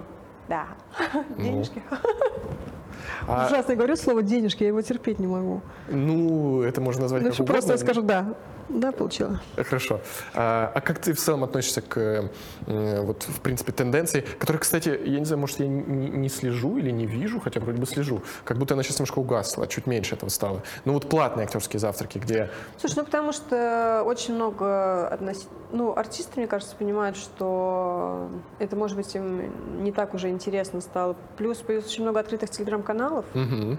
Да. 0.49 0.67
Денежки. 1.39 1.83
А- 3.29 3.47
Ужасно 3.47 3.73
я 3.73 3.77
говорю 3.77 3.97
слово 3.97 4.23
денежки, 4.23 4.63
я 4.63 4.69
его 4.69 4.81
терпеть 4.83 5.19
не 5.19 5.27
могу. 5.27 5.61
Ну, 5.89 6.63
это 6.63 6.81
можно 6.81 7.03
назвать 7.03 7.23
Ну, 7.23 7.29
как 7.31 7.35
угодно. 7.41 7.53
просто 7.55 7.73
я 7.73 7.79
скажу 7.79 8.03
да. 8.03 8.35
Да, 8.69 8.91
получила. 8.91 9.41
Хорошо. 9.57 10.01
А, 10.35 10.73
а 10.75 10.81
как 10.81 10.99
ты 10.99 11.13
в 11.13 11.19
целом 11.21 11.45
относишься 11.45 11.81
к, 11.83 11.97
э, 12.67 13.01
вот, 13.01 13.23
в 13.23 13.41
принципе, 13.41 13.71
тенденции, 13.73 14.21
которые, 14.39 14.61
кстати, 14.61 14.89
я 15.05 15.19
не 15.21 15.25
знаю, 15.25 15.41
может, 15.41 15.61
я 15.61 15.69
не, 15.69 16.09
не 16.11 16.29
слежу 16.29 16.77
или 16.77 16.91
не 16.91 17.07
вижу, 17.07 17.39
хотя 17.41 17.61
вроде 17.61 17.79
бы 17.79 17.87
слежу, 17.87 18.23
как 18.45 18.59
будто 18.59 18.75
она 18.75 18.83
сейчас 18.83 18.99
немножко 18.99 19.21
угасла, 19.21 19.67
чуть 19.69 19.87
меньше 19.87 20.17
этого 20.17 20.31
стало. 20.31 20.63
Ну, 20.85 20.95
вот 20.95 21.09
платные 21.09 21.45
актерские 21.45 21.79
завтраки, 21.79 22.19
где... 22.19 22.51
Слушай, 22.79 22.95
ну 22.99 23.05
потому 23.05 23.33
что 23.33 24.03
очень 24.05 24.35
много 24.35 25.09
относ- 25.13 25.49
ну, 25.73 25.97
артисты, 25.97 26.33
мне 26.41 26.49
кажется, 26.49 26.75
понимают, 26.77 27.17
что 27.17 28.29
это, 28.59 28.75
может 28.75 28.97
быть, 28.97 29.15
им 29.15 29.83
не 29.85 29.93
так 29.93 30.13
уже 30.15 30.29
интересно 30.29 30.81
стало. 30.81 31.15
Плюс 31.37 31.59
появилось 31.59 31.89
очень 31.91 32.03
много 32.03 32.19
открытых 32.21 32.51
телеграм-каналов, 32.51 33.25
Мгм. 33.35 33.79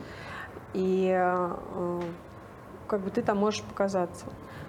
и 0.74 1.12
э, 1.14 1.50
как 2.88 3.02
бы 3.02 3.10
ты 3.10 3.22
там 3.22 3.38
можешь 3.38 3.62
показаться. 3.64 4.26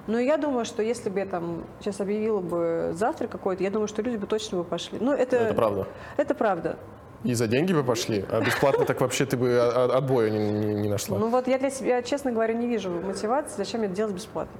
Но 0.09 0.19
я 0.19 0.39
думаю, 0.39 0.65
что 0.65 0.83
если 0.83 1.11
бы 1.11 1.19
я 1.21 1.27
там 1.27 1.65
сейчас 1.81 2.01
объявила 2.01 2.41
бы 2.41 2.93
завтра 2.95 3.29
какой-то, 3.29 3.63
я 3.63 3.71
думаю, 3.71 3.89
что 3.89 4.01
люди 4.01 4.17
бы 4.17 4.27
точно 4.27 4.59
бы 4.59 4.65
пошли. 4.65 4.99
Ну, 5.01 5.13
это, 5.13 5.37
Это 5.37 5.55
правда. 5.55 5.87
Это 6.17 6.35
правда. 6.35 6.77
И 7.25 7.35
за 7.35 7.47
деньги 7.47 7.75
бы 7.75 7.85
пошли, 7.85 8.25
а 8.31 8.41
бесплатно 8.41 8.85
так 8.87 9.01
вообще 9.03 9.27
ты 9.27 9.37
бы 9.37 9.59
отбоя 9.61 10.31
не, 10.31 10.51
не- 10.51 10.75
не 10.83 10.89
нашла. 10.89 11.19
Ну 11.19 11.29
вот 11.29 11.47
я 11.47 11.59
для 11.59 11.69
себя, 11.71 12.01
честно 12.03 12.33
говоря, 12.33 12.55
не 12.55 12.67
вижу 12.67 12.91
мотивации, 12.91 13.57
зачем 13.59 13.83
это 13.83 13.93
делать 13.95 14.15
бесплатно. 14.15 14.59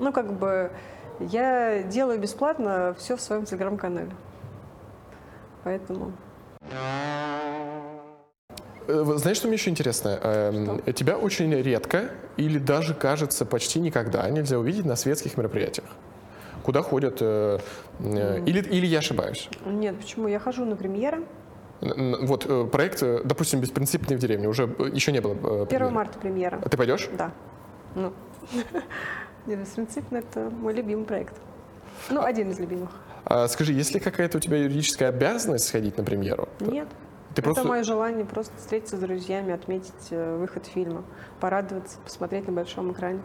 Ну, 0.00 0.12
как 0.12 0.32
бы 0.32 0.72
я 1.20 1.82
делаю 1.82 2.18
бесплатно 2.18 2.94
все 2.98 3.16
в 3.16 3.20
своем 3.20 3.44
телеграм-канале. 3.44 4.10
Поэтому. 5.64 6.12
Э, 8.88 9.04
Знаешь, 9.16 9.36
что 9.36 9.46
мне 9.48 9.56
еще 9.56 9.70
интересно? 9.70 10.18
Эм, 10.22 10.82
Тебя 10.94 11.16
очень 11.16 11.52
редко 11.54 12.10
или 12.36 12.58
даже, 12.58 12.94
кажется, 12.94 13.44
почти 13.44 13.80
никогда 13.80 14.28
нельзя 14.30 14.58
увидеть 14.58 14.84
на 14.86 14.96
светских 14.96 15.36
мероприятиях. 15.36 15.86
Куда 16.62 16.82
ходят... 16.82 17.18
э, 17.20 17.58
э, 18.00 18.42
Или, 18.46 18.60
или 18.60 18.86
я 18.86 18.98
ошибаюсь? 18.98 19.48
Нет, 19.66 19.96
почему? 19.98 20.28
Я 20.28 20.38
хожу 20.38 20.64
на 20.64 20.76
премьеры. 20.76 21.24
Вот 21.80 22.70
проект, 22.72 23.02
допустим, 23.24 23.60
«Беспринципные 23.60 24.16
в 24.16 24.20
деревне» 24.20 24.48
уже 24.48 24.64
еще 24.92 25.12
не 25.12 25.20
было. 25.20 25.34
э, 25.34 25.36
1 25.62 25.66
премьеры. 25.66 25.90
марта 25.90 26.18
премьера. 26.18 26.60
А 26.64 26.68
ты 26.68 26.76
пойдешь? 26.76 27.08
Да. 27.16 27.30
Ну. 27.94 28.12
Нет, 29.46 29.60
беспринципно 29.60 30.16
это 30.18 30.50
мой 30.50 30.72
любимый 30.74 31.04
проект. 31.04 31.34
Ну, 32.10 32.22
один 32.22 32.50
из 32.50 32.58
любимых. 32.58 32.90
А 33.24 33.46
скажи, 33.48 33.72
есть 33.72 33.94
ли 33.94 34.00
какая-то 34.00 34.38
у 34.38 34.40
тебя 34.40 34.56
юридическая 34.58 35.08
обязанность 35.10 35.66
сходить 35.68 35.96
на 35.98 36.04
премьеру? 36.04 36.48
Нет. 36.60 36.88
Ты 37.38 37.42
это 37.42 37.54
просто... 37.54 37.68
мое 37.68 37.82
желание 37.84 38.24
просто 38.24 38.52
встретиться 38.56 38.96
с 38.96 39.00
друзьями, 39.00 39.52
отметить 39.52 40.08
э, 40.10 40.36
выход 40.36 40.66
фильма, 40.66 41.04
порадоваться, 41.40 41.98
посмотреть 42.04 42.48
на 42.48 42.52
большом 42.52 42.90
экране. 42.92 43.20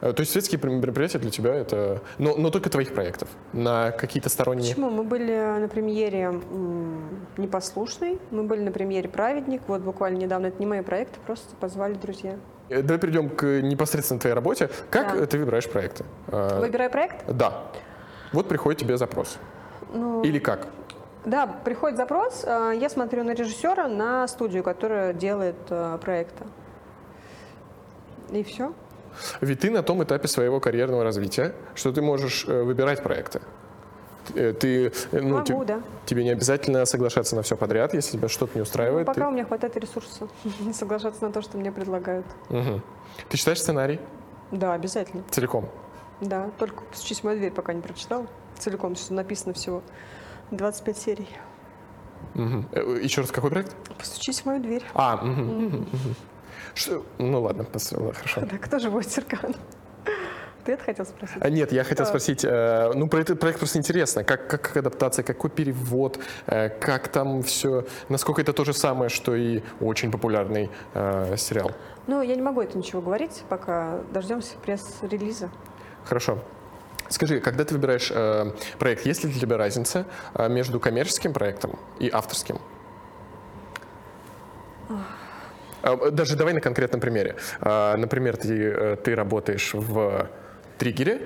Э, 0.00 0.12
То 0.12 0.20
есть 0.20 0.32
светские 0.32 0.60
мероприятия 0.60 1.18
для 1.18 1.30
тебя 1.30 1.54
это... 1.54 2.02
Но, 2.18 2.36
но 2.36 2.50
только 2.50 2.68
твоих 2.68 2.94
проектов. 2.94 3.28
На 3.52 3.92
какие-то 3.92 4.28
сторонние... 4.28 4.74
Почему? 4.74 4.90
Мы 4.90 5.04
были 5.04 5.36
на 5.60 5.68
премьере 5.68 6.32
«Непослушный», 7.36 8.18
мы 8.32 8.42
были 8.42 8.62
на 8.62 8.72
премьере 8.72 9.08
«Праведник». 9.08 9.62
Вот 9.68 9.82
буквально 9.82 10.16
недавно, 10.18 10.46
это 10.46 10.58
не 10.58 10.66
мои 10.66 10.80
проекты, 10.82 11.20
просто 11.26 11.54
позвали 11.56 11.94
друзья. 11.94 12.36
Э, 12.70 12.82
Давай 12.82 12.98
перейдем 12.98 13.28
к 13.30 13.44
непосредственно 13.60 14.18
твоей 14.18 14.34
работе. 14.34 14.68
Как 14.90 15.16
Да. 15.16 15.26
ты 15.26 15.38
выбираешь 15.38 15.70
проекты? 15.70 16.04
Выбирай 16.26 16.90
проект? 16.90 17.24
Да. 17.32 17.68
Вот 18.32 18.48
приходит 18.48 18.80
тебе 18.80 18.96
запрос. 18.96 19.38
Ну, 19.94 20.22
Или 20.22 20.38
как? 20.40 20.66
Да, 21.28 21.46
приходит 21.46 21.98
запрос, 21.98 22.42
э, 22.46 22.72
я 22.80 22.88
смотрю 22.88 23.22
на 23.22 23.32
режиссера, 23.34 23.86
на 23.86 24.26
студию, 24.28 24.62
которая 24.62 25.12
делает 25.12 25.56
э, 25.68 25.98
проекты. 26.00 26.44
И 28.30 28.42
все. 28.42 28.72
Ведь 29.42 29.60
ты 29.60 29.70
на 29.70 29.82
том 29.82 30.02
этапе 30.02 30.26
своего 30.26 30.58
карьерного 30.58 31.04
развития, 31.04 31.54
что 31.74 31.92
ты 31.92 32.00
можешь 32.00 32.46
э, 32.48 32.62
выбирать 32.62 33.02
проекты. 33.02 33.42
Ты, 34.34 34.92
ну, 35.12 35.36
Могу, 35.38 35.44
те- 35.44 35.64
да. 35.64 35.80
тебе 36.06 36.24
не 36.24 36.30
обязательно 36.30 36.84
соглашаться 36.86 37.36
на 37.36 37.42
все 37.42 37.56
подряд, 37.56 37.92
если 37.92 38.12
тебя 38.18 38.28
что-то 38.28 38.52
не 38.54 38.60
Ну, 38.60 38.62
устраивает. 38.62 39.06
пока 39.06 39.20
ты- 39.22 39.26
у 39.26 39.30
меня 39.30 39.44
хватает 39.44 39.76
ресурса 39.76 40.28
соглашаться 40.72 41.22
на 41.24 41.32
то, 41.32 41.42
что 41.42 41.58
мне 41.58 41.70
предлагают. 41.72 42.26
Мгм. 42.48 42.82
Ты 43.28 43.36
читаешь 43.36 43.60
сценарий 43.60 44.00
Да, 44.50 44.72
обязательно. 44.72 45.24
целиком? 45.30 45.68
Да, 46.22 46.50
только 46.58 46.82
«Стучись 46.94 47.20
в 47.20 47.24
мою 47.24 47.36
дверь» 47.38 47.52
пока 47.52 47.74
не 47.74 47.82
прочитал. 47.82 48.26
Целиком, 48.58 48.96
что 48.96 49.12
написано 49.14 49.52
всего 49.54 49.82
25 50.50 50.96
серий. 50.98 51.28
Мгм. 52.34 52.68
Э, 52.72 52.98
Еще 53.02 53.20
раз, 53.20 53.30
какой 53.30 53.50
проект? 53.50 53.74
«Постучись 53.98 54.40
в 54.40 54.46
мою 54.46 54.60
дверь». 54.60 54.82
А, 54.94 55.16
мгм, 55.16 55.42
мгм, 55.44 55.76
мгм. 55.92 56.14
Что- 56.74 57.04
Ну 57.18 57.42
ладно, 57.42 57.64
хорошо. 58.14 58.40
Да, 58.42 58.58
кто 58.58 58.78
будет 58.90 59.10
Серкан? 59.10 59.54
Ты 60.64 60.72
это 60.72 60.84
хотел 60.84 61.06
спросить? 61.06 61.36
А, 61.40 61.48
Нет, 61.50 61.72
я 61.72 61.82
хотел 61.82 62.04
Да. 62.04 62.08
спросить, 62.08 62.44
э, 62.44 62.92
ну 62.94 63.08
про 63.08 63.20
этот 63.20 63.40
проект 63.40 63.58
просто 63.58 63.78
интересно, 63.78 64.22
как, 64.22 64.48
как, 64.48 64.60
как 64.62 64.76
адаптация, 64.76 65.22
какой 65.22 65.48
перевод, 65.50 66.18
э, 66.46 66.68
как 66.68 67.08
там 67.08 67.42
все, 67.42 67.86
насколько 68.10 68.42
это 68.42 68.52
то 68.52 68.64
же 68.64 68.74
самое, 68.74 69.08
что 69.08 69.34
и 69.34 69.62
очень 69.80 70.10
популярный 70.10 70.68
э, 70.94 71.36
сериал. 71.38 71.70
Ну, 72.06 72.20
я 72.22 72.34
не 72.36 72.42
могу 72.42 72.60
это 72.60 72.76
ничего 72.76 73.00
говорить, 73.00 73.42
пока 73.48 74.00
дождемся 74.12 74.56
пресс-релиза. 74.58 75.48
Хорошо. 76.04 76.38
Скажи, 77.08 77.40
когда 77.40 77.64
ты 77.64 77.74
выбираешь 77.74 78.10
э, 78.14 78.52
проект, 78.78 79.06
есть 79.06 79.24
ли 79.24 79.30
для 79.30 79.40
тебя 79.40 79.56
разница 79.56 80.04
э, 80.34 80.48
между 80.48 80.78
коммерческим 80.80 81.32
проектом 81.32 81.78
и 81.98 82.10
авторским? 82.12 82.58
Э, 85.82 86.10
Даже 86.10 86.36
давай 86.36 86.52
на 86.54 86.60
конкретном 86.60 87.00
примере. 87.00 87.36
Э, 87.60 87.96
Например, 87.96 88.36
ты, 88.36 88.62
э, 88.62 88.96
ты 88.96 89.14
работаешь 89.14 89.72
в 89.74 90.28
триггере. 90.78 91.20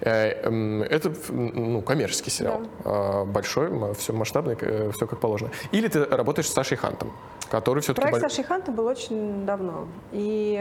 Э, 0.00 0.46
м, 0.48 0.82
Это 0.82 1.12
ну, 1.30 1.80
коммерческий 1.82 2.30
сериал. 2.30 2.62
Э, 2.84 3.24
Большой, 3.24 3.94
все 3.94 4.12
масштабный, 4.12 4.56
все 4.92 5.06
как 5.06 5.20
положено. 5.20 5.50
Или 5.72 5.88
ты 5.88 6.04
работаешь 6.04 6.48
с 6.48 6.52
Сашей 6.52 6.76
Хантом, 6.76 7.12
который 7.50 7.80
все-таки... 7.82 8.08
Проект 8.08 8.20
Саши 8.30 8.42
Ханта 8.42 8.72
был 8.72 8.86
очень 8.86 9.46
давно. 9.46 9.86
И 10.12 10.56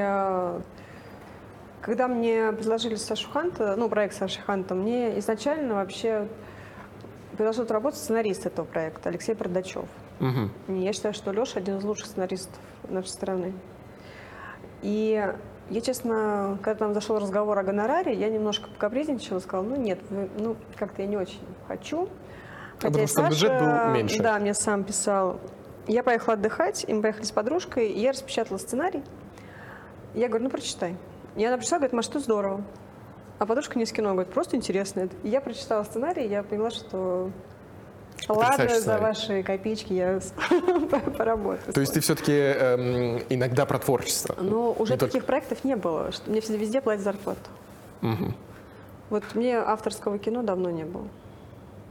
когда 1.84 2.08
мне 2.08 2.52
предложили 2.54 2.96
Сашу 2.96 3.30
Ханта, 3.30 3.76
ну, 3.76 3.90
проект 3.90 4.16
Саши 4.16 4.40
Ханта, 4.42 4.74
мне 4.74 5.20
изначально 5.20 5.76
вообще 5.76 6.28
предложил 7.38 7.66
работать 7.68 8.00
сценарист 8.00 8.46
этого 8.46 8.66
проекта, 8.66 9.10
Алексей 9.10 9.36
Продачев. 9.36 9.86
И 10.70 10.74
я 10.74 10.94
считаю, 10.94 11.14
что 11.14 11.32
Леша 11.32 11.60
один 11.60 11.78
из 11.78 11.84
лучших 11.84 12.06
сценаристов 12.08 12.58
нашей 12.88 13.10
страны. 13.10 13.54
И 14.82 15.22
я, 15.70 15.82
честно, 15.82 16.58
когда 16.62 16.86
там 16.86 16.94
зашел 16.94 17.20
разговор 17.20 17.58
о 17.58 17.64
гонораре, 17.64 18.14
я 18.14 18.30
немножко 18.30 18.70
покапризничала, 18.70 19.40
сказала, 19.40 19.66
ну 19.66 19.76
нет, 19.76 20.00
вы- 20.10 20.30
ну 20.38 20.56
как-то 20.78 21.02
я 21.02 21.08
не 21.08 21.18
очень 21.18 21.40
хочу. 21.68 22.08
потому 22.80 23.04
и 23.04 23.08
что 23.08 23.24
бюджет 23.24 23.60
был 23.60 23.94
меньше. 23.94 24.22
Да, 24.22 24.40
мне 24.40 24.54
сам 24.54 24.84
писал. 24.84 25.40
Я 25.88 26.04
поехала 26.04 26.36
отдыхать, 26.36 26.86
и 26.88 26.94
мы 26.94 27.02
поехали 27.02 27.26
с 27.26 27.32
подружкой, 27.32 27.90
и 27.90 28.00
я 28.00 28.12
распечатала 28.12 28.58
сценарий. 28.58 29.04
Я 30.14 30.28
говорю, 30.30 30.46
ну 30.46 30.50
прочитай. 30.50 30.96
И 31.36 31.46
она 31.46 31.58
прочитала, 31.58 31.80
говорит, 31.80 31.94
Маш, 31.94 32.06
что 32.06 32.20
здорово. 32.20 32.62
А 33.40 33.46
подружка 33.46 33.78
не 33.80 33.86
скинула, 33.86 34.14
говорит, 34.14 34.34
просто 34.34 34.56
интересно. 34.56 35.02
это». 35.02 35.16
И 35.24 35.30
я 35.30 35.42
прочитала 35.42 35.84
сценарий, 35.84 36.26
и 36.26 36.30
я 36.30 36.44
поняла, 36.44 36.70
что 36.70 37.32
ладно, 38.30 38.68
за 38.70 38.76
сценарий. 38.76 39.02
ваши 39.02 39.44
копеечки 39.44 39.94
я 39.94 40.20
поработаю. 41.18 41.74
То 41.74 41.82
есть 41.82 41.94
ты 41.94 42.00
все-таки 42.00 42.32
иногда 43.30 43.66
про 43.66 43.80
творчество. 43.80 44.36
Но 44.40 44.72
уже 44.74 44.94
Не 44.94 44.98
только- 45.00 45.14
таких 45.14 45.26
проектов 45.26 45.64
не 45.64 45.76
было. 45.76 46.12
что 46.12 46.30
Мне 46.30 46.42
всегда 46.42 46.60
везде 46.60 46.82
платят 46.82 47.04
зарплату. 47.04 47.40
Мгм. 48.02 48.36
Вот 49.10 49.24
мне 49.36 49.58
авторского 49.58 50.18
кино 50.20 50.44
давно 50.44 50.70
не 50.72 50.86
было. 50.86 51.08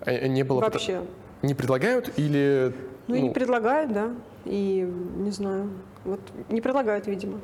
А 0.05 0.26
Не 0.28 0.43
было... 0.43 0.61
Вообще. 0.61 1.03
Не 1.43 1.55
предлагают 1.55 2.12
или... 2.18 2.74
Ну, 3.09 3.14
и 3.16 3.20
не 3.22 3.30
предлагают, 3.30 3.93
да. 3.93 4.11
И 4.45 4.80
не 5.16 5.30
знаю. 5.32 5.70
Вот 6.05 6.20
не 6.49 6.61
предлагают, 6.61 7.07
видимо. 7.09 7.40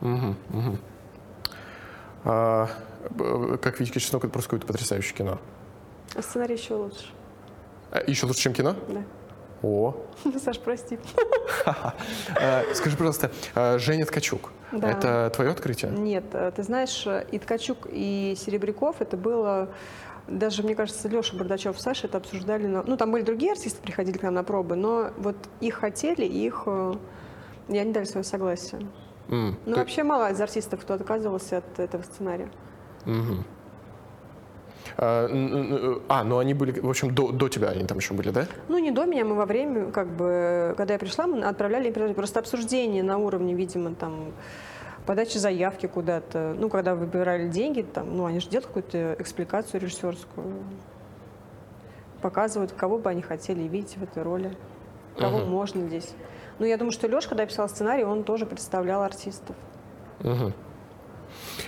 Мгм, 0.00 0.36
мгм. 0.50 0.78
А, 2.24 2.68
как 3.62 3.80
Витька 3.80 4.00
Чеснок, 4.00 4.24
это 4.24 4.32
просто 4.32 4.48
какое-то 4.50 4.66
потрясающее 4.66 5.14
кино. 5.16 5.38
А 6.14 6.22
сценарий 6.22 6.54
еще 6.56 6.74
лучше. 6.74 7.06
А, 7.90 8.02
Еще 8.06 8.26
лучше, 8.26 8.40
чем 8.40 8.52
кино? 8.52 8.74
Да. 8.88 9.02
О. 9.62 9.94
Саш, 10.44 10.58
прости. 10.60 10.98
А, 11.64 11.94
Скажи, 12.74 12.96
пожалуйста, 12.96 13.30
а, 13.54 13.78
Женя 13.78 14.04
Ткачук, 14.06 14.52
Да. 14.72 14.90
это 14.90 15.30
твое 15.34 15.50
открытие? 15.50 15.90
Нет, 15.92 16.24
э, 16.32 16.52
ты 16.54 16.62
знаешь, 16.62 17.06
э, 17.06 17.24
и 17.32 17.38
Ткачук, 17.38 17.86
и 17.90 18.34
Серебряков 18.38 19.00
это 19.00 19.16
было 19.16 19.68
даже, 20.26 20.62
мне 20.62 20.74
кажется, 20.74 21.08
Леша 21.08 21.36
Бардачев, 21.36 21.80
Саша 21.80 22.06
это 22.06 22.18
обсуждали. 22.18 22.66
На... 22.66 22.82
Ну, 22.82 22.96
там 22.96 23.10
были 23.10 23.22
другие 23.22 23.52
артисты, 23.52 23.80
приходили 23.80 24.18
к 24.18 24.22
нам 24.22 24.34
на 24.34 24.44
пробы, 24.44 24.76
но 24.76 25.10
вот 25.16 25.36
их 25.60 25.76
хотели, 25.76 26.24
их... 26.24 26.64
э, 26.66 26.94
Я 27.68 27.84
не 27.84 27.92
дали 27.92 28.04
свое 28.04 28.24
согласие. 28.24 28.86
М, 29.28 29.56
Ну, 29.66 29.72
то- 29.74 29.80
вообще 29.80 30.02
мало 30.02 30.30
из 30.30 30.40
артистов, 30.40 30.80
кто 30.80 30.94
отказывался 30.94 31.58
от 31.58 31.78
этого 31.78 32.02
сценария. 32.02 32.48
Мгм. 33.04 33.44
А, 34.96 36.24
ну 36.24 36.38
они 36.38 36.54
были, 36.54 36.80
в 36.80 36.88
общем, 36.88 37.14
до, 37.14 37.30
до 37.30 37.48
тебя 37.48 37.68
они 37.68 37.84
там 37.84 37.98
еще 37.98 38.14
были, 38.14 38.30
да? 38.30 38.46
Ну, 38.68 38.78
не 38.78 38.90
до 38.90 39.04
меня, 39.04 39.24
мы 39.24 39.34
во 39.34 39.44
время, 39.46 39.90
как 39.92 40.08
бы, 40.08 40.74
когда 40.76 40.94
я 40.94 40.98
пришла, 40.98 41.26
мы 41.26 41.42
отправляли 41.44 41.90
просто 42.14 42.40
обсуждение 42.40 43.02
на 43.02 43.18
уровне, 43.18 43.54
видимо, 43.54 43.94
там, 43.94 44.32
подачи 45.06 45.36
заявки 45.38 45.86
куда-то. 45.86 46.54
Ну, 46.58 46.68
когда 46.68 46.94
выбирали 46.94 47.48
деньги, 47.48 47.82
там, 47.82 48.16
ну, 48.16 48.24
они 48.24 48.40
же 48.40 48.48
делают 48.48 48.66
какую-то 48.66 49.14
экспликацию 49.18 49.80
режиссерскую. 49.82 50.54
Показывают, 52.22 52.72
кого 52.72 52.98
бы 52.98 53.10
они 53.10 53.22
хотели 53.22 53.62
видеть 53.62 53.96
в 53.96 54.02
этой 54.02 54.22
роли, 54.24 54.56
кого 55.18 55.38
Мгм. 55.38 55.50
можно 55.50 55.86
здесь. 55.86 56.12
Ну, 56.58 56.66
я 56.66 56.76
думаю, 56.76 56.92
что 56.92 57.06
Леша, 57.06 57.28
когда 57.28 57.46
писал 57.46 57.68
сценарий, 57.68 58.04
он 58.04 58.24
тоже 58.24 58.46
представлял 58.46 59.02
артистов. 59.02 59.54
Мгм. 60.20 60.52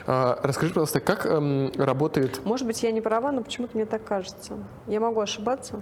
А, 0.06 0.38
расскажи, 0.42 0.72
пожалуйста, 0.72 1.00
как 1.00 1.26
эм, 1.26 1.70
работает... 1.76 2.44
Может 2.44 2.66
быть, 2.66 2.82
я 2.82 2.90
не 2.90 3.00
права, 3.00 3.30
но 3.30 3.42
почему-то 3.42 3.76
мне 3.76 3.86
так 3.86 4.04
кажется. 4.04 4.54
Я 4.86 5.00
могу 5.00 5.20
ошибаться. 5.20 5.80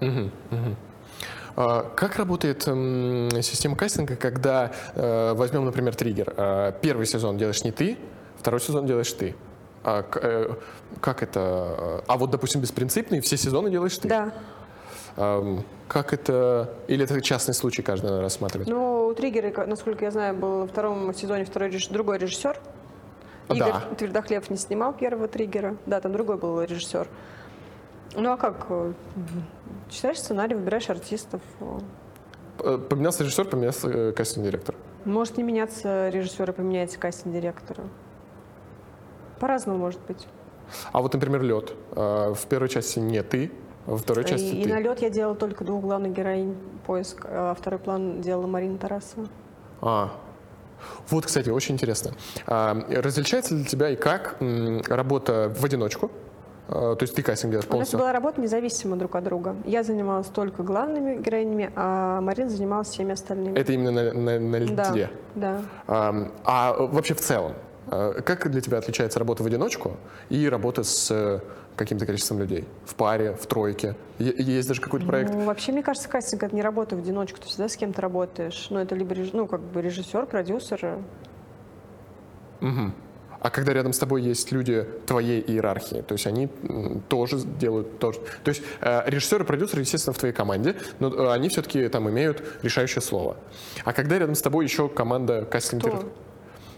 Мгм. 0.00 0.30
А, 1.56 1.90
как 1.94 2.16
работает 2.16 2.66
эм, 2.66 3.30
система 3.42 3.76
кастинга, 3.76 4.16
когда, 4.16 4.72
э, 4.94 5.32
возьмем, 5.34 5.64
например, 5.64 5.94
триггер. 5.94 6.34
А, 6.36 6.72
первый 6.72 7.06
сезон 7.06 7.38
делаешь 7.38 7.64
не 7.64 7.70
ты, 7.70 7.96
второй 8.36 8.60
сезон 8.60 8.86
делаешь 8.86 9.12
ты. 9.12 9.34
А, 9.84 10.04
э, 10.14 10.54
как 11.00 11.22
это? 11.22 12.02
А 12.06 12.16
вот, 12.16 12.30
допустим, 12.30 12.60
беспринципный, 12.60 13.20
все 13.20 13.36
сезоны 13.36 13.70
делаешь 13.70 13.96
ты. 13.96 14.08
Да. 14.08 14.32
Как 15.16 16.12
это... 16.12 16.70
Или 16.88 17.04
это 17.04 17.20
частный 17.20 17.54
случай 17.54 17.82
каждый 17.82 18.06
надо 18.06 18.22
рассматривать? 18.22 18.68
Ну, 18.68 19.06
у 19.06 19.14
Триггера, 19.14 19.66
насколько 19.66 20.04
я 20.04 20.10
знаю, 20.10 20.34
был 20.34 20.60
во 20.60 20.66
втором 20.66 21.12
сезоне 21.14 21.44
второй 21.44 21.70
другой 21.90 22.18
режиссер. 22.18 22.58
А, 23.48 23.54
Игорь 23.54 23.72
да. 23.72 23.80
Твердохлеб 23.96 24.48
не 24.50 24.56
снимал 24.56 24.92
первого 24.94 25.28
Триггера. 25.28 25.76
Да, 25.86 26.00
там 26.00 26.12
другой 26.12 26.36
был 26.38 26.62
режиссер. 26.62 27.06
Ну 28.16 28.32
а 28.32 28.36
как? 28.36 28.66
э, 28.70 28.92
Читаешь 29.90 30.18
сценарий, 30.18 30.54
выбираешь 30.54 30.88
артистов. 30.88 31.42
э. 31.60 31.78
Э, 32.60 32.78
Поменялся 32.78 33.22
режиссер, 33.22 33.44
поменялся 33.44 34.12
кастинг-директор. 34.12 34.74
Может 35.04 35.36
не 35.36 35.42
меняться 35.42 36.08
режиссер 36.08 36.50
и 36.50 36.52
поменяется 36.52 36.98
кастинг-директора. 36.98 37.84
По-разному 39.38 39.78
может 39.78 40.00
быть. 40.08 40.26
А 40.92 41.02
вот, 41.02 41.12
например, 41.12 41.42
лед. 41.42 41.74
В 41.90 42.38
первой 42.48 42.68
части 42.70 42.98
не 42.98 43.22
ты, 43.22 43.50
а 43.50 43.63
во 43.86 43.96
второй 43.96 44.24
части 44.24 44.46
и, 44.46 44.60
и 44.60 44.64
ты. 44.64 44.70
на 44.70 44.80
лед 44.80 45.00
я 45.02 45.10
делала 45.10 45.34
только 45.36 45.64
двух 45.64 45.82
главных 45.82 46.12
героинь 46.12 46.56
поиск, 46.86 47.24
а 47.28 47.54
второй 47.58 47.78
план 47.78 48.20
делала 48.20 48.46
Марина 48.46 48.78
Тарасова. 48.78 49.26
А. 49.80 50.10
Вот, 51.08 51.26
кстати, 51.26 51.48
очень 51.50 51.74
интересно. 51.74 52.12
А, 52.46 52.76
различается 52.90 53.54
для 53.54 53.64
тебя 53.64 53.90
и 53.90 53.96
как 53.96 54.36
работа 54.88 55.52
в 55.56 55.64
одиночку? 55.64 56.10
А, 56.68 56.94
то 56.96 57.02
есть 57.02 57.14
ты 57.14 57.22
кастинг 57.22 57.50
делаешь 57.52 57.64
У 57.66 57.68
нас 57.68 57.72
полностью? 57.72 57.98
была 57.98 58.12
работа 58.12 58.40
независимо 58.40 58.96
друг 58.96 59.14
от 59.16 59.24
друга. 59.24 59.54
Я 59.64 59.82
занималась 59.82 60.28
только 60.28 60.62
главными 60.62 61.20
героинями, 61.20 61.70
а 61.76 62.20
Марина 62.20 62.48
занималась 62.50 62.88
всеми 62.88 63.12
остальными. 63.12 63.58
Это 63.58 63.72
именно 63.72 63.90
на, 63.92 64.12
на, 64.12 64.38
на 64.40 64.66
Да, 64.74 64.90
льде? 64.90 65.10
да. 65.34 65.60
А, 65.86 66.30
а 66.44 66.72
вообще 66.86 67.14
в 67.14 67.20
целом, 67.20 67.52
а, 67.88 68.20
как 68.22 68.50
для 68.50 68.60
тебя 68.60 68.78
отличается 68.78 69.18
работа 69.18 69.42
в 69.42 69.46
одиночку 69.46 69.92
и 70.30 70.48
работа 70.48 70.84
с 70.84 71.42
каким-то 71.76 72.06
количеством 72.06 72.38
людей? 72.38 72.64
В 72.84 72.94
паре, 72.94 73.32
в 73.34 73.46
тройке? 73.46 73.96
Е- 74.18 74.34
Есть 74.38 74.68
даже 74.68 74.80
какой-то 74.80 75.06
проект? 75.06 75.32
Ну, 75.32 75.44
вообще, 75.44 75.72
мне 75.72 75.82
кажется, 75.82 76.08
кастинг 76.08 76.42
это 76.42 76.54
не 76.54 76.62
работа 76.62 76.96
в 76.96 76.98
одиночку, 77.00 77.40
ты 77.40 77.46
всегда 77.46 77.68
с 77.68 77.76
кем-то 77.76 78.00
работаешь. 78.02 78.66
Ну, 78.70 78.78
это 78.78 78.94
либо 78.94 79.14
ну, 79.32 79.46
как 79.46 79.60
бы 79.60 79.82
режиссер, 79.82 80.26
продюсер. 80.26 80.98
Мгм. 82.60 82.94
А 83.40 83.50
когда 83.50 83.74
рядом 83.74 83.92
с 83.92 83.98
тобой 83.98 84.22
есть 84.22 84.52
люди 84.52 84.86
твоей 85.06 85.38
иерархии, 85.46 86.00
то 86.00 86.14
есть 86.14 86.26
они 86.26 86.48
тоже 87.10 87.40
делают 87.40 87.98
то, 87.98 88.12
же- 88.12 88.20
То 88.42 88.48
есть 88.48 88.62
э, 88.80 89.02
режиссер 89.06 89.42
и 89.42 89.44
продюсер, 89.44 89.80
естественно, 89.80 90.14
в 90.14 90.18
твоей 90.18 90.32
команде, 90.34 90.76
но 90.98 91.08
э, 91.08 91.30
они 91.30 91.50
все-таки 91.50 91.86
там 91.88 92.08
имеют 92.08 92.42
решающее 92.62 93.02
слово. 93.02 93.36
А 93.84 93.92
когда 93.92 94.18
рядом 94.18 94.34
с 94.34 94.40
тобой 94.40 94.64
еще 94.64 94.88
команда 94.88 95.44
кастинг-директоров? 95.44 96.10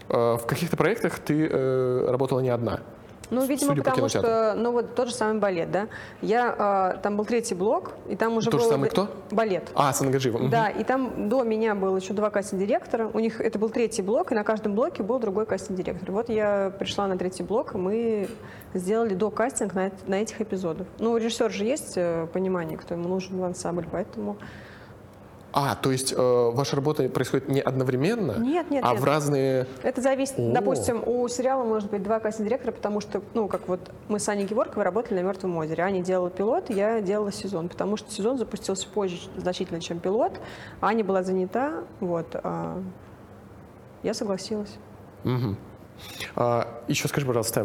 Э, 0.09 0.35
В 0.35 0.45
каких-то 0.45 0.75
проектах 0.75 1.19
ты 1.19 1.47
э, 1.49 2.07
работала 2.09 2.41
не 2.41 2.49
одна. 2.49 2.81
Ну, 3.29 3.41
видимо, 3.45 3.71
Судя 3.71 3.81
по 3.83 3.89
потому 3.89 4.07
кинотеатру. 4.07 4.29
что, 4.29 4.53
ну, 4.55 4.71
вот 4.71 4.95
тот 4.95 5.09
же 5.09 5.13
самый 5.13 5.39
балет, 5.39 5.69
да. 5.69 5.87
Я, 6.21 6.55
а, 6.57 6.97
там 6.97 7.17
был 7.17 7.25
третий 7.25 7.55
блок, 7.55 7.91
и 8.07 8.15
там 8.15 8.37
уже 8.37 8.49
Тот 8.49 8.61
же 8.61 8.65
было- 8.65 8.71
самый 8.73 8.89
кто? 8.89 9.09
Балет. 9.31 9.69
А, 9.75 9.91
с 9.91 10.01
Ангаджиевым. 10.01 10.49
Да, 10.49 10.69
и 10.69 10.83
там 10.83 11.27
до 11.27 11.43
меня 11.43 11.75
было 11.75 11.97
еще 11.97 12.13
два 12.13 12.29
кастинг-директора. 12.29 13.09
У 13.13 13.19
них 13.19 13.41
это 13.41 13.59
был 13.59 13.69
третий 13.69 14.01
блок, 14.01 14.31
и 14.31 14.35
на 14.35 14.43
каждом 14.43 14.75
блоке 14.75 15.03
был 15.03 15.19
другой 15.19 15.45
кастинг-директор. 15.45 16.11
Вот 16.11 16.29
я 16.29 16.71
пришла 16.79 17.07
на 17.07 17.17
третий 17.17 17.43
блок, 17.43 17.75
и 17.75 17.77
мы 17.77 18.29
сделали 18.73 19.13
до 19.13 19.29
кастинг 19.29 19.73
на, 19.73 19.91
на 20.05 20.15
этих 20.21 20.39
эпизодах. 20.39 20.87
Ну, 20.99 21.11
у 21.11 21.17
режиссера 21.17 21.49
же 21.49 21.65
есть 21.65 21.93
э, 21.97 22.27
понимание, 22.31 22.77
кто 22.77 22.93
ему 22.93 23.09
нужен 23.09 23.37
в 23.39 23.43
ансамбль, 23.43 23.85
поэтому... 23.91 24.37
А, 25.53 25.75
то 25.75 25.91
есть 25.91 26.13
э, 26.15 26.51
ваша 26.53 26.75
работа 26.75 27.07
происходит 27.09 27.47
не 27.47 27.61
одновременно, 27.61 28.37
Нет, 28.37 28.69
нет, 28.69 28.83
а 28.85 28.91
нет. 28.91 29.01
в 29.01 29.03
разные... 29.03 29.67
Это 29.81 30.01
зависит, 30.01 30.37
О. 30.37 30.51
допустим, 30.53 31.01
у 31.05 31.27
сериала 31.29 31.63
может 31.63 31.89
быть 31.89 32.03
два 32.03 32.19
кастинг-директора, 32.19 32.71
потому 32.71 32.99
что, 32.99 33.21
ну, 33.33 33.47
как 33.47 33.67
вот 33.67 33.91
мы 34.07 34.19
с 34.19 34.27
Аней 34.29 34.45
Геворковой 34.45 34.83
работали 34.83 35.19
на 35.19 35.25
«Мертвом 35.25 35.55
озере». 35.57 35.83
Аня 35.83 36.03
делала 36.03 36.29
пилот, 36.29 36.69
я 36.69 37.01
делала 37.01 37.31
сезон, 37.31 37.69
потому 37.69 37.97
что 37.97 38.11
сезон 38.11 38.37
запустился 38.37 38.87
позже 38.87 39.17
значительно, 39.37 39.79
чем 39.79 39.99
пилот. 39.99 40.33
Аня 40.81 41.03
была 41.03 41.23
занята, 41.23 41.83
вот, 42.01 42.27
а 42.35 42.81
я 44.03 44.13
согласилась. 44.13 44.75
Мгм. 45.23 45.57
А, 46.35 46.81
еще 46.87 47.07
скажи, 47.07 47.25
пожалуйста, 47.25 47.61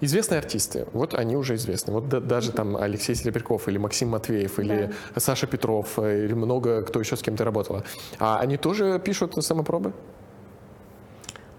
известные 0.00 0.38
артисты, 0.38 0.86
вот 0.92 1.14
они 1.14 1.36
уже 1.36 1.54
известны. 1.56 1.92
Вот 1.92 2.08
да- 2.08 2.20
даже 2.20 2.52
там 2.52 2.76
Алексей 2.76 3.14
Серебряков 3.14 3.68
или 3.68 3.78
Максим 3.78 4.08
Матвеев 4.10 4.58
или 4.58 4.92
Саша 5.16 5.46
Петров 5.46 5.98
э, 5.98 6.24
или 6.26 6.34
много 6.34 6.82
кто 6.82 7.00
еще 7.00 7.16
с 7.16 7.22
кем 7.22 7.36
ты 7.36 7.44
работала. 7.44 7.82
А 8.18 8.38
они 8.38 8.56
тоже 8.56 8.98
пишут 9.04 9.34
самопробы? 9.44 9.92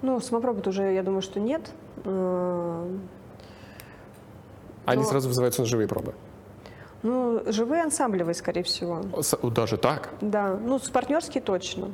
Ну, 0.01 0.19
самопробы 0.21 0.61
уже, 0.69 0.93
я 0.93 1.03
думаю, 1.03 1.21
что 1.21 1.39
нет. 1.39 1.71
Э, 2.05 2.97
Они 4.85 5.03
Но- 5.03 5.09
сразу 5.09 5.27
вызываются 5.27 5.61
на 5.61 5.67
живые 5.67 5.87
пробы? 5.87 6.13
Ну, 7.03 7.41
живые 7.47 7.83
ансамблевые, 7.83 8.33
скорее 8.33 8.63
всего. 8.63 9.01
Даже 9.43 9.77
так? 9.77 10.09
Да, 10.21 10.57
ну, 10.57 10.79
с 10.79 10.89
партнерские 10.89 11.41
точно. 11.43 11.91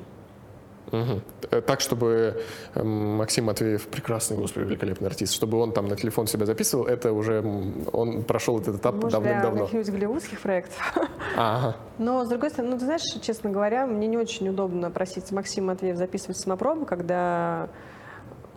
Э, 1.52 1.62
Так, 1.62 1.80
чтобы 1.82 2.42
эм, 2.76 3.18
Максим 3.18 3.46
Матвеев, 3.46 3.88
прекрасный, 3.88 4.38
господи, 4.38 4.66
великолепный 4.66 5.08
артист, 5.08 5.34
чтобы 5.34 5.58
он 5.60 5.72
там 5.72 5.88
на 5.88 5.96
телефон 5.96 6.28
себя 6.28 6.46
записывал, 6.46 6.86
это 6.86 7.12
уже 7.14 7.44
он 7.92 8.24
прошел 8.24 8.60
этот 8.60 8.76
этап 8.78 8.96
Может, 8.96 9.10
для 9.10 9.20
давным-давно. 9.20 9.66
каких-нибудь 9.66 9.90
голливудских 9.92 10.42
проектов. 10.42 10.96
Ага. 11.38 11.76
Но, 11.98 12.24
с 12.24 12.30
другой 12.30 12.50
стороны, 12.50 12.72
ну, 12.74 12.80
ты 12.80 12.86
знаешь, 12.86 13.02
честно 13.22 13.50
говоря, 13.50 13.86
мне 13.88 14.08
не 14.08 14.18
очень 14.18 14.48
удобно 14.50 14.90
просить 14.92 15.32
Максима 15.32 15.74
Матвеев 15.74 15.98
записывать 15.98 16.38
самопробы, 16.38 16.86
когда 16.86 17.68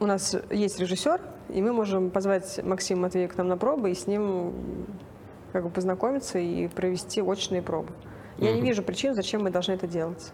у 0.00 0.06
нас 0.06 0.36
есть 0.50 0.78
режиссер, 0.78 1.20
и 1.48 1.60
мы 1.60 1.72
можем 1.72 2.10
позвать 2.10 2.60
Максима 2.62 3.02
Матвеева 3.02 3.32
к 3.32 3.36
нам 3.36 3.48
на 3.48 3.56
пробы 3.56 3.90
и 3.90 3.94
с 3.94 4.06
ним 4.06 4.52
как 5.52 5.64
бы 5.64 5.70
познакомиться 5.70 6.38
и 6.38 6.68
провести 6.68 7.20
очные 7.22 7.62
пробы. 7.62 7.88
Я 8.36 8.52
не 8.52 8.58
Мгм. 8.58 8.66
вижу 8.66 8.82
причин, 8.84 9.14
зачем 9.14 9.42
мы 9.42 9.50
должны 9.50 9.72
это 9.72 9.86
делать. 9.88 10.30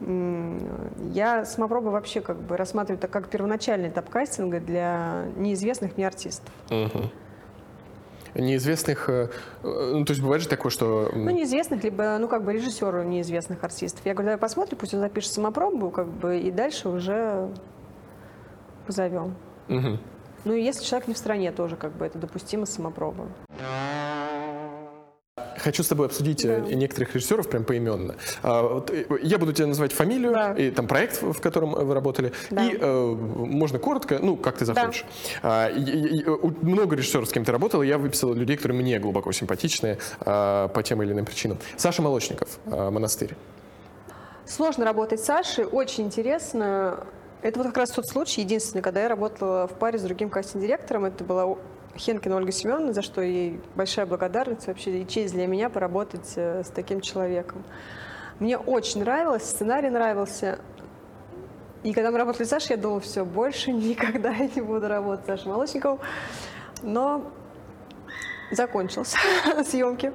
Я 0.00 1.44
самопробы 1.44 1.90
вообще 1.90 2.20
как 2.20 2.40
бы 2.40 2.56
рассматриваю 2.56 2.98
это 2.98 3.08
как 3.08 3.28
первоначальный 3.28 3.88
этап 3.88 4.10
кастинга 4.10 4.60
для 4.60 5.26
неизвестных 5.36 5.96
мне 5.96 6.06
артистов. 6.06 6.52
Мгм. 6.70 7.10
Неизвестных, 8.34 9.08
э, 9.08 9.28
ну, 9.62 10.04
то 10.04 10.10
есть 10.10 10.20
бывает 10.20 10.42
же 10.42 10.48
такое, 10.48 10.70
что... 10.70 11.08
Ну, 11.14 11.30
неизвестных, 11.30 11.84
либо, 11.84 12.18
ну, 12.18 12.26
как 12.26 12.42
бы 12.42 12.52
режиссеру 12.52 13.04
неизвестных 13.04 13.62
артистов. 13.62 14.04
Я 14.04 14.14
говорю, 14.14 14.26
давай 14.30 14.38
посмотрим, 14.38 14.76
пусть 14.76 14.92
он 14.92 15.00
запишет 15.00 15.32
самопробу, 15.32 15.90
как 15.90 16.08
бы, 16.08 16.40
и 16.40 16.50
дальше 16.50 16.88
уже 16.88 17.48
позовем. 18.86 19.36
мгм. 19.68 20.00
Ну, 20.44 20.52
и 20.52 20.62
если 20.62 20.84
человек 20.84 21.08
не 21.08 21.14
в 21.14 21.18
стране, 21.18 21.52
тоже, 21.52 21.76
как 21.76 21.92
бы, 21.92 22.04
это 22.04 22.18
допустимо 22.18 22.66
самопроба. 22.66 23.28
Хочу 25.64 25.82
с 25.82 25.88
тобой 25.88 26.06
обсудить 26.06 26.44
э, 26.44 26.60
Да. 26.60 26.74
некоторых 26.74 27.14
режиссеров 27.14 27.48
прям 27.48 27.64
поименно. 27.64 28.16
А, 28.42 28.84
э, 28.90 29.04
я 29.22 29.38
буду 29.38 29.54
тебе 29.54 29.64
называть 29.66 29.92
фамилию 29.94 30.32
Да. 30.34 30.52
и 30.52 30.70
там 30.70 30.86
проект, 30.86 31.22
в 31.22 31.40
котором 31.40 31.70
вы 31.72 31.94
работали. 31.94 32.32
Да. 32.50 32.64
И 32.66 32.76
э, 32.78 33.06
можно 33.14 33.78
коротко, 33.78 34.18
ну, 34.20 34.36
как 34.36 34.58
ты 34.58 34.66
захочешь. 34.66 35.06
А, 35.42 35.70
и, 35.70 36.22
у- 36.26 36.52
много 36.60 36.96
режиссеров, 36.96 37.26
с 37.30 37.32
кем 37.32 37.46
ты 37.46 37.52
работал, 37.52 37.82
и 37.82 37.86
я 37.86 37.96
выписал 37.96 38.34
людей, 38.34 38.56
которые 38.58 38.78
мне 38.78 38.98
глубоко 38.98 39.32
симпатичны 39.32 39.96
а, 40.20 40.68
по 40.68 40.82
тем 40.82 41.02
или 41.02 41.12
иным 41.12 41.24
причинам. 41.24 41.56
Саша 41.78 42.02
Молочников, 42.02 42.58
а, 42.66 42.90
«Монастырь». 42.90 43.34
Сложно 44.46 44.84
работать 44.84 45.20
с 45.20 45.24
Сашей, 45.24 45.64
очень 45.64 46.04
интересно. 46.04 47.04
Это 47.40 47.58
вот 47.58 47.68
как 47.68 47.78
раз 47.78 47.90
тот 47.90 48.06
случай, 48.06 48.42
единственный, 48.42 48.82
когда 48.82 49.00
я 49.02 49.08
работала 49.08 49.66
в 49.66 49.72
паре 49.78 49.98
с 49.98 50.02
другим 50.02 50.28
кастинг-директором. 50.28 51.06
Это 51.06 51.24
была 51.24 51.46
о- 51.46 51.58
Хенкина 51.96 52.36
Ольга 52.36 52.52
Семеновна, 52.52 52.92
за 52.92 53.02
что 53.02 53.20
ей 53.20 53.60
большая 53.74 54.06
благодарность, 54.06 54.66
вообще 54.66 55.00
и 55.00 55.06
честь 55.06 55.34
для 55.34 55.46
меня 55.46 55.70
поработать 55.70 56.32
э, 56.36 56.62
с 56.64 56.68
таким 56.68 57.00
человеком. 57.00 57.64
Мне 58.40 58.58
очень 58.58 59.00
нравилось, 59.00 59.44
сценарий 59.44 59.90
нравился. 59.90 60.58
И 61.84 61.92
когда 61.92 62.10
мы 62.10 62.18
работали 62.18 62.44
с 62.44 62.48
Сашей, 62.48 62.76
я 62.76 62.76
думала, 62.76 63.00
все, 63.00 63.24
больше 63.24 63.72
никогда 63.72 64.30
я 64.30 64.48
не 64.54 64.60
буду 64.60 64.88
работать 64.88 65.24
с 65.24 65.28
Сашей 65.28 65.48
Молочниковым. 65.48 66.00
Но 66.82 67.30
закончился 68.50 69.16
съемки. 69.64 70.12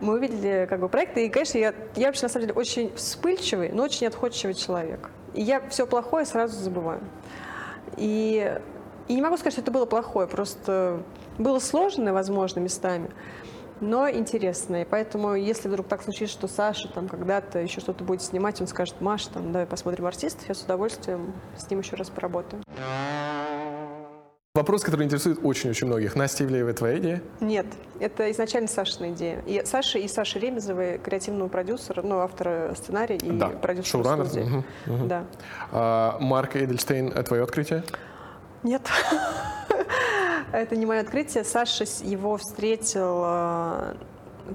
Мы 0.00 0.14
увидели 0.14 0.66
как 0.68 0.80
бы 0.80 0.88
проект, 0.88 1.16
и, 1.18 1.28
конечно, 1.28 1.58
я, 1.58 1.74
я 1.94 2.06
вообще 2.06 2.22
на 2.22 2.28
самом 2.28 2.48
деле 2.48 2.58
очень 2.58 2.94
вспыльчивый, 2.96 3.70
но 3.70 3.84
очень 3.84 4.06
отходчивый 4.06 4.54
человек. 4.54 5.10
И 5.34 5.42
я 5.42 5.60
все 5.68 5.86
плохое 5.86 6.24
сразу 6.24 6.58
забываю. 6.58 7.00
И, 7.96 8.58
и 9.08 9.14
не 9.14 9.22
могу 9.22 9.36
сказать, 9.36 9.52
что 9.54 9.62
это 9.62 9.70
было 9.70 9.86
плохое, 9.86 10.26
просто 10.26 11.02
было 11.38 11.58
сложно, 11.58 12.12
возможно, 12.12 12.60
местами, 12.60 13.10
но 13.80 14.08
интересно. 14.08 14.82
И 14.82 14.84
поэтому, 14.84 15.34
если 15.34 15.68
вдруг 15.68 15.88
так 15.88 16.02
случится, 16.02 16.32
что 16.32 16.48
Саша 16.48 16.88
там 16.88 17.08
когда-то 17.08 17.58
еще 17.58 17.80
что-то 17.80 18.04
будет 18.04 18.22
снимать, 18.22 18.60
он 18.60 18.66
скажет, 18.66 19.00
Маш, 19.00 19.26
там, 19.26 19.52
давай 19.52 19.66
посмотрим 19.66 20.06
артистов, 20.06 20.48
я 20.48 20.54
с 20.54 20.62
удовольствием 20.62 21.32
с 21.56 21.68
ним 21.70 21.80
еще 21.80 21.96
раз 21.96 22.10
поработаю. 22.10 22.62
Вопрос, 24.54 24.82
который 24.82 25.06
интересует 25.06 25.38
очень-очень 25.42 25.86
многих. 25.86 26.14
Настя 26.14 26.44
Ивлеева, 26.44 26.74
твоя 26.74 26.98
идея? 26.98 27.22
Нет, 27.40 27.64
это 28.00 28.30
изначально 28.32 28.68
Сашина 28.68 29.10
идея. 29.12 29.42
И 29.46 29.62
Саша 29.64 29.98
и 29.98 30.06
Саша 30.06 30.38
Ремезовой, 30.38 30.98
креативного 30.98 31.48
продюсера, 31.48 32.02
ну, 32.02 32.18
автора 32.18 32.74
сценария 32.76 33.16
и 33.16 33.30
Да, 33.30 33.48
продюсера 33.48 34.04
шоураннер. 34.04 34.44
Мгм, 34.44 34.64
мгм. 34.86 35.08
Да. 35.08 35.24
А, 35.72 36.18
Марк 36.20 36.54
Эдельштейн, 36.56 37.10
твое 37.24 37.42
открытие? 37.42 37.82
Нет. 38.62 38.82
Это 40.52 40.76
не 40.76 40.86
мое 40.86 41.00
открытие. 41.00 41.44
Саша 41.44 41.84
его 42.02 42.36
встретил 42.36 43.22
э, 43.24 43.94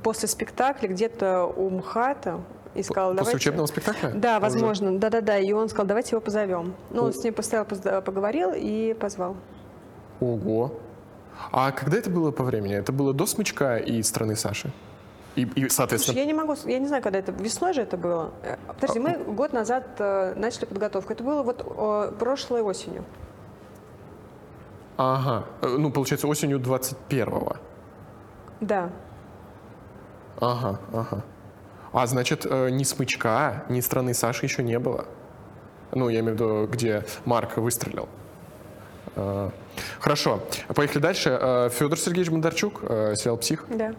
после 0.04 0.28
спектакля 0.28 0.88
где-то 0.88 1.46
у 1.46 1.70
МХАТа 1.70 2.40
и 2.76 2.84
сказал, 2.84 3.12
После 3.12 3.18
давайте... 3.24 3.38
учебного 3.38 3.66
спектакля? 3.66 4.12
Да, 4.14 4.40
возможно, 4.40 4.98
да-да-да. 5.00 5.40
И 5.40 5.52
он 5.52 5.70
сказал, 5.70 5.88
давайте 5.88 6.12
его 6.12 6.22
позовем. 6.22 6.76
Ну, 6.92 7.04
он 7.04 7.10
О. 7.10 7.14
с 7.14 7.24
ним 7.24 7.34
постоял, 7.34 7.66
поговорил 7.66 8.52
и 8.56 8.96
позвал. 9.00 9.36
Ого. 10.20 10.74
А 11.52 11.72
когда 11.72 11.98
это 11.98 12.10
было 12.10 12.32
по 12.32 12.44
времени? 12.44 12.76
Это 12.76 12.92
было 12.92 13.14
до 13.14 13.26
смычка 13.26 13.78
и 13.78 14.02
страны 14.04 14.36
Саши? 14.36 14.72
И, 15.36 15.42
и, 15.44 15.46
Слушай, 15.46 15.70
соответственно, 15.70 16.18
я 16.18 16.26
не 16.26 16.34
могу, 16.34 16.56
я 16.66 16.80
не 16.80 16.88
знаю, 16.88 17.04
когда 17.04 17.20
это, 17.20 17.32
весной 17.32 17.74
же 17.74 17.82
это 17.82 17.96
было. 17.96 18.32
Подожди, 18.68 19.00
мы 19.00 19.18
год 19.18 19.54
назад 19.54 19.86
э, 20.00 20.34
начали 20.36 20.66
подготовку. 20.66 21.14
Это 21.14 21.24
было 21.24 21.44
вот 21.44 21.64
э, 21.64 22.12
прошлой 22.18 22.62
осенью. 22.62 23.04
Ага. 24.98 25.46
Э, 25.62 25.68
Ну, 25.78 25.92
получается, 25.92 26.28
осенью 26.28 26.60
21-го. 26.60 27.56
Да. 28.62 28.90
Ага, 30.40 30.80
ага. 30.94 31.24
А 31.94 32.06
значит, 32.08 32.46
э, 32.46 32.70
ни 32.70 32.84
смычка, 32.84 33.64
ни 33.70 33.80
страны 33.82 34.14
Саши 34.14 34.46
еще 34.46 34.64
не 34.64 34.78
было. 34.80 35.06
Ну, 35.94 36.10
я 36.10 36.20
имею 36.20 36.34
в 36.34 36.36
виду, 36.36 36.68
где 36.68 37.06
Марк 37.26 37.58
выстрелил. 37.58 38.08
Э, 39.16 39.50
Хорошо, 40.00 40.40
поехали 40.76 41.00
дальше. 41.02 41.70
Федор 41.74 41.98
Сергеевич 42.00 42.32
Бондарчук, 42.32 42.82
сериал 43.16 43.38
«Псих». 43.38 43.66
Да. 43.70 43.94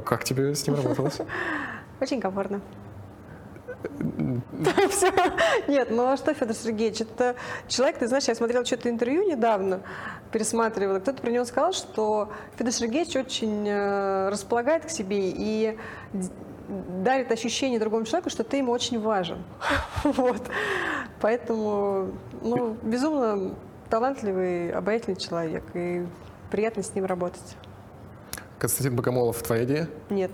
Как 0.00 0.24
тебе 0.24 0.54
с 0.54 0.66
ним 0.66 0.76
работалось? 0.76 1.20
Очень 2.00 2.20
комфортно. 2.20 2.60
Всё. 4.90 5.10
Нет, 5.68 5.88
ну 5.90 6.06
а 6.06 6.16
что, 6.16 6.34
Федор 6.34 6.54
Сергеевич, 6.54 7.00
это 7.00 7.36
человек, 7.68 7.98
ты 7.98 8.06
знаешь, 8.06 8.24
я 8.24 8.34
смотрела 8.34 8.64
что-то 8.64 8.90
интервью 8.90 9.28
недавно, 9.28 9.80
пересматривала, 10.32 10.98
кто-то 11.00 11.22
про 11.22 11.30
него 11.30 11.44
сказал, 11.44 11.72
что 11.72 12.30
Федор 12.56 12.72
Сергеевич 12.72 13.16
очень 13.16 13.66
э, 13.66 14.28
располагает 14.28 14.84
к 14.84 14.90
себе 14.90 15.30
и 15.30 15.78
дарит 16.68 17.32
ощущение 17.32 17.80
другому 17.80 18.04
человеку, 18.04 18.30
что 18.30 18.44
ты 18.44 18.58
ему 18.58 18.72
очень 18.72 19.00
важен. 19.00 19.42
Вот. 20.04 20.42
Поэтому, 21.20 22.12
ну, 22.40 22.76
безумно 22.82 23.54
талантливый, 23.90 24.70
обаятельный 24.72 25.16
человек, 25.16 25.64
и 25.74 26.06
приятно 26.50 26.82
с 26.82 26.94
ним 26.94 27.04
работать. 27.04 27.56
Константин 28.58 28.96
Богомолов, 28.96 29.42
твоя 29.42 29.64
идея? 29.64 29.88
Нет. 30.08 30.30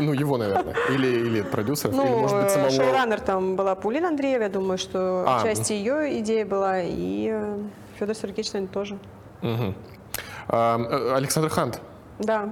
Ну, 0.00 0.12
его, 0.12 0.36
наверное. 0.38 0.74
Или, 0.90 1.06
или 1.08 1.42
продюсеров, 1.42 1.94
или, 1.94 2.02
Ну, 2.02 2.18
может 2.20 2.36
быть, 2.36 2.46
э, 2.46 2.50
самого... 2.50 2.70
шоураннер 2.70 3.20
там 3.20 3.56
была 3.56 3.74
Пулина 3.74 4.08
Андреева, 4.08 4.42
я 4.44 4.48
думаю, 4.48 4.78
что 4.78 5.24
А, 5.26 5.42
часть 5.42 5.70
ее 5.70 6.20
идеи 6.20 6.44
была, 6.44 6.80
и 6.80 7.28
э, 7.32 7.58
Федор 7.98 8.14
Сергеевич, 8.14 8.52
наверное, 8.52 8.72
тоже. 8.72 8.98
А, 10.48 10.78
э, 10.78 11.14
Александр 11.16 11.48
Хант, 11.50 11.80
Да. 12.18 12.50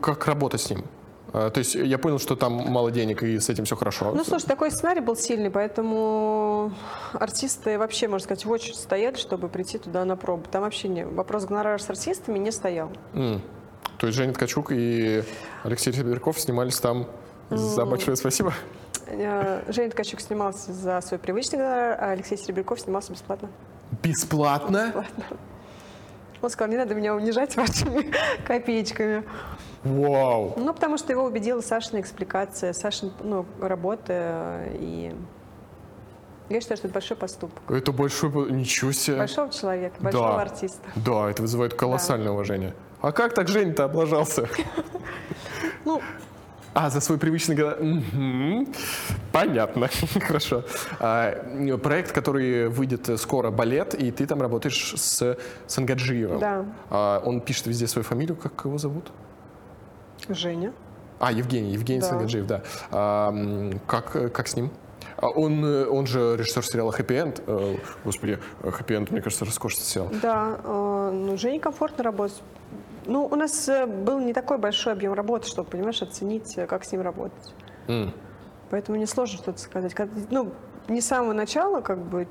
как 0.00 0.26
работа 0.26 0.58
с 0.58 0.70
ним? 0.70 0.84
А, 1.32 1.50
То 1.50 1.58
есть 1.58 1.74
я 1.74 1.98
понял, 1.98 2.18
что 2.18 2.36
там 2.36 2.52
мало 2.52 2.90
денег, 2.90 3.22
и 3.22 3.38
с 3.38 3.48
этим 3.50 3.64
все 3.64 3.76
хорошо. 3.76 4.12
Ну, 4.14 4.24
слушай, 4.24 4.46
такой 4.46 4.70
сценарий 4.70 5.00
был 5.00 5.16
сильный, 5.16 5.50
поэтому 5.50 6.72
артисты 7.12 7.78
вообще, 7.78 8.08
можно 8.08 8.24
сказать, 8.24 8.44
в 8.44 8.50
очередь 8.50 8.76
стояли, 8.76 9.16
чтобы 9.16 9.48
прийти 9.48 9.78
туда 9.78 10.04
на 10.04 10.16
пробу. 10.16 10.44
Там 10.50 10.62
вообще 10.62 10.88
не, 10.88 11.04
вопрос 11.04 11.44
гонорара 11.44 11.78
с 11.78 11.90
артистами 11.90 12.38
не 12.38 12.50
стоял. 12.52 12.90
М. 13.14 13.42
То 13.98 14.06
есть 14.06 14.16
Женя 14.18 14.32
Ткачук 14.32 14.72
и 14.72 15.22
Алексей 15.64 15.92
Серебряков 15.92 16.38
снимались 16.38 16.78
там 16.78 17.06
за 17.50 17.84
большое 17.86 18.16
спасибо? 18.16 18.52
Э, 19.06 19.62
Женя 19.68 19.90
Ткачук 19.90 20.20
снимался 20.20 20.72
за 20.72 21.00
свой 21.00 21.18
привычный 21.18 21.58
гонорар, 21.58 21.98
а 22.00 22.10
Алексей 22.10 22.36
Серебряков 22.36 22.80
снимался 22.80 23.12
бесплатно. 23.12 23.48
Бесплатно? 24.02 25.04
Он 26.42 26.50
сказал, 26.50 26.70
не 26.70 26.76
надо 26.76 26.94
меня 26.94 27.14
унижать 27.14 27.56
вашими 27.56 28.12
копеечками. 28.46 29.24
Вау! 29.84 30.52
Ну, 30.56 30.74
потому 30.74 30.98
что 30.98 31.12
его 31.12 31.24
убедила 31.24 31.60
Сашина 31.60 32.00
экспликация, 32.00 32.72
Сашин, 32.72 33.12
ну, 33.22 33.46
работа, 33.60 34.64
и 34.74 35.14
я 36.48 36.60
считаю, 36.60 36.76
что 36.76 36.86
это 36.88 36.94
большой 36.94 37.16
поступок. 37.16 37.62
Это 37.70 37.92
большой... 37.92 38.52
Ничего 38.52 38.92
себе! 38.92 39.16
Большого 39.16 39.50
человека, 39.50 39.96
большого 40.00 40.28
Да. 40.36 40.42
артиста. 40.42 40.86
Да, 40.96 41.30
это 41.30 41.42
вызывает 41.42 41.74
колоссальное 41.74 42.32
уважение. 42.32 42.74
А 43.06 43.12
как 43.12 43.34
так 43.34 43.46
Женя-то 43.46 43.84
облажался? 43.84 44.48
Ну, 45.84 46.02
А, 46.74 46.90
за 46.90 47.00
свой 47.00 47.18
привычный 47.18 47.54
года. 47.54 47.78
Понятно. 49.30 49.88
Хорошо. 50.20 50.64
А, 50.98 51.78
проект, 51.84 52.10
который 52.10 52.68
выйдет 52.68 53.08
скоро, 53.20 53.52
балет, 53.52 53.94
и 53.94 54.10
ты 54.10 54.26
там 54.26 54.42
работаешь 54.42 54.94
с 54.96 55.38
Сангаджиевым. 55.68 56.40
Да. 56.40 56.64
А, 56.90 57.22
он 57.24 57.42
пишет 57.42 57.68
везде 57.68 57.86
свою 57.86 58.02
фамилию, 58.02 58.34
как 58.34 58.64
его 58.64 58.76
зовут? 58.76 59.12
Женя. 60.28 60.72
А, 61.20 61.30
Евгений, 61.30 61.70
Евгений 61.74 62.00
Да. 62.00 62.08
Сангаджиев, 62.08 62.46
да. 62.48 62.62
А, 62.90 63.32
как, 63.86 64.32
как 64.32 64.48
с 64.48 64.56
ним? 64.56 64.72
А 65.16 65.28
Он, 65.28 65.64
он 65.64 66.08
же 66.08 66.36
режиссер 66.36 66.64
сериала 66.64 66.90
«Хэппи 66.90 67.14
Энд». 67.14 67.42
Э, 67.46 67.76
Господи, 68.04 68.38
«Хэппи 68.62 68.94
Энд», 68.94 69.10
мне 69.12 69.22
кажется, 69.22 69.44
роскошный 69.44 69.84
сериал. 69.84 70.10
Да, 70.20 70.58
э, 70.62 71.10
ну, 71.14 71.38
Жене 71.38 71.60
комфортно 71.60 72.02
работать. 72.04 72.42
Ну, 73.06 73.24
у 73.26 73.36
нас 73.36 73.68
э, 73.68 73.86
был 73.86 74.18
не 74.20 74.32
такой 74.32 74.58
большой 74.58 74.92
объем 74.92 75.12
работы, 75.12 75.46
чтобы, 75.48 75.70
понимаешь, 75.70 76.02
оценить, 76.02 76.56
э, 76.58 76.66
как 76.66 76.84
с 76.84 76.92
ним 76.92 77.02
работать. 77.02 77.54
М. 77.88 78.12
Поэтому 78.70 78.96
мне 78.96 79.06
сложно 79.06 79.38
что-то 79.38 79.60
сказать. 79.60 79.94
Когда- 79.94 80.20
ну, 80.30 80.52
не 80.88 81.00
с 81.00 81.06
самого 81.06 81.32
начала, 81.32 81.80
как 81.80 81.98
бы, 81.98 82.26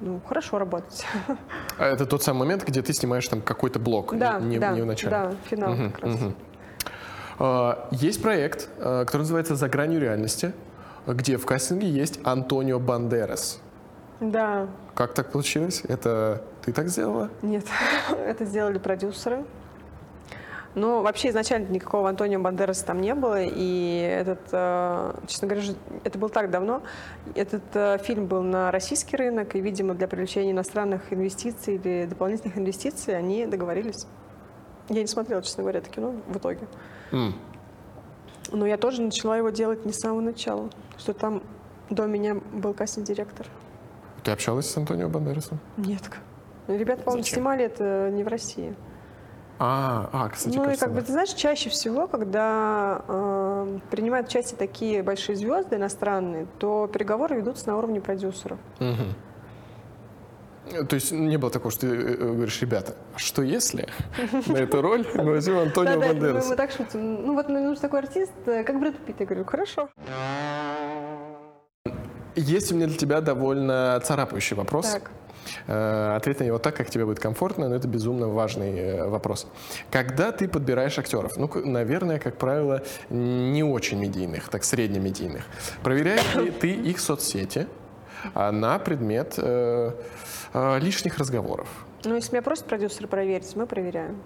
ну, 0.00 0.20
хорошо 0.28 0.58
работать. 0.58 1.04
А 1.78 1.86
Это 1.86 2.04
тот 2.06 2.22
самый 2.22 2.40
момент, 2.40 2.64
где 2.66 2.82
ты 2.82 2.92
снимаешь 2.92 3.26
там 3.28 3.40
какой-то 3.40 3.78
блок, 3.78 4.16
Да, 4.16 4.38
не, 4.40 4.58
да, 4.58 4.72
не 4.72 4.82
в 4.82 4.86
начале. 4.86 5.10
да, 5.10 5.32
финал 5.44 5.70
Мгм, 5.72 5.92
как 5.92 6.02
раз. 6.04 6.14
мгм. 6.20 6.34
А, 7.38 7.88
Есть 7.92 8.22
проект, 8.22 8.68
а, 8.78 9.04
который 9.06 9.22
называется 9.22 9.56
«За 9.56 9.68
гранью 9.68 10.00
реальности», 10.00 10.52
где 11.06 11.36
в 11.38 11.46
кастинге 11.46 11.88
есть 11.88 12.20
Антонио 12.24 12.78
Бандерас. 12.78 13.58
Да, 14.20 14.68
Как 14.94 15.14
так 15.14 15.32
получилось? 15.32 15.82
Это 15.88 16.42
ты 16.64 16.72
так 16.72 16.88
сделала? 16.88 17.30
Нет, 17.40 17.64
это 18.10 18.44
сделали 18.44 18.78
продюсеры. 18.78 19.44
Но 20.74 21.02
вообще 21.02 21.28
изначально 21.28 21.68
никакого 21.68 22.08
Антонио 22.08 22.40
Бандераса 22.40 22.86
там 22.86 23.00
не 23.02 23.14
было, 23.14 23.42
и 23.42 23.98
этот, 23.98 24.40
э, 24.52 25.14
честно 25.26 25.48
говоря, 25.48 25.66
это 26.04 26.18
было 26.18 26.30
так 26.30 26.50
давно. 26.50 26.82
Этот 27.34 27.62
э, 27.74 27.98
фильм 27.98 28.26
был 28.26 28.42
на 28.42 28.70
российский 28.70 29.16
рынок, 29.16 29.54
и, 29.54 29.60
видимо, 29.60 29.94
для 29.94 30.08
привлечения 30.08 30.52
иностранных 30.52 31.12
инвестиций 31.12 31.74
или 31.74 32.06
дополнительных 32.06 32.56
инвестиций 32.56 33.16
они 33.16 33.44
договорились. 33.44 34.06
Я 34.88 35.02
не 35.02 35.06
смотрела, 35.06 35.42
честно 35.42 35.62
говоря, 35.62 35.80
это 35.80 35.90
кино 35.90 36.14
в 36.26 36.38
итоге. 36.38 36.66
М. 37.12 37.34
Но 38.50 38.66
я 38.66 38.78
тоже 38.78 39.02
начала 39.02 39.36
его 39.36 39.50
делать 39.50 39.84
не 39.84 39.92
с 39.92 40.00
самого 40.00 40.20
начала, 40.20 40.70
что 40.96 41.12
там 41.12 41.42
до 41.90 42.06
меня 42.06 42.34
был 42.34 42.72
кастинг-директор. 42.72 43.46
Ты 44.24 44.30
общалась 44.30 44.70
с 44.70 44.76
Антонио 44.76 45.08
Бандерасом? 45.08 45.58
Нет. 45.76 46.02
Ребята, 46.68 47.02
по-моему, 47.02 47.24
снимали 47.24 47.64
это 47.64 48.10
не 48.10 48.24
в 48.24 48.28
России. 48.28 48.74
А, 49.58 50.08
а, 50.12 50.28
кстати, 50.28 50.56
ну 50.56 50.62
и 50.62 50.66
кажется, 50.66 50.86
как 50.86 50.94
бы 50.94 51.00
да. 51.00 51.06
ты 51.06 51.12
знаешь, 51.12 51.30
чаще 51.30 51.70
всего, 51.70 52.08
когда 52.08 53.02
э, 53.06 53.78
принимают 53.90 54.28
участие 54.28 54.58
такие 54.58 55.02
большие 55.02 55.36
звезды 55.36 55.76
иностранные, 55.76 56.46
то 56.58 56.88
переговоры 56.92 57.36
ведутся 57.36 57.68
на 57.68 57.78
уровне 57.78 58.00
продюсеров. 58.00 58.58
Мгм. 58.80 59.14
То 60.88 60.94
есть 60.94 61.12
не 61.12 61.36
было 61.36 61.50
такого, 61.50 61.70
что 61.70 61.82
ты 61.82 61.88
э, 61.88 62.16
говоришь, 62.16 62.60
ребята, 62.62 62.94
а 63.14 63.18
что 63.18 63.42
если 63.42 63.88
на 64.46 64.56
эту 64.56 64.80
роль 64.80 65.06
мы 65.14 65.32
возьмем 65.32 65.58
Антонио 65.58 66.00
Да-да, 66.00 66.40
мы, 66.48 66.56
так 66.56 66.70
шутим. 66.70 67.26
Ну 67.26 67.34
вот 67.34 67.48
мне 67.48 67.60
нужен 67.60 67.80
такой 67.80 68.00
артист, 68.00 68.32
э, 68.46 68.64
как 68.64 68.78
Брэд 68.80 68.96
Питт. 68.98 69.20
Я 69.20 69.26
говорю, 69.26 69.44
хорошо. 69.44 69.88
Есть 72.34 72.72
у 72.72 72.76
меня 72.76 72.86
для 72.86 72.96
тебя 72.96 73.20
довольно 73.20 74.00
царапающий 74.04 74.56
вопрос. 74.56 74.90
Так. 74.90 75.10
Э, 75.66 76.16
Ответь 76.16 76.40
на 76.40 76.44
него 76.44 76.58
так, 76.58 76.76
как 76.76 76.90
тебе 76.90 77.04
будет 77.04 77.20
комфортно, 77.20 77.68
но 77.68 77.74
это 77.74 77.88
безумно 77.88 78.28
важный 78.28 78.78
э, 78.78 79.08
вопрос. 79.08 79.46
Когда 79.90 80.32
ты 80.32 80.48
подбираешь 80.48 80.98
актеров, 80.98 81.36
ну, 81.36 81.50
наверное, 81.64 82.18
как 82.18 82.36
правило, 82.36 82.82
не 83.10 83.62
очень 83.62 83.98
медийных, 83.98 84.48
так 84.48 84.64
среднемедийных, 84.64 85.44
проверяешь 85.82 86.34
ли 86.36 86.50
ты 86.50 86.70
их 86.70 87.00
соцсети 87.00 87.66
а, 88.34 88.52
на 88.52 88.78
предмет 88.78 89.34
э, 89.36 89.92
э, 90.52 90.78
лишних 90.80 91.18
разговоров? 91.18 91.68
Ну, 92.04 92.14
если 92.14 92.32
меня 92.32 92.42
просят 92.42 92.66
продюсеры 92.66 93.08
проверить, 93.08 93.54
мы 93.54 93.66
проверяем. 93.66 94.22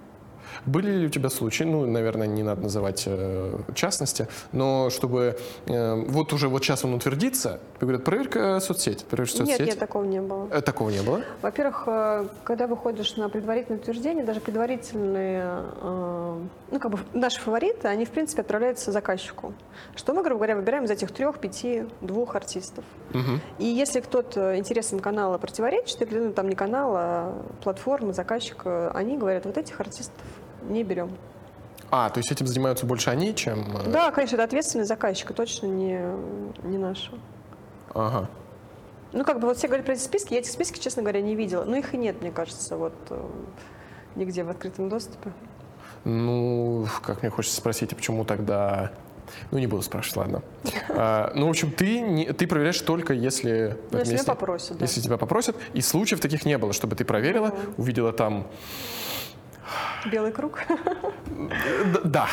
Были 0.64 0.90
ли 0.90 1.07
у 1.07 1.11
тебя 1.11 1.30
случаи, 1.30 1.64
ну, 1.64 1.86
наверное, 1.86 2.26
не 2.26 2.42
надо 2.42 2.62
называть 2.62 3.04
э, 3.07 3.59
частности, 3.74 4.28
но 4.52 4.90
чтобы 4.90 5.36
э, 5.66 5.94
вот 6.09 6.32
уже 6.32 6.48
вот 6.48 6.64
сейчас 6.64 6.84
он 6.84 6.94
утвердится, 6.94 7.61
говорят, 7.80 8.04
проверь-ка 8.04 8.61
соцсеть, 8.61 9.04
проверь 9.04 9.28
Нет, 9.28 9.36
соцсеть. 9.36 9.66
нет, 9.66 9.78
такого 9.78 10.04
не 10.04 10.20
было. 10.20 10.48
Э, 10.50 10.61
Такого 10.61 10.90
не 10.90 11.00
было? 11.02 11.22
Во-первых, 11.42 11.84
э, 11.86 12.26
когда 12.44 12.66
выходишь 12.66 13.16
на 13.16 13.28
предварительное 13.28 13.78
утверждение, 13.78 14.24
даже 14.24 14.40
предварительные, 14.40 15.62
э, 15.80 16.40
ну, 16.70 16.80
как 16.80 16.90
бы 16.90 16.98
наши 17.12 17.40
фавориты, 17.40 17.88
они, 17.88 18.04
в 18.04 18.11
принципе, 18.11 18.42
отправляются 18.42 18.92
заказчику. 18.92 19.52
Что 19.94 20.12
мы, 20.14 20.22
грубо 20.22 20.38
говоря, 20.38 20.57
выбираем 20.57 20.84
из 20.84 20.90
этих 20.90 21.12
трех, 21.12 21.38
пяти, 21.38 21.84
двух 22.00 22.34
артистов. 22.34 22.84
Мгм. 23.11 23.40
И 23.59 23.66
если 23.66 24.00
кто-то 24.00 24.57
интересам 24.59 25.00
канала 25.00 25.38
противоречит, 25.38 26.02
или 26.02 26.18
ну, 26.18 26.32
там 26.32 26.48
не 26.48 26.57
канал, 26.57 26.92
а 26.96 27.42
платформа, 27.62 28.12
заказчик, 28.12 28.62
они 28.66 29.18
говорят, 29.18 29.44
вот 29.44 29.57
этих 29.57 29.80
артистов 29.80 30.24
не 30.68 30.82
берем. 30.84 31.10
А, 31.90 32.10
то 32.10 32.18
есть 32.18 32.32
этим 32.32 32.46
занимаются 32.46 32.84
больше 32.86 33.10
они, 33.10 33.34
чем... 33.34 33.76
э, 33.76 33.90
Да, 33.90 34.10
конечно, 34.10 34.34
это 34.36 34.44
ответственность 34.44 34.88
заказчика, 34.88 35.32
точно 35.34 35.66
не, 35.66 36.00
не 36.64 36.78
наша. 36.78 37.12
Ага. 37.94 38.28
Ну, 39.12 39.24
как 39.24 39.38
бы 39.40 39.46
вот 39.46 39.56
все 39.56 39.68
говорят 39.68 39.86
про 39.86 39.92
эти 39.94 40.00
списки, 40.02 40.34
я 40.34 40.40
эти 40.40 40.48
списки, 40.48 40.80
честно 40.80 41.02
говоря, 41.02 41.20
не 41.22 41.34
видела. 41.36 41.64
Ну, 41.64 41.76
их 41.76 41.94
и 41.94 41.96
нет, 41.96 42.20
мне 42.20 42.32
кажется, 42.32 42.76
вот 42.76 42.92
э, 43.10 43.20
нигде 44.16 44.42
в 44.42 44.50
открытом 44.50 44.88
доступе. 44.88 45.32
Ну, 46.04 46.86
как 47.02 47.22
мне 47.22 47.30
хочется 47.30 47.56
спросить, 47.56 47.92
а 47.92 47.96
почему 47.96 48.24
тогда... 48.24 48.90
Ну, 49.50 49.58
не 49.58 49.66
буду 49.66 49.82
спрашивать, 49.82 50.16
ладно. 50.16 50.42
А, 50.88 51.32
ну, 51.34 51.46
в 51.46 51.50
общем, 51.50 51.70
ты, 51.70 52.00
не- 52.00 52.32
ты 52.32 52.46
проверяешь 52.46 52.80
только, 52.80 53.12
если... 53.12 53.76
Ну, 53.90 53.98
если 53.98 54.10
меня 54.10 54.18
если- 54.18 54.26
попросят, 54.26 54.78
да. 54.78 54.84
Если 54.84 55.00
тебя 55.00 55.16
попросят. 55.18 55.56
И 55.72 55.80
случаев 55.80 56.20
таких 56.20 56.44
не 56.44 56.58
было, 56.58 56.72
чтобы 56.72 56.96
ты 56.96 57.04
проверила, 57.04 57.54
увидела 57.76 58.12
там... 58.12 58.46
Белый 60.10 60.32
круг. 60.32 60.60
Да, 62.04 62.28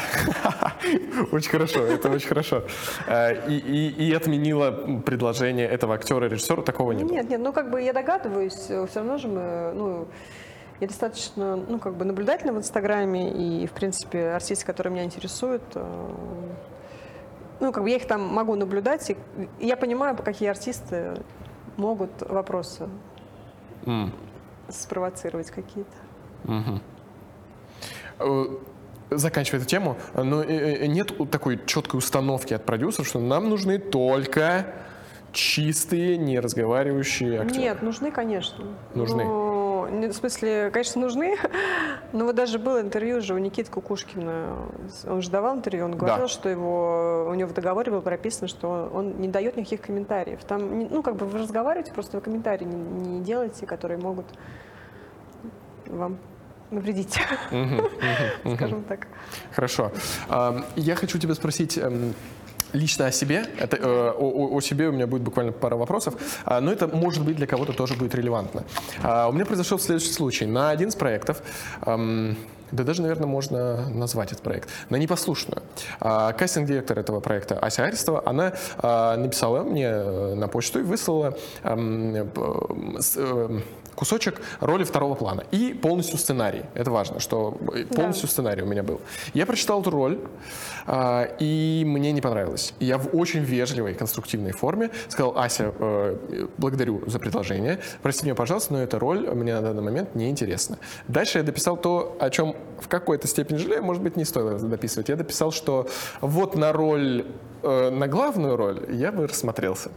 очень 1.31 1.49
хорошо, 1.49 1.81
это 1.81 2.09
очень 2.09 2.27
хорошо. 2.27 2.63
Э, 3.07 3.47
И, 3.49 3.57
и, 3.57 4.09
и 4.09 4.13
отменила 4.13 4.99
предложение 5.05 5.67
этого 5.67 5.95
актера, 5.95 6.25
режиссера, 6.25 6.61
такого 6.61 6.91
не 6.91 7.03
было. 7.03 7.13
Нет, 7.13 7.29
нет, 7.29 7.41
ну 7.41 7.53
как 7.53 7.69
бы 7.71 7.81
я 7.81 7.93
догадываюсь, 7.93 8.53
все 8.53 8.87
равно 8.95 9.17
же 9.17 9.27
мы, 9.27 9.71
ну, 9.73 10.07
я 10.79 10.87
достаточно, 10.87 11.55
ну 11.55 11.79
как 11.79 11.95
бы 11.95 12.05
наблюдательна 12.05 12.53
в 12.53 12.57
Инстаграме, 12.57 13.31
и, 13.31 13.67
в 13.67 13.71
принципе, 13.71 14.29
артисты, 14.31 14.65
которые 14.65 14.93
меня 14.93 15.03
интересуют, 15.05 15.63
э, 15.75 16.09
ну 17.59 17.71
как 17.71 17.83
бы 17.83 17.89
я 17.89 17.95
их 17.95 18.07
там 18.07 18.21
могу 18.21 18.55
наблюдать, 18.55 19.09
и 19.09 19.17
я 19.59 19.77
понимаю, 19.77 20.15
какие 20.17 20.49
артисты 20.49 21.13
могут 21.77 22.11
вопросы 22.21 22.87
спровоцировать 24.69 25.51
какие-то. 25.51 25.91
Мгм. 26.45 26.81
Э, 28.19 28.45
Заканчивая 29.09 29.59
эту 29.59 29.69
тему, 29.69 29.97
но 30.15 30.41
э, 30.41 30.47
э, 30.47 30.85
нет 30.87 31.11
такой 31.29 31.59
четкой 31.67 31.99
установки 31.99 32.53
от 32.53 32.65
продюсеров, 32.65 33.07
что 33.07 33.19
нам 33.19 33.47
нужны 33.49 33.77
только 33.77 34.65
чистые, 35.33 36.17
не 36.17 36.39
разговаривающие 36.39 37.41
актеры. 37.41 37.59
Нет, 37.61 37.81
нужны, 37.83 38.11
конечно. 38.11 38.65
Нужны? 38.95 39.23
Не- 39.23 40.07
в 40.07 40.13
смысле, 40.13 40.71
конечно, 40.71 41.01
нужны. 41.01 41.35
Но 42.13 42.25
вот 42.25 42.35
даже 42.35 42.57
было 42.57 42.81
интервью 42.81 43.21
же 43.21 43.33
у 43.35 43.37
Никиты 43.37 43.69
Кукушкина. 43.69 44.55
Он 45.07 45.21
же 45.21 45.29
давал 45.29 45.57
интервью, 45.57 45.85
он 45.85 45.97
говорил, 45.97 46.23
Да. 46.23 46.27
что 46.27 46.49
его, 46.49 47.27
у 47.29 47.33
него 47.33 47.49
в 47.49 47.53
договоре 47.53 47.91
было 47.91 48.01
прописано, 48.01 48.47
что 48.47 48.89
он, 48.93 49.19
не 49.19 49.27
дает 49.27 49.57
никаких 49.57 49.81
комментариев. 49.81 50.43
Там, 50.45 50.87
ну, 50.89 51.03
как 51.03 51.17
бы 51.17 51.25
вы 51.25 51.39
разговариваете, 51.39 51.91
просто 51.91 52.17
вы 52.17 52.21
комментарии 52.21 52.65
не, 52.65 52.75
не 53.17 53.21
делаете, 53.21 53.65
которые 53.65 53.99
могут 53.99 54.25
вам 55.87 56.17
навредить, 56.73 57.17
скажем 58.55 58.83
так. 58.83 59.07
Хорошо. 59.55 59.91
Ам, 60.29 60.65
Я 60.75 60.95
хочу 60.95 61.17
тебя 61.19 61.35
спросить 61.35 61.77
эм, 61.77 62.13
лично 62.73 63.05
о 63.07 63.11
себе. 63.11 63.45
Это, 63.59 63.77
э, 63.77 64.11
о, 64.17 64.55
о- 64.55 64.61
себе 64.61 64.87
у 64.89 64.91
меня 64.91 65.07
будет 65.07 65.21
буквально 65.21 65.51
пара 65.51 65.75
вопросов, 65.75 66.13
А, 66.45 66.59
но 66.61 66.71
это, 66.71 66.87
может 66.87 67.23
быть, 67.23 67.35
для 67.35 67.47
кого-то 67.47 67.73
тоже 67.73 67.93
будет 67.95 68.15
релевантно. 68.15 68.63
А, 69.03 69.27
У 69.29 69.31
меня 69.33 69.45
произошел 69.45 69.77
следующий 69.79 70.11
случай. 70.13 70.45
На 70.45 70.69
один 70.71 70.89
из 70.89 70.95
проектов, 70.95 71.41
эм, 71.85 72.35
да 72.73 72.83
даже, 72.83 73.01
наверное, 73.01 73.27
можно 73.27 73.87
назвать 73.89 74.31
этот 74.31 74.43
проект, 74.43 74.69
на 74.89 74.95
непослушную. 74.95 75.61
А, 75.99 76.33
Кастинг-директор 76.33 76.97
этого 76.97 77.19
проекта 77.19 77.57
Ася 77.59 77.85
Аристова, 77.85 78.23
она 78.25 78.53
а, 78.77 79.15
написала 79.15 79.63
мне 79.63 79.85
э, 79.85 80.33
на 80.33 80.47
почту 80.47 80.79
и 80.79 80.83
выслала 80.83 81.37
эм, 81.63 82.15
эм, 82.15 83.63
кусочек 83.95 84.41
роли 84.59 84.83
второго 84.83 85.15
плана 85.15 85.43
и 85.51 85.73
полностью 85.73 86.17
сценарий. 86.17 86.63
Это 86.73 86.91
важно, 86.91 87.19
что 87.19 87.57
э, 87.73 87.85
полностью 87.85 88.27
сценарий 88.27 88.63
у 88.63 88.65
меня 88.65 88.83
был. 88.83 89.01
Я 89.33 89.45
прочитал 89.45 89.81
эту 89.81 89.91
роль, 89.91 90.19
а, 90.85 91.27
и 91.39 91.83
мне 91.85 92.11
не 92.11 92.21
понравилось. 92.21 92.73
Я 92.79 92.97
в 92.97 93.15
очень 93.15 93.41
вежливой, 93.41 93.93
конструктивной 93.93 94.51
форме 94.51 94.89
сказал, 95.09 95.37
Ася, 95.37 95.73
э, 95.77 96.47
благодарю 96.57 97.03
за 97.07 97.19
предложение, 97.19 97.79
прости 98.01 98.25
меня, 98.25 98.35
пожалуйста, 98.35 98.73
но 98.73 98.81
эта 98.81 98.99
роль 98.99 99.29
мне 99.29 99.53
на 99.53 99.61
данный 99.61 99.83
момент 99.83 100.15
не 100.15 100.29
интересна. 100.29 100.77
Дальше 101.07 101.37
я 101.37 101.43
дописал 101.43 101.77
то, 101.77 102.17
о 102.19 102.29
чем 102.29 102.55
в 102.79 102.87
какой-то 102.87 103.27
степени 103.27 103.57
жалею, 103.57 103.83
может 103.83 104.01
быть, 104.03 104.17
не 104.17 104.25
стоило 104.25 104.57
дописывать. 104.57 105.09
Я 105.09 105.15
дописал, 105.15 105.51
что 105.51 105.87
вот 106.21 106.55
на 106.55 106.73
роль, 106.73 107.25
э, 107.61 107.89
на 107.89 108.07
главную 108.07 108.55
роль 108.55 108.85
я 108.89 109.11
бы 109.11 109.27
рассмотрелся. 109.27 109.91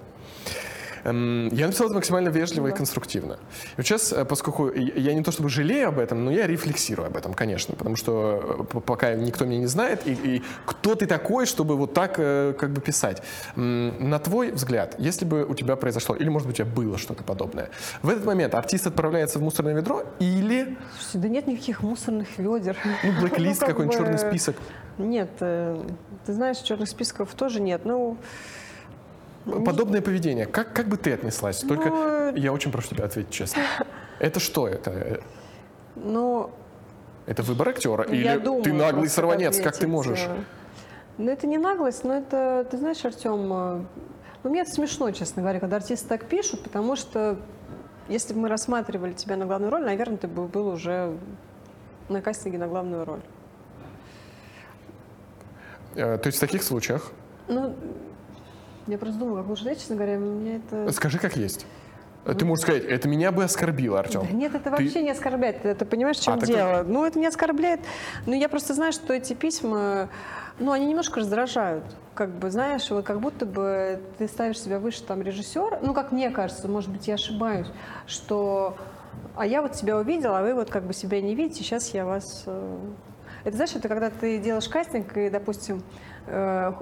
Эм, 1.06 1.48
Я 1.52 1.66
написал 1.66 1.86
это 1.86 1.94
максимально 1.94 2.30
вежливо 2.30 2.66
и 2.68 2.72
конструктивно. 2.72 3.38
И 3.76 3.82
сейчас, 3.82 4.12
э, 4.12 4.24
поскольку 4.24 4.70
я 4.72 5.14
не 5.14 5.22
то 5.22 5.30
чтобы 5.30 5.48
жалею 5.48 5.88
об 5.88 5.98
этом, 6.00 6.24
но 6.24 6.32
я 6.32 6.46
рефлексирую 6.48 7.06
об 7.06 7.16
этом, 7.16 7.32
конечно, 7.32 7.76
потому 7.76 7.94
что 7.96 8.66
э, 8.74 8.80
пока 8.80 9.14
никто 9.14 9.44
меня 9.44 9.58
не 9.60 9.66
знает, 9.66 10.00
и, 10.04 10.12
и 10.12 10.42
кто 10.64 10.96
ты 10.96 11.06
такой, 11.06 11.46
чтобы 11.46 11.76
вот 11.76 11.94
так 11.94 12.16
э, 12.18 12.54
как 12.58 12.70
бы 12.72 12.80
писать. 12.80 13.22
На 13.54 14.18
твой 14.18 14.50
взгляд, 14.50 14.96
если 14.98 15.24
бы 15.24 15.44
у 15.44 15.54
тебя 15.54 15.76
произошло, 15.76 16.16
или 16.16 16.28
может 16.28 16.48
быть 16.48 16.60
у 16.60 16.64
тебя 16.64 16.74
было 16.74 16.98
что-то 16.98 17.22
подобное, 17.22 17.70
в 18.02 18.08
этот 18.08 18.24
момент 18.24 18.54
артист 18.54 18.86
отправляется 18.88 19.38
в 19.38 19.42
мусорное 19.42 19.74
ведро 19.74 20.02
или 20.18 20.76
Слушайте, 20.98 21.18
да 21.18 21.28
нет 21.28 21.46
никаких 21.46 21.82
мусорных 21.82 22.36
ведер. 22.38 22.76
ну, 23.04 23.12
блэк-лист, 23.20 23.60
как 23.60 23.68
какой-нибудь 23.70 23.96
бы- 23.96 24.04
черный 24.04 24.18
список? 24.18 24.56
Нет, 24.98 25.28
ты 25.38 26.32
знаешь, 26.32 26.56
черных 26.58 26.88
списков 26.88 27.34
тоже 27.34 27.60
нет. 27.60 27.82
Ну, 27.84 28.16
Подобное 29.64 30.02
поведение, 30.02 30.46
как, 30.46 30.72
как 30.72 30.88
бы 30.88 30.96
ты 30.96 31.12
отнеслась? 31.12 31.60
Только 31.60 31.88
Ну, 31.90 32.34
я 32.36 32.52
очень 32.52 32.72
прошу 32.72 32.90
тебя 32.94 33.04
ответить 33.04 33.30
честно. 33.32 33.62
Это 34.18 34.40
что 34.40 34.66
это? 34.66 35.20
ну, 35.94 36.50
Это 37.26 37.42
выбор 37.42 37.68
актера? 37.68 38.02
Или 38.04 38.38
думаю, 38.38 38.62
ты 38.62 38.72
наглый 38.72 39.08
сорванец, 39.08 39.60
как 39.60 39.76
ты 39.76 39.86
можешь? 39.86 40.24
э, 40.26 40.36
Ну, 41.18 41.30
это 41.30 41.46
не 41.46 41.58
наглость, 41.58 42.02
но 42.04 42.14
это, 42.14 42.66
ты 42.70 42.76
знаешь, 42.78 43.04
Артем, 43.04 43.52
э, 43.52 43.84
ну, 44.42 44.50
мне 44.50 44.62
это 44.62 44.70
смешно, 44.70 45.10
честно 45.10 45.42
говоря, 45.42 45.60
когда 45.60 45.76
артисты 45.76 46.08
так 46.08 46.24
пишут, 46.24 46.62
потому 46.62 46.96
что 46.96 47.36
если 48.08 48.32
бы 48.34 48.40
мы 48.40 48.48
рассматривали 48.48 49.12
тебя 49.12 49.36
на 49.36 49.44
главную 49.46 49.70
роль, 49.70 49.84
наверное, 49.84 50.16
ты 50.18 50.28
бы 50.28 50.46
был 50.46 50.68
уже 50.68 51.16
на 52.08 52.20
кастинге 52.22 52.58
на 52.58 52.68
главную 52.68 53.04
роль. 53.04 53.20
Э, 55.94 56.18
То 56.18 56.26
есть 56.28 56.38
в 56.38 56.40
таких 56.40 56.62
случаях, 56.62 57.12
Ну, 57.48 57.74
я 58.86 58.98
просто 58.98 59.18
думаю, 59.18 59.38
как 59.38 59.48
лучше 59.48 59.64
честно 59.74 59.96
говоря, 59.96 60.16
меня 60.16 60.56
это... 60.56 60.90
скажи 60.92 61.18
как 61.18 61.36
есть. 61.36 61.66
Ты 62.24 62.44
можешь 62.44 62.62
сказать, 62.62 62.84
это 62.84 63.08
меня 63.08 63.30
бы 63.30 63.44
оскорбило, 63.44 64.00
Артем. 64.00 64.22
Да 64.22 64.32
нет, 64.32 64.52
это 64.54 64.64
Ты- 64.64 64.70
вообще 64.70 65.02
не 65.02 65.10
оскорбляет. 65.10 65.62
Ты, 65.62 65.74
ты 65.74 65.84
понимаешь, 65.84 66.16
в 66.16 66.24
чем 66.24 66.34
А, 66.34 66.38
так 66.38 66.48
дело? 66.48 66.82
Ну, 66.84 67.04
это 67.04 67.20
не 67.20 67.26
оскорбляет. 67.26 67.80
Но 68.26 68.34
я 68.34 68.48
просто 68.48 68.74
знаю, 68.74 68.92
что 68.92 69.12
эти 69.12 69.32
письма, 69.32 70.08
ну, 70.58 70.72
они 70.72 70.86
немножко 70.86 71.20
раздражают. 71.20 71.84
Как 72.14 72.30
бы, 72.30 72.50
знаешь, 72.50 72.90
вот 72.90 73.04
как 73.04 73.20
будто 73.20 73.46
бы 73.46 74.00
ты 74.18 74.26
ставишь 74.26 74.60
себя 74.60 74.80
выше 74.80 75.04
там 75.04 75.22
режиссера. 75.22 75.78
Ну, 75.82 75.94
как 75.94 76.10
мне 76.10 76.30
кажется, 76.30 76.66
может 76.66 76.90
быть, 76.90 77.06
я 77.06 77.14
ошибаюсь, 77.14 77.68
что 78.08 78.76
а 79.36 79.46
я 79.46 79.62
вот 79.62 79.72
тебя 79.72 79.96
увидела, 79.96 80.40
а 80.40 80.42
вы 80.42 80.54
вот 80.54 80.70
как 80.70 80.84
бы 80.84 80.94
себя 80.94 81.20
не 81.20 81.34
видите, 81.34 81.62
сейчас 81.62 81.94
я 81.94 82.04
вас... 82.06 82.42
э, 82.46 82.78
Это 83.44 83.56
знаешь, 83.56 83.74
это 83.76 83.86
когда 83.88 84.10
ты 84.10 84.38
делаешь 84.38 84.68
кастинг, 84.68 85.16
и, 85.16 85.28
допустим, 85.30 85.82
э, 86.26 86.72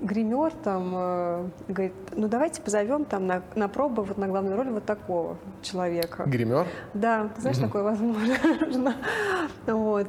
гример 0.00 0.52
там 0.62 0.92
э, 0.94 1.48
говорит, 1.68 1.92
ну 2.14 2.28
давайте 2.28 2.60
позовем 2.62 3.04
там 3.04 3.26
на, 3.26 3.42
на 3.54 3.68
пробу 3.68 4.02
вот 4.02 4.18
на 4.18 4.28
главную 4.28 4.56
роль 4.56 4.70
вот 4.70 4.84
такого 4.84 5.36
человека. 5.62 6.24
Гример? 6.26 6.66
Да, 6.94 7.28
ты 7.34 7.40
знаешь, 7.40 7.58
такое 7.58 7.82
возможно. 7.82 8.94
вот. 9.66 10.08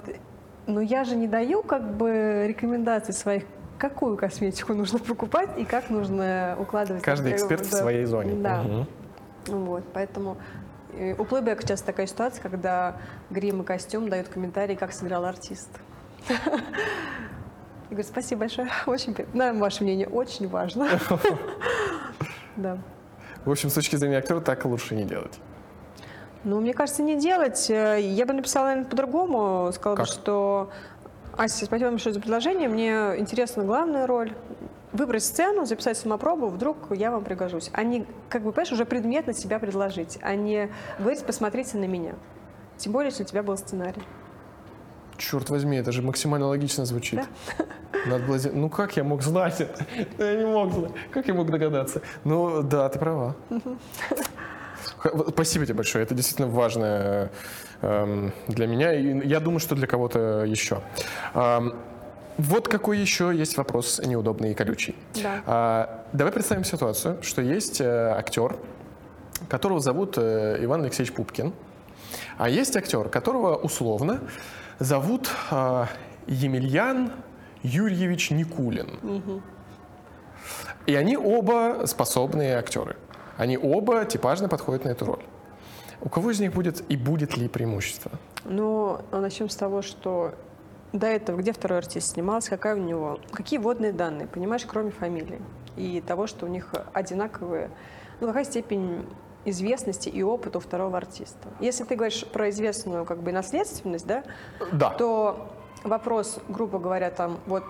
Но 0.68 0.82
я 0.82 1.04
же 1.04 1.16
не 1.16 1.28
даю 1.28 1.64
как 1.64 1.96
бы 1.96 2.46
рекомендаций 2.48 3.14
своих, 3.14 3.44
какую 3.78 4.18
косметику 4.18 4.74
нужно 4.74 5.00
покупать 5.00 5.50
и 5.58 5.66
как 5.66 5.90
нужно 5.90 6.58
укладывать. 6.60 7.04
Каждый 7.04 7.34
эксперт 7.34 7.66
в 7.66 7.74
своей 7.74 8.06
зоне. 8.06 8.36
Да. 8.42 8.86
Вот, 9.48 9.84
поэтому 9.94 10.38
э, 10.94 11.16
у 11.18 11.24
плейбека 11.24 11.66
часто 11.66 11.88
такая 11.88 12.06
ситуация, 12.06 12.42
когда 12.42 12.98
грим 13.30 13.62
и 13.62 13.66
костюм 13.66 14.10
дают 14.10 14.28
комментарии, 14.28 14.76
как 14.76 14.92
сыграл 14.92 15.24
артист. 15.24 15.70
Я 17.90 17.96
говорю, 17.96 18.08
спасибо 18.08 18.40
большое, 18.42 18.70
очень, 18.86 19.16
нам 19.34 19.60
ваше 19.60 19.84
мнение 19.84 20.08
очень 20.08 20.48
важно. 20.48 20.90
Да. 22.56 22.80
В 23.46 23.52
общем, 23.52 23.70
с 23.70 23.74
точки 23.74 23.96
зрения 23.98 24.18
актера 24.18 24.40
так 24.40 24.66
лучше 24.66 24.96
не 24.96 25.04
делать. 25.04 25.40
Ну, 26.44 26.60
мне 26.60 26.74
кажется, 26.74 27.04
не 27.04 27.16
делать. 27.16 27.70
Э, 27.70 28.00
я 28.02 28.26
бы 28.26 28.34
написала, 28.34 28.66
наверное, 28.66 28.90
по-другому. 28.90 29.72
Сказала 29.72 29.96
как? 29.96 30.08
бы, 30.08 30.12
что 30.12 30.72
Ася, 31.38 31.66
спасибо 31.66 31.92
большое 31.92 32.14
за 32.14 32.20
предложение. 32.20 32.68
Мне 32.68 33.14
интересна 33.20 33.64
главная 33.64 34.08
роль. 34.08 34.34
Выбрать 34.92 35.24
сцену, 35.24 35.66
записать 35.66 35.98
самопробу, 35.98 36.48
вдруг 36.48 36.78
я 36.96 37.12
вам 37.12 37.24
пригожусь. 37.24 37.70
А 37.74 37.84
не, 37.84 38.08
как 38.30 38.42
бы, 38.42 38.52
понимаешь, 38.52 38.72
уже 38.72 38.86
предметно 38.86 39.34
себя 39.34 39.60
предложить, 39.60 40.18
а 40.22 40.34
не 40.34 40.72
говорить, 40.98 41.24
посмотрите 41.24 41.78
на 41.78 41.86
меня. 41.86 42.16
Тем 42.78 42.94
более, 42.94 43.10
если 43.10 43.24
у 43.24 43.26
тебя 43.28 43.44
был 43.44 43.56
сценарий. 43.58 44.02
Черт 45.18 45.50
возьми, 45.50 45.78
это 45.78 45.92
же 45.92 46.02
максимально 46.02 46.48
логично 46.48 46.86
звучит. 46.86 47.22
Да? 47.58 47.66
Надо 48.06 48.26
было... 48.26 48.40
Ну 48.54 48.70
как 48.70 48.98
я 48.98 49.04
мог 49.04 49.22
знать 49.24 49.62
это? 49.62 49.86
Я 50.18 50.36
не 50.36 50.46
мог 50.46 50.72
знать. 50.74 50.92
Как 51.12 51.28
я 51.28 51.34
мог 51.34 51.50
догадаться? 51.50 52.02
Ну 52.24 52.62
да, 52.62 52.90
ты 52.90 53.00
права. 53.00 53.36
Спасибо 55.30 55.66
тебе 55.66 55.76
большое. 55.76 56.04
Это 56.04 56.16
действительно 56.16 56.48
важно 56.48 57.32
эм, 57.82 58.34
для 58.48 58.68
меня. 58.68 58.94
И 58.94 59.28
я 59.28 59.40
думаю, 59.40 59.60
что 59.60 59.76
для 59.76 59.88
кого-то 59.88 60.44
еще. 60.46 60.82
Вот 62.38 62.68
какой 62.68 63.00
еще 63.00 63.32
есть 63.36 63.58
вопрос 63.58 64.00
неудобный 64.06 64.52
и 64.52 64.54
колючий. 64.54 64.96
Да. 65.16 65.42
А, 65.48 66.06
давай 66.14 66.32
представим 66.32 66.64
ситуацию, 66.64 67.18
что 67.24 67.42
есть 67.42 67.82
э, 67.82 68.14
актер, 68.16 68.58
которого 69.50 69.80
зовут 69.80 70.20
э, 70.20 70.58
Иван 70.62 70.82
Алексеевич 70.84 71.16
Пупкин, 71.16 71.52
а 72.38 72.48
есть 72.48 72.78
актер, 72.78 73.10
которого 73.10 73.56
условно 73.56 74.22
зовут 74.80 75.30
э, 75.52 75.86
Емельян 76.28 77.12
Юрьевич 77.64 78.32
Никулин. 78.32 79.42
И 80.86 80.96
они 80.96 81.18
оба 81.18 81.86
способные 81.86 82.56
актеры. 82.56 82.96
Они 83.38 83.58
оба 83.58 84.06
типажно 84.06 84.48
подходят 84.48 84.86
на 84.86 84.90
эту 84.90 85.06
роль. 85.06 85.24
У 86.02 86.10
кого 86.10 86.32
из 86.32 86.40
них 86.40 86.54
будет 86.54 86.84
и 86.90 86.96
будет 86.96 87.38
ли 87.38 87.48
преимущество? 87.48 88.12
Ну, 88.46 89.02
начнем 89.12 89.50
с 89.50 89.56
того, 89.56 89.82
что 89.82 90.36
до 90.94 91.08
этого 91.08 91.38
где 91.38 91.52
второй 91.52 91.80
артист 91.80 92.14
снимался, 92.14 92.52
какая 92.52 92.76
у 92.76 92.80
него, 92.80 93.20
какие 93.32 93.60
водные 93.60 93.92
данные, 93.92 94.28
понимаешь, 94.28 94.66
кроме 94.66 94.92
фамилии 94.92 95.42
и 95.76 96.02
того, 96.02 96.28
что 96.28 96.46
у 96.46 96.50
них 96.50 96.74
одинаковые, 96.94 97.70
ну, 98.22 98.28
какая 98.28 98.46
степень 98.46 99.06
известности 99.50 100.10
и 100.10 100.24
опыта 100.24 100.58
у 100.58 100.62
второго 100.62 100.98
артиста. 100.98 101.48
Если 101.60 101.84
ты 101.84 101.96
говоришь 101.96 102.26
про 102.26 102.50
известную 102.50 103.06
как 103.06 103.20
бы 103.20 103.32
наследственность, 103.32 104.06
да, 104.06 104.24
Да. 104.72 104.90
то 104.92 105.50
вопрос, 105.84 106.40
грубо 106.50 106.80
говоря, 106.80 107.10
там 107.10 107.40
вот 107.48 107.64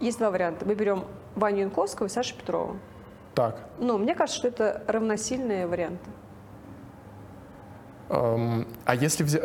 есть 0.00 0.18
два 0.18 0.30
варианта. 0.30 0.64
Мы 0.66 0.74
берем 0.74 1.04
Ваню 1.34 1.60
Янковского 1.62 2.06
и 2.06 2.10
Сашу 2.10 2.36
Петрова. 2.36 2.76
Так. 3.34 3.58
Ну, 3.78 3.98
мне 3.98 4.14
кажется, 4.14 4.38
что 4.38 4.48
это 4.48 4.82
равносильные 4.86 5.66
варианты. 5.66 6.10
Эм, 8.10 8.66
а 8.84 8.94
если 8.94 9.24
взя- 9.24 9.40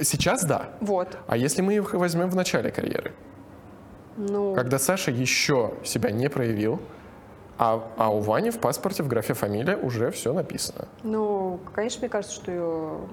э, 0.00 0.04
сейчас 0.04 0.44
да. 0.44 0.70
Вот. 0.80 1.18
А 1.26 1.36
если 1.36 1.62
мы 1.62 1.74
их 1.74 1.92
возьмем 1.94 2.30
в 2.30 2.36
начале 2.36 2.70
карьеры, 2.70 3.12
Ну, 4.16 4.54
когда 4.54 4.78
Саша 4.78 5.10
еще 5.10 5.74
себя 5.84 6.12
не 6.12 6.30
проявил, 6.30 6.80
а, 7.58 7.82
а 7.96 8.10
у 8.14 8.20
Вани 8.20 8.50
в 8.50 8.58
паспорте 8.58 9.02
в 9.02 9.08
графе 9.08 9.34
фамилия 9.34 9.76
уже 9.76 10.10
все 10.10 10.32
написано. 10.32 10.88
ну, 11.02 11.60
конечно, 11.74 12.00
мне 12.00 12.08
кажется, 12.08 12.34
что 12.36 13.06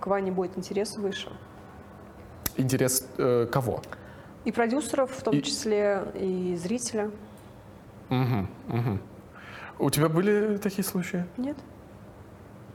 к 0.00 0.06
Ване 0.06 0.30
будет 0.32 0.56
интерес 0.58 0.96
выше. 0.96 1.30
Интерес 2.56 3.06
э, 3.18 3.46
кого? 3.50 3.80
И 4.44 4.52
продюсеров, 4.52 5.10
в 5.12 5.22
том 5.22 5.34
И- 5.34 5.42
числе, 5.42 6.02
и 6.14 6.56
зрителя. 6.56 7.10
Мгм, 8.08 8.48
мгм. 8.68 9.00
У 9.78 9.88
тебя 9.90 10.08
были 10.08 10.56
такие 10.58 10.84
случаи? 10.84 11.24
Нет? 11.36 11.56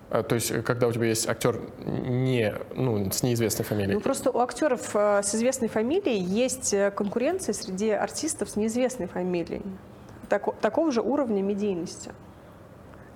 А, 0.09 0.23
то 0.23 0.35
есть, 0.35 0.63
когда 0.63 0.87
у 0.87 0.91
тебя 0.91 1.07
есть 1.07 1.27
актер 1.27 1.59
не, 1.85 2.53
ну, 2.75 3.11
с 3.11 3.21
неизвестной 3.23 3.65
фамилией? 3.65 3.95
Ну, 3.95 3.99
просто 4.01 4.31
у 4.31 4.39
актеров 4.39 4.95
э, 4.95 5.21
с 5.23 5.35
известной 5.35 5.67
фамилией 5.67 6.19
есть 6.19 6.73
э, 6.73 6.91
конкуренция 6.91 7.53
среди 7.53 7.89
артистов 7.89 8.49
с 8.49 8.55
неизвестной 8.55 9.07
фамилией. 9.07 9.61
Тако- 10.29 10.55
такого 10.61 10.91
же 10.91 11.01
уровня 11.01 11.41
медийности. 11.41 12.11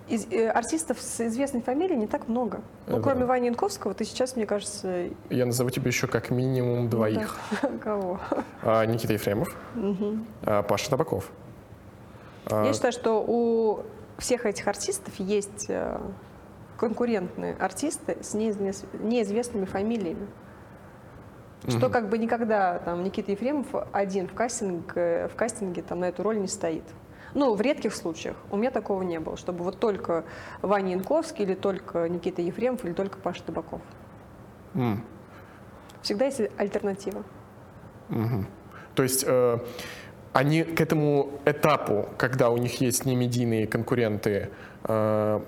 Из- 0.07 0.25
э, 0.31 0.49
артистов 0.49 0.99
с 0.99 1.21
известной 1.27 1.61
фамилией 1.61 1.97
не 1.97 2.07
так 2.07 2.27
много. 2.27 2.61
Ну, 2.87 2.93
Это 2.95 3.03
кроме 3.03 3.19
да. 3.21 3.25
Вани 3.27 3.47
Янковского, 3.47 3.93
ты 3.93 4.05
сейчас, 4.05 4.35
мне 4.35 4.45
кажется... 4.47 5.07
Я 5.29 5.45
назову 5.45 5.69
тебе 5.69 5.89
еще 5.89 6.07
как 6.07 6.31
минимум 6.31 6.89
двоих. 6.89 7.37
да, 7.61 7.69
Кого? 7.83 8.19
А, 8.63 8.83
Никита 8.85 9.13
Ефремов, 9.13 9.55
а, 10.43 10.63
Паша 10.63 10.89
Табаков. 10.89 11.29
А, 12.47 12.65
Я 12.65 12.73
считаю, 12.73 12.91
что 12.91 13.23
у 13.25 13.81
всех 14.17 14.47
этих 14.47 14.67
артистов 14.67 15.13
есть 15.19 15.65
э, 15.69 15.99
конкурентные 16.77 17.55
артисты 17.59 18.17
с 18.21 18.33
неизвес- 18.33 18.85
неизвестными 19.03 19.65
фамилиями. 19.65 20.25
Что 21.67 21.89
как 21.89 22.09
бы 22.09 22.17
никогда 22.17 22.79
там 22.79 23.03
Никита 23.03 23.31
Ефремов 23.31 23.67
один 23.91 24.27
в, 24.27 24.33
кастинг, 24.33 24.93
э, 24.95 25.27
в 25.27 25.35
кастинге 25.35 25.81
там, 25.81 25.99
на 25.99 26.05
эту 26.05 26.23
роль 26.23 26.39
не 26.39 26.47
стоит. 26.47 26.83
Ну, 27.33 27.53
в 27.53 27.61
редких 27.61 27.93
случаях. 27.93 28.35
У 28.49 28.57
меня 28.57 28.71
такого 28.71 29.03
не 29.03 29.19
было, 29.19 29.37
чтобы 29.37 29.63
вот 29.63 29.79
только 29.79 30.23
Ваня 30.61 30.93
Янковский 30.93 31.43
или 31.45 31.53
только 31.53 32.07
Никита 32.09 32.41
Ефремов 32.41 32.85
или 32.85 32.93
только 32.93 33.19
Паша 33.19 33.43
Табаков. 33.43 33.81
м, 34.73 35.03
Всегда 36.01 36.25
есть 36.25 36.41
альтернатива. 36.57 37.23
мгм. 38.07 38.47
То 38.95 39.03
есть 39.03 39.23
э, 39.27 39.59
они 40.33 40.63
к 40.63 40.79
этому 40.81 41.29
этапу, 41.45 42.07
когда 42.17 42.49
у 42.49 42.57
них 42.57 42.81
есть 42.81 43.05
немедийные 43.05 43.67
конкуренты, 43.67 44.49
э, 44.85 45.39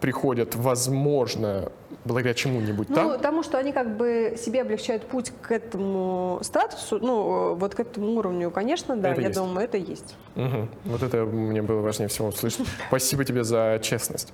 приходят, 0.00 0.54
возможно, 0.56 1.70
благодаря 2.04 2.34
чему-нибудь 2.34 2.88
Ну, 2.88 2.94
там? 2.94 3.12
потому 3.12 3.42
что 3.42 3.58
они 3.58 3.72
как 3.72 3.96
бы 3.96 4.34
себе 4.38 4.62
облегчают 4.62 5.04
путь 5.06 5.32
к 5.42 5.52
этому 5.52 6.38
статусу, 6.42 6.98
ну, 7.00 7.54
вот 7.54 7.74
к 7.74 7.80
этому 7.80 8.12
уровню, 8.16 8.50
конечно, 8.50 8.96
да, 8.96 9.10
Это 9.10 9.20
я 9.20 9.26
есть. 9.28 9.38
думаю, 9.38 9.64
это 9.64 9.76
есть. 9.76 10.16
Мгм. 10.34 10.68
Вот 10.84 11.02
это 11.02 11.24
мне 11.24 11.62
было 11.62 11.80
важнее 11.80 12.08
всего 12.08 12.28
услышать. 12.28 12.66
Спасибо 12.88 13.24
тебе 13.24 13.44
за 13.44 13.78
честность. 13.82 14.32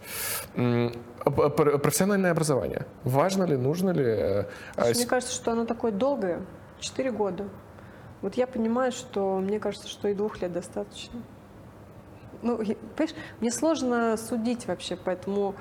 Профессиональное 1.24 2.30
образование. 2.30 2.86
Важно 3.04 3.44
ли, 3.44 3.56
нужно 3.56 3.90
ли? 3.90 4.04
э, 4.04 4.44
а 4.76 4.84
Мне 4.94 5.06
кажется, 5.06 5.34
что 5.34 5.52
оно 5.52 5.64
такое 5.64 5.90
долгое, 5.92 6.42
4 6.80 7.10
года. 7.10 7.48
Вот 8.22 8.34
я 8.36 8.46
понимаю, 8.46 8.92
что 8.92 9.38
мне 9.38 9.58
кажется, 9.58 9.88
что 9.88 10.08
и 10.08 10.14
двух 10.14 10.40
лет 10.40 10.52
достаточно. 10.52 11.20
Ну, 12.42 12.58
понимаешь, 12.58 13.14
мне 13.40 13.50
сложно 13.50 14.16
судить 14.16 14.66
вообще, 14.68 14.96
поэтому 14.96 15.54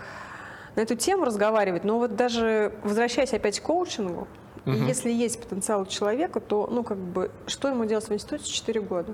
на 0.76 0.82
эту 0.82 0.96
тему 0.96 1.26
разговаривать. 1.26 1.84
Но 1.84 2.00
вот 2.00 2.16
даже 2.16 2.74
возвращаясь 2.84 3.34
опять 3.34 3.60
к 3.60 3.64
коучингу, 3.64 4.28
Мгм. 4.66 4.88
если 4.88 5.12
есть 5.12 5.40
потенциал 5.42 5.82
у 5.82 5.86
человека, 5.86 6.40
то, 6.40 6.68
ну, 6.72 6.84
как 6.84 6.98
бы, 6.98 7.30
что 7.46 7.68
ему 7.68 7.86
делать 7.86 8.08
в 8.10 8.14
институте 8.14 8.46
4 8.52 8.82
года? 8.82 9.14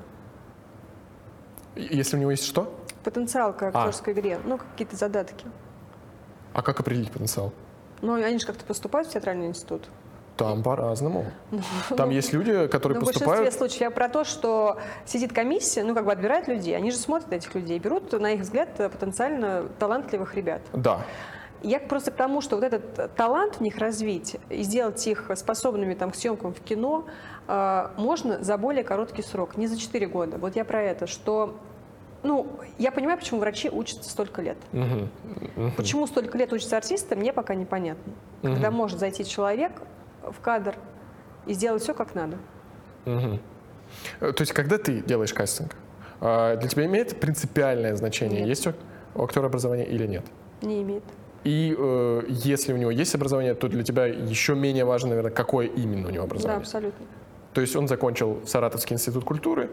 Если 1.76 2.16
у 2.18 2.20
него 2.20 2.32
есть 2.32 2.46
что? 2.46 2.74
Потенциал 3.04 3.54
к 3.54 3.64
А. 3.64 3.68
актерской 3.68 4.14
игре, 4.14 4.40
ну, 4.46 4.58
какие-то 4.58 4.96
задатки. 4.96 5.46
А 6.54 6.62
как 6.62 6.80
определить 6.80 7.12
потенциал? 7.12 7.52
Ну, 8.02 8.14
они 8.14 8.40
же 8.40 8.46
как-то 8.46 8.64
поступают 8.66 9.08
в 9.10 9.12
театральный 9.12 9.48
институт. 9.48 9.90
Там 10.38 10.64
по-разному. 10.64 11.26
Там 11.98 12.10
есть 12.10 12.34
люди, 12.34 12.68
которые 12.68 13.00
Ну, 13.00 13.02
в 13.02 13.06
большинстве 13.06 13.28
поступают... 13.28 13.54
случаев 13.54 13.82
я 13.82 13.92
про 13.92 14.08
то, 14.10 14.24
что 14.24 14.80
сидит 15.06 15.34
комиссия, 15.34 15.84
ну, 15.84 15.94
как 15.94 16.06
бы 16.06 16.12
отбирает 16.12 16.48
людей, 16.48 16.76
они 16.76 16.92
же 16.92 16.98
смотрят 16.98 17.32
этих 17.34 17.54
людей, 17.56 17.78
берут, 17.80 18.12
на 18.14 18.32
их 18.34 18.42
взгляд, 18.42 18.70
потенциально 18.78 19.68
талантливых 19.80 20.36
ребят. 20.36 20.62
Да. 20.74 21.02
Я 21.64 21.80
просто 21.80 22.12
к 22.12 22.16
тому, 22.16 22.42
что 22.42 22.56
вот 22.56 22.66
этот 22.66 23.16
талант 23.16 23.56
в 23.58 23.62
них 23.62 23.78
развить 23.78 24.38
и 24.50 24.64
сделать 24.64 25.06
их 25.06 25.30
способными 25.36 25.94
там, 25.94 26.12
к 26.12 26.16
съемкам 26.16 26.54
в 26.54 26.60
кино 26.62 27.06
э, 27.48 27.88
можно 27.98 28.44
за 28.44 28.58
более 28.58 28.84
короткий 28.84 29.22
срок, 29.22 29.58
не 29.58 29.68
за 29.68 29.78
4 29.78 30.08
года. 30.08 30.38
Вот 30.38 30.56
я 30.56 30.66
про 30.66 30.82
это, 30.82 31.06
что 31.08 31.56
ну, 32.24 32.48
я 32.78 32.92
понимаю, 32.92 33.18
почему 33.18 33.40
врачи 33.40 33.70
учатся 33.70 34.10
столько 34.10 34.42
лет. 34.42 34.58
Мгм. 34.72 35.10
Мгм. 35.56 35.72
Почему 35.76 36.06
столько 36.08 36.38
лет 36.38 36.54
учатся 36.54 36.78
артисты, 36.78 37.16
мне 37.16 37.34
пока 37.34 37.56
непонятно. 37.56 38.14
Когда 38.42 38.72
может 38.72 39.00
зайти 39.00 39.26
человек 39.26 39.72
в 40.24 40.40
кадр 40.40 40.76
и 41.46 41.54
сделать 41.54 41.82
все 41.82 41.94
как 41.94 42.16
надо. 42.16 42.38
Мгм. 43.06 43.40
Э, 44.20 44.32
То 44.32 44.42
есть, 44.42 44.54
когда 44.54 44.78
ты 44.78 45.02
делаешь 45.02 45.34
кастинг, 45.34 45.76
А, 46.24 46.56
Для 46.56 46.70
тебя 46.70 46.86
имеет 46.86 47.20
принципиальное 47.20 47.96
значение, 47.96 48.42
Нет. 48.42 48.50
есть 48.50 48.68
у 48.68 48.74
актера 49.24 49.48
образование 49.48 49.88
или 49.88 50.06
нет? 50.06 50.24
Не 50.62 50.84
имеет. 50.84 51.04
И 51.44 51.76
э, 51.78 52.22
если 52.30 52.74
у 52.74 52.78
него 52.78 52.92
есть 52.92 53.16
образование, 53.16 53.56
то 53.56 53.68
для 53.68 53.84
тебя 53.84 54.06
еще 54.06 54.54
менее 54.56 54.86
важно, 54.86 55.10
наверное, 55.10 55.32
какое 55.32 55.68
именно 55.68 56.08
у 56.08 56.12
него 56.12 56.24
Да, 56.24 56.30
образование. 56.30 56.62
абсолютно. 56.62 57.06
То 57.54 57.62
есть 57.62 57.76
он 57.76 57.88
закончил 57.88 58.42
Саратовский 58.46 58.94
институт 58.94 59.24
культуры 59.24 59.70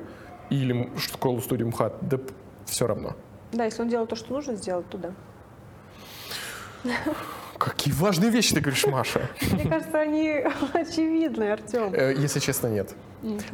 или 0.51 0.91
школу-студию 0.97 1.69
МХАТ, 1.69 1.95
да 2.01 2.19
все 2.65 2.87
равно. 2.87 3.15
Да, 3.53 3.65
если 3.65 3.83
он 3.83 3.89
делает 3.89 4.09
то, 4.11 4.17
что 4.17 4.33
нужно 4.33 4.55
сделать, 4.57 4.87
то 4.89 4.99
да. 4.99 5.13
Какие 7.59 7.93
важные 7.95 8.31
вещи 8.31 8.55
ты 8.55 8.61
говоришь, 8.61 8.87
Маша. 8.87 9.29
Мне 9.53 9.65
кажется, 9.69 9.99
они 10.01 10.45
очевидны, 10.75 11.51
Артем. 11.53 11.93
Э, 11.93 12.15
Если 12.17 12.39
честно, 12.39 12.69
нет. 12.69 12.95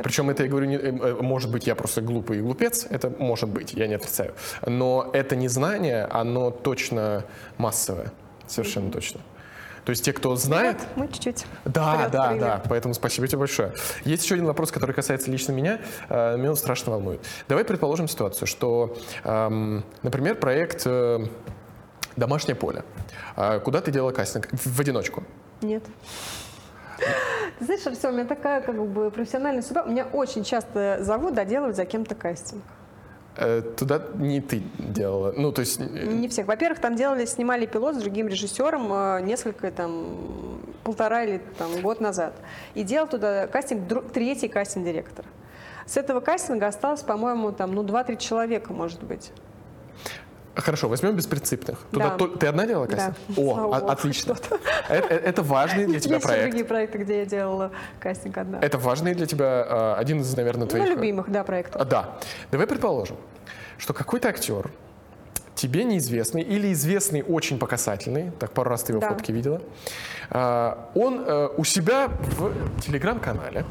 Причем 0.03 0.29
это, 0.29 0.43
я 0.43 0.49
говорю, 0.51 0.67
не- 0.67 0.77
э, 0.77 0.81
э, 0.93 1.15
может 1.23 1.51
быть, 1.51 1.67
я 1.67 1.75
просто 1.75 2.03
глупый 2.03 2.39
и 2.39 2.41
глупец, 2.43 2.87
это 2.91 3.09
может 3.19 3.49
быть, 3.49 3.73
я 3.73 3.87
не 3.87 3.95
отрицаю. 3.95 4.35
Но 4.67 5.09
это 5.15 5.37
незнание, 5.37 6.05
оно 6.05 6.51
точно 6.51 7.25
массовое, 7.57 8.13
совершенно 8.47 8.91
точно. 8.93 9.21
То 9.87 9.91
есть 9.91 10.05
те, 10.05 10.13
кто 10.13 10.35
знает, 10.37 10.79
Вот, 10.97 11.07
мы 11.07 11.09
чуть-чуть. 11.13 11.47
Да, 11.65 11.95
вперед 11.97 12.11
да, 12.11 12.23
прыгнем. 12.29 12.41
да. 12.41 12.63
Поэтому 12.69 12.95
спасибо 12.95 13.27
тебе 13.27 13.39
большое. 13.39 13.73
Есть 14.05 14.25
еще 14.25 14.35
один 14.35 14.47
вопрос, 14.47 14.71
который 14.71 14.93
касается 14.95 15.31
лично 15.31 15.53
меня. 15.53 15.79
Меня 16.09 16.51
он 16.51 16.57
страшно 16.57 16.93
волнует. 16.93 17.21
Давай 17.49 17.65
предположим 17.67 18.09
ситуацию, 18.09 18.49
что, 18.49 18.97
эм, 19.25 19.85
например, 20.03 20.37
проект 20.37 20.87
«Домашнее 22.17 22.55
поле». 22.55 22.85
Э, 23.37 23.61
Куда 23.61 23.81
ты 23.81 23.91
делала 23.91 24.13
кастинг? 24.13 24.49
В 24.53 24.77
в 24.77 24.81
одиночку? 24.81 25.23
Нет. 25.63 25.83
Ты 27.59 27.65
знаешь, 27.65 27.87
Артем, 27.87 28.11
у 28.11 28.13
меня 28.13 28.25
такая 28.25 28.61
как 28.61 28.75
бы 28.77 29.11
профессиональная 29.11 29.63
судьба. 29.63 29.83
Меня 29.85 30.07
очень 30.07 30.45
часто 30.45 30.99
зовут 31.01 31.35
доделывать 31.35 31.77
за 31.77 31.85
кем-то 31.85 32.15
кастинг. 32.15 32.63
Э, 33.37 33.63
Туда 33.77 34.01
не 34.15 34.41
ты 34.41 34.63
делала. 34.79 35.33
Ну, 35.37 35.51
то 35.53 35.61
есть... 35.61 35.81
э, 35.81 35.85
Не 35.85 36.29
всех. 36.29 36.47
Во-первых, 36.47 36.79
там 36.81 36.95
делали, 36.97 37.25
снимали 37.25 37.67
пилот 37.67 37.97
с 37.97 37.99
другим 37.99 38.29
режиссером 38.29 38.93
э, 38.93 39.21
несколько 39.23 39.71
там 39.73 40.61
полтора 40.85 41.25
или 41.25 41.39
там 41.59 41.81
год 41.81 42.01
назад. 42.01 42.35
И 42.75 42.83
делал 42.85 43.09
туда 43.09 43.47
кастинг 43.49 44.13
третий 44.13 44.49
кастинг-директор. 44.49 45.25
С 45.87 45.97
этого 45.97 46.21
кастинга 46.21 46.67
осталось, 46.69 47.03
по-моему, 47.03 47.53
там, 47.53 47.75
ну, 47.75 47.83
2-3 47.83 48.17
человека, 48.19 48.73
может 48.73 49.03
быть. 49.03 49.33
Хорошо, 50.57 50.89
возьмем 50.89 51.17
беспринципных. 51.17 51.79
Туда 51.91 52.11
Да. 52.11 52.17
то- 52.17 52.29
Ты 52.29 52.47
одна 52.47 52.67
делала 52.67 52.87
Да. 52.87 52.97
кастинг? 52.97 53.17
Слава 53.35 53.51
О, 53.77 53.81
богу, 53.81 53.91
отлично. 53.91 54.37
Это, 54.89 55.07
э, 55.15 55.17
это 55.19 55.43
важный 55.43 55.87
для 55.87 55.99
тебя 55.99 56.15
Есть 56.17 56.27
проект. 56.27 56.45
другие 56.45 56.65
проекты, 56.65 56.99
где 56.99 57.19
я 57.21 57.27
делала 57.27 57.73
кастинг 57.99 58.39
одна. 58.39 58.59
Это 58.61 58.79
важный 58.79 59.15
для 59.15 59.27
тебя 59.27 59.67
э, 59.69 59.95
один 60.01 60.21
из, 60.21 60.37
наверное, 60.37 60.65
Ну, 60.65 60.71
твоих... 60.71 60.89
любимых, 60.89 61.29
да, 61.31 61.43
проектов. 61.43 61.81
А, 61.81 61.85
Да. 61.85 62.19
Давай 62.53 62.67
предположим, 62.69 63.17
что 63.79 63.95
какой-то 63.95 64.29
актер, 64.29 64.71
тебе 65.57 65.83
неизвестный 65.85 66.43
или 66.43 66.73
известный 66.73 67.23
очень 67.23 67.59
по 67.59 67.67
касательной, 67.67 68.31
так 68.39 68.53
пару 68.53 68.71
раз 68.71 68.85
ты 68.85 68.93
его 68.93 69.01
Да. 69.01 69.09
фотки 69.09 69.33
видела, 69.33 69.61
а, 70.31 70.91
он 70.95 71.25
э, 71.27 71.49
у 71.57 71.65
себя 71.65 72.09
в 72.09 72.81
телеграм-канале 72.81 73.65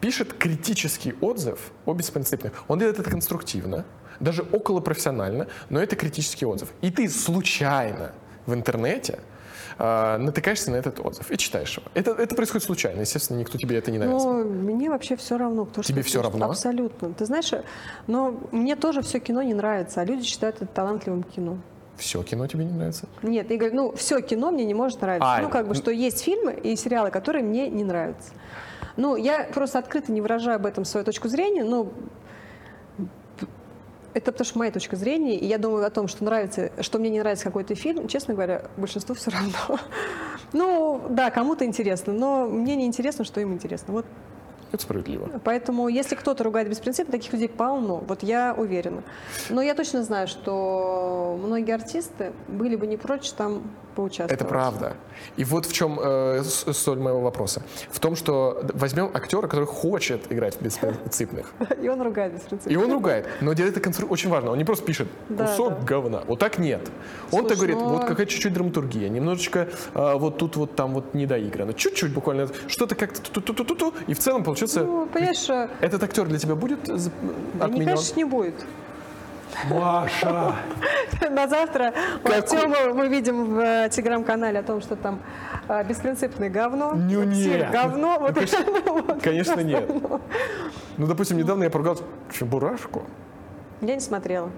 пишет 0.00 0.32
критический 0.34 1.14
отзыв 1.20 1.58
о 1.86 1.94
беспринципных. 1.94 2.52
Он 2.68 2.78
делает 2.80 2.98
это 2.98 3.10
конструктивно, 3.10 3.84
даже 4.20 4.44
около 4.52 4.80
профессионально, 4.80 5.46
но 5.70 5.80
это 5.82 5.96
критический 5.96 6.46
отзыв. 6.46 6.68
И 6.80 6.90
ты 6.90 7.08
случайно 7.08 8.12
в 8.46 8.54
интернете 8.54 9.18
а, 9.78 10.18
натыкаешься 10.18 10.70
на 10.70 10.76
этот 10.76 11.00
отзыв 11.00 11.30
и 11.30 11.36
читаешь 11.36 11.76
его. 11.76 11.86
Это, 11.94 12.12
это 12.12 12.34
происходит 12.34 12.64
случайно, 12.64 13.00
естественно, 13.00 13.38
никто 13.38 13.58
тебе 13.58 13.76
это 13.76 13.90
не 13.90 13.98
навязывает. 13.98 14.46
Ну, 14.46 14.52
мне 14.52 14.88
вообще 14.88 15.16
все 15.16 15.36
равно, 15.36 15.64
кто 15.64 15.82
Тебе 15.82 16.02
пишет. 16.02 16.22
равно? 16.22 16.46
Абсолютно. 16.46 17.12
Ты 17.12 17.24
знаешь, 17.24 17.50
но 18.06 18.40
мне 18.52 18.76
тоже 18.76 19.02
все 19.02 19.18
кино 19.18 19.42
не 19.42 19.54
нравится, 19.54 20.00
а 20.00 20.04
люди 20.04 20.24
считают 20.24 20.56
это 20.56 20.66
талантливым 20.66 21.22
кино. 21.24 21.58
Все 21.96 22.22
кино 22.22 22.46
тебе 22.46 22.64
не 22.64 22.72
нравится? 22.72 23.06
Нет, 23.22 23.50
я 23.50 23.56
говорю, 23.56 23.74
ну, 23.76 23.92
все 23.96 24.20
кино 24.20 24.50
мне 24.50 24.64
не 24.64 24.74
может 24.74 25.00
нравиться. 25.00 25.28
А, 25.28 25.40
ну, 25.40 25.48
как 25.48 25.68
бы, 25.68 25.74
что 25.74 25.90
есть 25.90 26.22
фильмы 26.22 26.52
и 26.52 26.74
сериалы, 26.76 27.10
которые 27.10 27.44
мне 27.44 27.68
не 27.68 27.84
нравятся. 27.84 28.32
Ну, 28.96 29.16
я 29.16 29.44
просто 29.52 29.78
открыто 29.78 30.12
не 30.12 30.20
выражаю 30.20 30.56
об 30.56 30.66
этом 30.66 30.84
свою 30.84 31.04
точку 31.04 31.28
зрения, 31.28 31.64
но 31.64 31.92
это 34.14 34.32
потому 34.32 34.46
что 34.46 34.58
моя 34.58 34.70
точка 34.70 34.96
зрения, 34.96 35.36
и 35.36 35.44
я 35.44 35.58
думаю 35.58 35.84
о 35.84 35.90
том, 35.90 36.08
что 36.08 36.24
нравится, 36.24 36.70
что 36.80 36.98
мне 36.98 37.10
не 37.10 37.18
нравится 37.18 37.44
какой-то 37.44 37.74
фильм, 37.74 38.08
честно 38.08 38.34
говоря, 38.34 38.62
большинству 38.76 39.14
все 39.16 39.30
равно. 39.30 39.80
Ну, 40.52 41.02
да, 41.10 41.30
кому-то 41.30 41.64
интересно, 41.64 42.12
но 42.12 42.46
мне 42.46 42.76
не 42.76 42.86
интересно, 42.86 43.24
что 43.24 43.40
им 43.40 43.52
интересно. 43.52 43.92
Вот 43.92 44.06
Это 44.72 44.82
справедливо. 44.82 45.40
Поэтому, 45.44 45.88
если 45.88 46.14
кто-то 46.14 46.44
ругает 46.44 46.68
беспринципно, 46.68 47.12
таких 47.12 47.32
людей 47.32 47.48
полно, 47.48 48.02
вот 48.06 48.22
я 48.22 48.54
уверена. 48.56 49.02
Но 49.50 49.62
я 49.62 49.74
точно 49.74 50.02
знаю, 50.02 50.28
что 50.28 51.38
многие 51.42 51.74
артисты 51.74 52.32
были 52.48 52.76
бы 52.76 52.86
не 52.86 52.96
прочь 52.96 53.30
там 53.32 53.62
поучаствовать. 53.94 54.32
Это 54.32 54.44
правда. 54.44 54.96
И 55.36 55.44
вот 55.44 55.66
в 55.66 55.72
чем 55.72 55.98
э, 56.02 56.42
соль 56.42 56.98
моего 56.98 57.20
вопроса. 57.20 57.62
В 57.90 58.00
том, 58.00 58.16
что 58.16 58.64
возьмем 58.74 59.10
актера, 59.14 59.46
который 59.46 59.66
хочет 59.66 60.32
играть 60.32 60.56
в 60.56 60.62
беспринципных. 60.62 61.52
И 61.82 61.88
он 61.88 62.02
ругает 62.02 62.34
беспринципно. 62.34 62.70
И 62.70 62.76
он 62.76 62.92
ругает, 62.92 63.26
но 63.40 63.52
делает 63.52 63.76
это 63.76 64.06
очень 64.06 64.30
важно. 64.30 64.50
Он 64.50 64.58
не 64.58 64.64
просто 64.64 64.84
пишет 64.84 65.08
кусок 65.28 65.84
говна. 65.84 66.22
Вот 66.26 66.38
так 66.38 66.58
нет. 66.58 66.80
Он 67.30 67.46
так 67.46 67.56
говорит, 67.56 67.76
ну- 67.76 67.88
вот 67.88 68.04
какая 68.04 68.26
чуть-чуть 68.26 68.52
драматургия, 68.52 69.08
немножечко 69.08 69.68
а, 69.94 70.16
вот 70.16 70.38
тут 70.38 70.56
вот 70.56 70.74
там 70.74 70.94
вот 70.94 71.14
недоиграно. 71.14 71.72
Чуть-чуть 71.72 72.12
буквально. 72.12 72.48
Что-то 72.66 72.94
как-то 72.94 73.20
ту-ту-ту-ту-ту. 73.30 73.94
И 74.06 74.14
в 74.14 74.18
целом 74.18 74.44
получился... 74.64 74.84
Ну, 74.84 75.06
понимаешь, 75.06 75.68
Этот 75.80 76.02
актер 76.02 76.26
для 76.26 76.38
тебя 76.38 76.54
будет 76.54 76.86
за- 76.86 77.10
да 77.54 77.66
не, 77.66 77.72
отменен? 77.72 77.86
конечно, 77.86 78.16
не 78.16 78.24
будет. 78.24 78.54
Маша! 79.70 80.56
На 81.30 81.46
завтра 81.46 81.92
Артема 82.24 82.92
мы 82.92 83.08
видим 83.08 83.54
в 83.54 83.58
э, 83.60 83.88
телеграм-канале 83.90 84.58
о 84.58 84.62
том, 84.62 84.80
что 84.80 84.96
там 84.96 85.20
э, 85.68 85.84
беспринципное 85.84 86.50
говно, 86.50 86.92
Ну, 86.94 87.32
сир 87.34 87.58
нет. 87.58 87.70
говно. 87.70 88.18
Ну, 88.18 88.20
Вот 88.20 88.34
конечно- 88.34 88.64
вот. 88.86 89.22
Конечно, 89.22 89.60
нет. 89.60 89.88
Ну, 90.96 91.06
допустим, 91.08 91.36
недавно 91.38 91.64
я 91.64 91.70
поругал 91.70 91.98
Чебурашку. 92.32 93.02
Я 93.80 93.94
не 93.94 94.00
смотрела. 94.00 94.50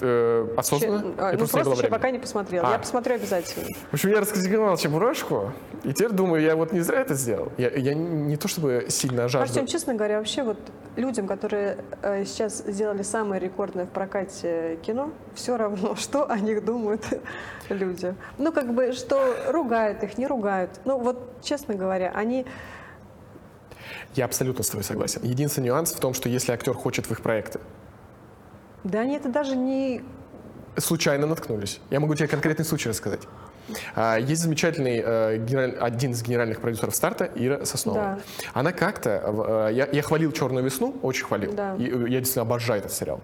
Э, 0.00 0.46
осознанно? 0.56 1.00
Че- 1.00 1.14
Я 1.16 1.28
а, 1.28 1.32
ну, 1.32 1.38
просто 1.38 1.58
не 1.58 1.64
было 1.64 1.74
времени. 1.74 1.90
пока 1.90 2.10
не 2.10 2.18
посмотрела. 2.18 2.68
А. 2.68 2.72
Я 2.72 2.78
посмотрю 2.78 3.14
обязательно. 3.16 3.66
В 3.90 3.94
общем, 3.94 4.10
я 4.10 4.20
раскритиковал 4.20 4.76
Чебурашку, 4.76 5.52
и 5.82 5.92
теперь 5.92 6.10
думаю, 6.10 6.42
я 6.42 6.56
вот 6.56 6.72
не 6.72 6.80
зря 6.80 7.00
это 7.00 7.14
сделал. 7.14 7.52
Я, 7.58 7.70
я 7.70 7.94
не 7.94 8.36
то 8.36 8.48
чтобы 8.48 8.86
сильно 8.88 9.28
жажду... 9.28 9.50
Артем, 9.50 9.66
честно 9.66 9.94
говоря, 9.94 10.18
вообще 10.18 10.42
вот 10.42 10.58
людям, 10.96 11.26
которые 11.26 11.78
э, 12.02 12.24
сейчас 12.24 12.58
сделали 12.58 13.02
самое 13.02 13.40
рекордное 13.40 13.86
в 13.86 13.90
прокате 13.90 14.78
кино, 14.82 15.12
все 15.34 15.56
равно, 15.56 15.96
что 15.96 16.30
о 16.30 16.38
них 16.38 16.64
думают 16.64 17.04
люди. 17.68 18.14
Ну, 18.38 18.52
как 18.52 18.72
бы, 18.74 18.92
что 18.92 19.34
ругают 19.48 20.02
их, 20.02 20.18
не 20.18 20.26
ругают. 20.26 20.80
Ну, 20.84 20.98
вот, 20.98 21.42
честно 21.42 21.74
говоря, 21.74 22.12
они... 22.14 22.46
Я 24.14 24.24
абсолютно 24.24 24.64
с 24.64 24.70
тобой 24.70 24.84
согласен. 24.84 25.22
Единственный 25.22 25.66
нюанс 25.66 25.92
в 25.92 26.00
том, 26.00 26.14
что 26.14 26.28
если 26.28 26.52
актер 26.52 26.74
хочет 26.74 27.06
в 27.06 27.12
их 27.12 27.22
проекты, 27.22 27.60
Да 28.84 29.00
они 29.00 29.16
это 29.16 29.28
даже 29.28 29.56
не... 29.56 30.02
случайно 30.76 31.26
наткнулись. 31.26 31.80
Я 31.90 32.00
могу 32.00 32.14
тебе 32.14 32.28
конкретный 32.28 32.64
случай 32.64 32.88
рассказать. 32.88 33.20
А, 33.94 34.16
Есть 34.16 34.42
замечательный 34.42 35.00
э, 35.04 35.36
генераль- 35.38 35.76
один 35.78 36.10
из 36.10 36.22
генеральных 36.22 36.60
продюсеров 36.60 36.94
старта 36.96 37.30
Ира 37.36 37.64
Соснова. 37.64 37.98
Да. 37.98 38.18
Она 38.52 38.72
как-то, 38.72 39.68
э, 39.70 39.74
я, 39.74 39.88
я 39.92 40.02
хвалил 40.02 40.32
«Черную 40.32 40.64
весну», 40.64 40.96
очень 41.02 41.24
хвалил. 41.24 41.52
Да. 41.52 41.76
И, 41.76 41.84
э, 41.84 42.08
я 42.08 42.18
действительно 42.18 42.42
обожаю 42.42 42.80
этот 42.80 42.92
сериал. 42.92 43.20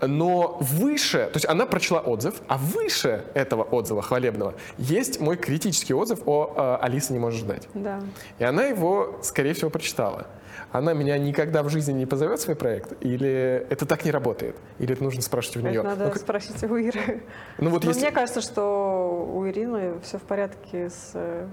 Но 0.00 0.56
выше, 0.60 1.26
то 1.26 1.36
есть 1.36 1.46
она 1.46 1.66
прочла 1.66 2.00
отзыв, 2.00 2.34
а 2.48 2.56
выше 2.56 3.24
этого 3.34 3.62
отзыва 3.62 4.00
хвалебного 4.02 4.54
есть 4.78 5.20
мой 5.20 5.36
критический 5.36 5.94
отзыв 5.94 6.20
о 6.26 6.78
«Алиса 6.80 7.12
не 7.12 7.18
может 7.18 7.40
ждать». 7.40 7.68
Да. 7.74 8.00
И 8.38 8.44
она 8.44 8.64
его, 8.64 9.18
скорее 9.22 9.52
всего, 9.54 9.70
прочитала. 9.70 10.26
Она 10.74 10.92
меня 10.92 11.16
никогда 11.18 11.62
в 11.62 11.68
жизни 11.68 11.92
не 11.92 12.04
позовет 12.04 12.40
в 12.40 12.42
свой 12.42 12.56
проект? 12.56 12.94
Или 13.00 13.64
это 13.70 13.86
так 13.86 14.04
не 14.04 14.10
работает? 14.10 14.56
Или 14.80 14.94
это 14.94 15.04
нужно 15.04 15.22
спрашивать 15.22 15.58
у 15.58 15.60
нее? 15.60 15.74
Это 15.78 15.84
надо 15.90 16.08
Ну, 16.08 16.14
спросить 16.16 16.64
у 16.64 16.74
Иры. 16.74 17.22
ну 17.58 17.70
вот 17.70 17.84
Но 17.84 17.90
если... 17.90 18.02
мне 18.02 18.10
кажется, 18.10 18.40
что 18.40 19.30
у 19.32 19.46
Ирины 19.46 20.00
все 20.02 20.18
в 20.18 20.22
порядке 20.22 20.90
с 20.90 21.12
э, 21.14 21.46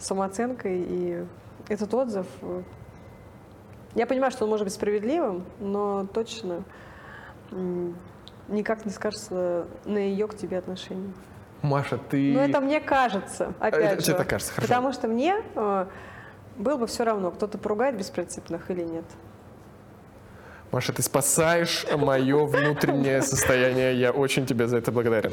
самооценкой, 0.00 0.84
и 0.84 1.24
этот 1.68 1.94
отзыв... 1.94 2.26
э, 2.42 2.62
Я 3.94 4.04
понимаю, 4.08 4.32
что 4.32 4.42
он 4.42 4.50
может 4.50 4.64
быть 4.66 4.74
справедливым, 4.74 5.44
но 5.60 6.04
точно 6.12 6.64
никак 8.48 8.84
не 8.84 8.90
скажется 8.90 9.68
на 9.84 9.98
ее 9.98 10.26
к 10.26 10.36
тебе 10.36 10.58
отношение. 10.58 11.12
Маша, 11.62 11.98
ты... 11.98 12.32
Но 12.34 12.40
это 12.40 12.60
мне 12.60 12.80
кажется, 12.80 13.52
опять 13.60 13.92
Это 13.92 14.02
же. 14.04 14.14
так 14.14 14.28
кажется, 14.28 14.52
хорошо. 14.52 14.68
Потому 14.72 14.92
что 14.92 15.06
мне 15.06 15.36
э, 15.54 15.86
было 16.58 16.76
бы 16.76 16.86
все 16.86 17.04
равно, 17.04 17.30
кто-то 17.30 17.58
поругает 17.58 17.96
беспринципных 17.96 18.70
или 18.70 18.82
нет. 18.82 19.04
Маша, 20.72 20.92
ты 20.92 21.02
спасаешь 21.02 21.86
мое 21.96 22.44
внутреннее 22.44 23.22
состояние. 23.22 23.98
Я 23.98 24.10
очень 24.10 24.46
тебе 24.46 24.66
за 24.66 24.78
это 24.78 24.90
благодарен. 24.92 25.32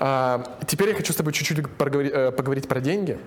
А, 0.00 0.44
теперь 0.66 0.90
я 0.90 0.94
хочу 0.94 1.12
с 1.12 1.16
тобой 1.16 1.32
чуть-чуть 1.32 1.58
поговори- 1.58 2.12
э, 2.12 2.30
поговорить 2.30 2.68
про 2.68 2.80
деньги. 2.80 3.18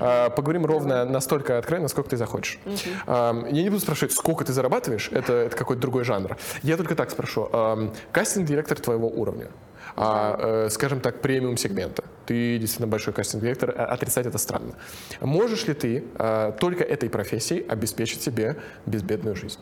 А, 0.00 0.30
поговорим 0.30 0.64
ровно 0.64 1.04
настолько 1.04 1.58
откровенно, 1.58 1.84
насколько 1.84 2.10
ты 2.10 2.16
захочешь. 2.16 2.58
А, 3.06 3.34
я 3.50 3.62
не 3.62 3.68
буду 3.68 3.80
спрашивать, 3.82 4.14
сколько 4.14 4.44
ты 4.44 4.52
зарабатываешь, 4.54 5.10
это, 5.12 5.34
это 5.34 5.56
какой-то 5.56 5.82
другой 5.82 6.04
жанр. 6.04 6.36
Я 6.62 6.76
только 6.78 6.94
так 6.94 7.10
спрошу. 7.10 7.48
А, 7.52 7.92
кастинг-директор 8.12 8.80
твоего 8.80 9.08
уровня, 9.08 9.48
а, 9.96 10.66
э, 10.66 10.70
скажем 10.70 11.00
так, 11.00 11.20
премиум 11.20 11.56
сегмента. 11.56 12.04
Ты 12.26 12.58
действительно 12.58 12.88
большой 12.88 13.12
кастинг-директор, 13.12 13.74
а 13.76 13.86
отрицать 13.86 14.26
это 14.26 14.38
странно. 14.38 14.74
Можешь 15.20 15.66
ли 15.66 15.74
ты 15.74 16.04
а, 16.16 16.52
только 16.52 16.82
этой 16.82 17.10
профессией 17.10 17.66
обеспечить 17.66 18.22
себе 18.22 18.56
безбедную 18.86 19.36
жизнь? 19.36 19.60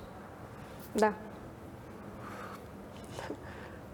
Да. 0.94 1.14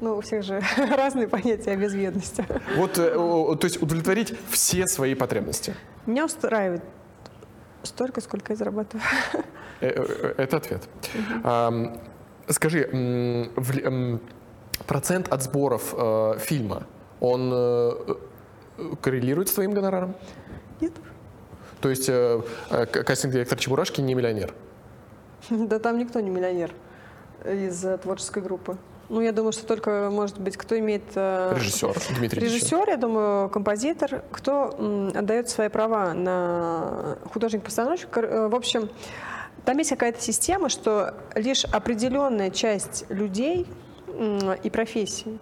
Ну, 0.00 0.16
у 0.16 0.20
всех 0.20 0.44
же 0.44 0.62
разные 0.76 1.26
понятия 1.26 1.72
о 1.72 1.76
безбедности. 1.76 2.44
Вот, 2.76 2.98
э, 2.98 3.12
то 3.12 3.58
есть 3.62 3.82
удовлетворить 3.82 4.34
все 4.50 4.86
свои 4.86 5.14
потребности. 5.14 5.74
Меня 6.06 6.24
устраивает 6.26 6.84
столько, 7.82 8.20
сколько 8.20 8.52
я 8.52 8.56
зарабатываю. 8.56 9.02
Это 9.80 10.56
ответ. 10.56 10.88
Скажи, 12.48 13.50
процент 14.86 15.32
от 15.32 15.42
сборов 15.42 15.94
э, 15.96 16.38
фильма, 16.38 16.84
он 17.20 17.50
э, 17.52 17.92
э, 18.78 18.84
коррелирует 19.00 19.48
с 19.48 19.52
твоим 19.52 19.72
гонораром? 19.72 20.14
Нет? 20.80 20.92
То 21.80 21.90
есть 21.90 22.08
э, 22.08 22.40
э, 22.70 22.86
кастинг-директор 22.86 23.58
Чебурашки 23.58 24.00
не 24.00 24.14
миллионер? 24.14 24.54
Да 25.50 25.78
там 25.78 25.98
никто 25.98 26.20
не 26.20 26.30
миллионер 26.30 26.72
из 27.44 27.84
э, 27.84 27.98
творческой 27.98 28.42
группы. 28.42 28.76
Ну, 29.08 29.22
я 29.22 29.32
думаю, 29.32 29.52
что 29.52 29.66
только, 29.66 30.10
может 30.12 30.38
быть, 30.38 30.56
кто 30.56 30.78
имеет... 30.78 31.02
э, 31.14 31.54
Режиссер 31.56 31.96
Дмитрий. 32.18 32.42
Режиссер, 32.42 32.88
я 32.88 32.96
думаю, 32.96 33.48
композитор, 33.48 34.22
кто 34.30 35.10
отдает 35.14 35.48
свои 35.48 35.68
права 35.68 36.12
на 36.12 37.16
художник-постановщик. 37.32 38.14
В 38.14 38.54
общем, 38.54 38.90
там 39.64 39.78
есть 39.78 39.90
какая-то 39.90 40.20
система, 40.20 40.68
что 40.68 41.14
лишь 41.34 41.64
определенная 41.64 42.50
часть 42.50 43.06
людей 43.08 43.66
и 44.18 44.70
профессий, 44.70 45.38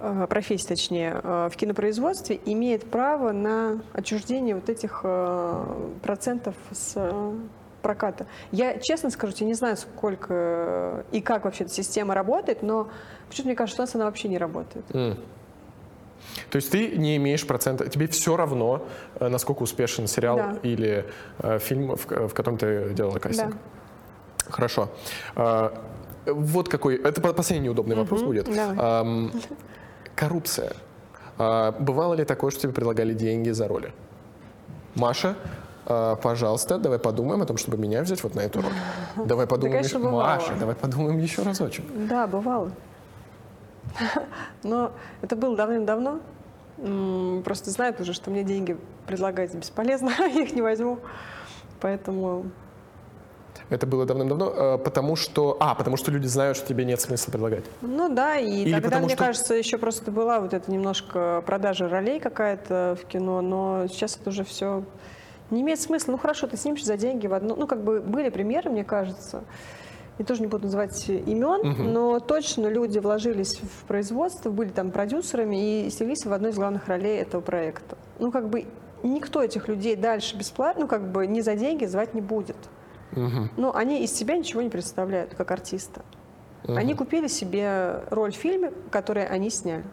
э, 0.00 0.26
профессий, 0.28 0.66
точнее, 0.66 1.20
э, 1.22 1.48
в 1.52 1.56
кинопроизводстве 1.56 2.40
имеет 2.44 2.88
право 2.88 3.32
на 3.32 3.80
отчуждение 3.92 4.54
вот 4.54 4.68
этих 4.68 5.00
э, 5.02 5.64
процентов 6.02 6.54
с 6.70 6.96
проката. 7.82 8.26
Я, 8.50 8.78
честно 8.78 9.10
скажу, 9.10 9.32
тебе 9.34 9.48
не 9.48 9.54
знаю, 9.54 9.76
сколько 9.76 11.04
и 11.12 11.20
как 11.20 11.44
вообще 11.44 11.64
эта 11.64 11.72
система 11.74 12.14
работает, 12.14 12.62
но 12.62 12.88
почему-то 13.28 13.48
мне 13.48 13.56
кажется, 13.56 13.74
что 13.74 13.82
у 13.82 13.84
нас 13.86 13.94
она 13.94 14.04
вообще 14.06 14.28
не 14.28 14.38
работает. 14.38 14.84
М. 14.94 15.18
То 16.48 16.56
есть 16.56 16.70
ты 16.70 16.96
не 16.96 17.16
имеешь 17.16 17.46
процента, 17.46 17.86
тебе 17.90 18.06
все 18.06 18.36
равно, 18.36 18.86
насколько 19.20 19.62
успешен 19.62 20.06
сериал 20.06 20.36
Да. 20.36 20.58
или 20.62 21.04
э, 21.40 21.58
фильм, 21.58 21.96
в, 21.96 22.28
в 22.28 22.32
котором 22.32 22.56
ты 22.56 22.94
делала 22.94 23.18
кастинг. 23.18 23.52
Да. 23.52 24.50
Хорошо. 24.50 24.88
Вот 26.26 26.68
какой, 26.68 26.96
это 26.96 27.20
по- 27.20 27.32
последний 27.32 27.66
неудобный 27.66 27.96
вопрос 27.96 28.22
будет. 28.22 28.48
Ам, 28.78 29.32
коррупция. 30.14 30.72
А, 31.38 31.72
Бывало 31.72 32.14
ли 32.14 32.24
такое, 32.24 32.50
что 32.50 32.62
тебе 32.62 32.72
предлагали 32.72 33.12
деньги 33.14 33.50
за 33.50 33.66
роли? 33.68 33.92
Маша, 34.94 35.36
а, 35.86 36.16
пожалуйста, 36.16 36.78
давай 36.78 36.98
подумаем 36.98 37.42
о 37.42 37.46
том, 37.46 37.56
чтобы 37.56 37.76
меня 37.76 38.02
взять 38.02 38.22
вот 38.22 38.34
на 38.34 38.40
эту 38.40 38.62
роль. 38.62 38.72
Давай 39.26 39.46
подумаем 39.46 39.78
конечно, 39.82 39.98
еще. 39.98 40.10
Маша, 40.10 40.54
давай 40.58 40.74
подумаем 40.74 41.18
еще 41.18 41.42
разочек. 41.42 41.84
Да, 42.08 42.26
бывало. 42.26 42.70
Но 44.62 44.92
это 45.22 45.36
было 45.36 45.56
давным-давно. 45.56 46.20
Просто 47.44 47.70
знают 47.70 48.00
уже, 48.00 48.12
что 48.12 48.30
мне 48.30 48.42
деньги 48.42 48.76
предлагать 49.06 49.54
бесполезно, 49.54 50.10
я 50.18 50.42
их 50.42 50.52
не 50.54 50.62
возьму. 50.62 50.98
Поэтому 51.80 52.46
Это 53.70 53.86
было 53.86 54.04
давным-давно, 54.04 54.52
э, 54.54 54.78
потому 54.78 55.16
что... 55.16 55.56
А, 55.60 55.74
потому 55.74 55.96
что 55.96 56.10
люди 56.10 56.26
знают, 56.26 56.56
что 56.56 56.66
тебе 56.66 56.84
нет 56.84 57.00
смысла 57.00 57.30
предлагать. 57.32 57.64
Ну 57.80 58.14
да, 58.14 58.36
и 58.36 58.62
Или 58.62 58.72
тогда, 58.72 58.88
потому 58.88 59.06
мне 59.06 59.14
что- 59.14 59.24
кажется, 59.24 59.54
еще 59.54 59.78
просто 59.78 60.10
была 60.10 60.40
вот 60.40 60.52
это 60.52 60.70
немножко 60.70 61.42
продажа 61.46 61.88
ролей 61.88 62.20
какая-то 62.20 62.96
в 63.00 63.06
кино, 63.06 63.40
но 63.40 63.86
сейчас 63.88 64.16
это 64.16 64.30
уже 64.30 64.44
все 64.44 64.84
не 65.50 65.62
имеет 65.62 65.80
смысла. 65.80 66.12
Ну 66.12 66.18
хорошо, 66.18 66.46
ты 66.46 66.56
снимешь 66.56 66.84
за 66.84 66.96
деньги 66.96 67.26
в 67.26 67.34
одну... 67.34 67.56
Ну 67.56 67.66
как 67.66 67.82
бы 67.82 68.00
были 68.00 68.28
примеры, 68.28 68.70
мне 68.70 68.84
кажется. 68.84 69.44
Я 70.18 70.24
тоже 70.24 70.42
не 70.42 70.46
буду 70.46 70.64
называть 70.66 71.08
имен, 71.08 71.92
но 71.92 72.20
точно 72.20 72.68
люди 72.68 73.00
вложились 73.00 73.56
в 73.58 73.84
производство, 73.86 74.48
были 74.50 74.68
там 74.68 74.92
продюсерами 74.92 75.86
и 75.86 75.90
снялись 75.90 76.24
в 76.24 76.32
одной 76.32 76.52
из 76.52 76.54
главных 76.56 76.86
ролей 76.86 77.18
этого 77.20 77.40
проекта. 77.40 77.96
Ну 78.20 78.30
как 78.30 78.48
бы 78.48 78.66
никто 79.02 79.42
этих 79.42 79.66
людей 79.66 79.96
дальше 79.96 80.36
бесплатно, 80.36 80.82
ну 80.82 80.88
как 80.88 81.10
бы 81.10 81.26
не 81.26 81.40
за 81.42 81.56
деньги 81.56 81.84
звать 81.84 82.14
не 82.14 82.20
будет. 82.20 82.56
Мгм. 83.14 83.50
Ну, 83.56 83.74
они 83.74 84.02
из 84.04 84.12
себя 84.12 84.36
ничего 84.36 84.62
не 84.62 84.70
представляют, 84.70 85.34
как 85.34 85.50
артиста. 85.50 86.02
Они 86.66 86.94
купили 86.94 87.28
себе 87.28 88.00
роль 88.10 88.32
в 88.32 88.36
фильме, 88.36 88.72
который 88.90 89.26
они 89.26 89.50
сняли. 89.50 89.84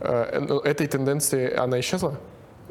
Э, 0.00 0.40
ну, 0.40 0.58
Этой 0.60 0.86
тенденции 0.86 1.52
она 1.54 1.80
исчезла? 1.80 2.16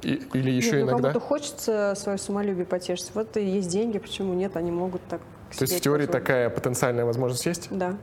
И- 0.03 0.21
Или 0.33 0.51
еще 0.51 0.77
Нет, 0.77 0.85
ну, 0.85 0.91
иногда? 0.91 1.09
кому-то 1.09 1.19
хочется 1.19 1.93
свое 1.97 2.17
самолюбие 2.17 2.65
потешить. 2.65 3.11
Вот 3.15 3.35
и 3.35 3.43
есть 3.43 3.69
деньги, 3.69 3.97
почему 3.97 4.33
нет, 4.33 4.55
они 4.55 4.71
могут 4.71 5.01
так 5.09 5.21
То 5.57 5.63
есть 5.63 5.75
в 5.75 5.81
теории 5.81 6.05
такая 6.05 6.49
потенциальная 6.49 7.03
возможность 7.03 7.45
есть? 7.45 7.67
Да. 7.71 7.95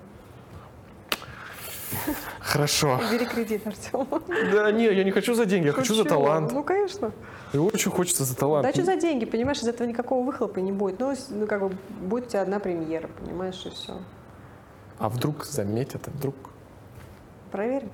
Хорошо. 2.40 3.00
Бери 3.12 3.26
кредит, 3.26 3.66
Артем. 3.66 4.06
Да 4.52 4.70
не, 4.70 4.84
я 4.84 5.04
не 5.04 5.10
хочу 5.10 5.34
за 5.34 5.46
деньги, 5.46 5.66
я 5.66 5.72
хочу 5.72 5.94
за 5.94 6.04
талант. 6.04 6.52
Ну, 6.52 6.62
конечно. 6.62 7.12
И 7.52 7.58
очень 7.58 7.90
хочется 7.90 8.24
за 8.24 8.36
талант. 8.36 8.66
Да 8.66 8.72
что 8.72 8.84
за 8.84 8.96
деньги, 8.96 9.24
понимаешь, 9.24 9.58
из 9.58 9.68
этого 9.68 9.86
никакого 9.86 10.24
выхлопа 10.24 10.58
не 10.60 10.72
будет. 10.72 10.98
Ну, 11.00 11.14
ну, 11.30 11.46
как 11.46 11.60
бы, 11.60 11.76
будет 12.00 12.26
у 12.26 12.30
тебя 12.30 12.42
одна 12.42 12.58
премьера, 12.58 13.08
понимаешь, 13.20 13.62
и 13.66 13.70
все. 13.70 13.98
А 14.98 15.08
вдруг 15.08 15.44
заметят, 15.44 16.02
а 16.06 16.10
вдруг... 16.10 16.34
Проверим. 17.52 17.90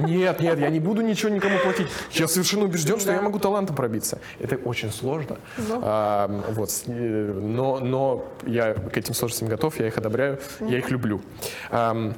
Нет, 0.00 0.40
нет, 0.40 0.58
я 0.58 0.68
не 0.68 0.78
буду 0.78 1.00
ничего 1.00 1.30
никому 1.30 1.58
платить. 1.58 1.88
Я 2.12 2.28
совершенно 2.28 2.64
убежден, 2.64 2.98
что 2.98 3.08
Да. 3.08 3.14
я 3.14 3.22
могу 3.22 3.38
талантом 3.38 3.74
пробиться. 3.74 4.18
Это 4.38 4.56
очень 4.56 4.92
сложно. 4.92 5.38
Ну. 5.56 5.80
А, 5.82 6.28
вот, 6.50 6.70
э, 6.86 7.32
но, 7.32 7.80
но 7.80 8.24
я 8.44 8.74
к 8.74 8.96
этим 8.96 9.14
сложностям 9.14 9.48
готов, 9.48 9.80
я 9.80 9.86
их 9.88 9.96
одобряю, 9.96 10.38
я 10.60 10.78
их 10.78 10.90
люблю. 10.90 11.22
Э, 11.70 12.12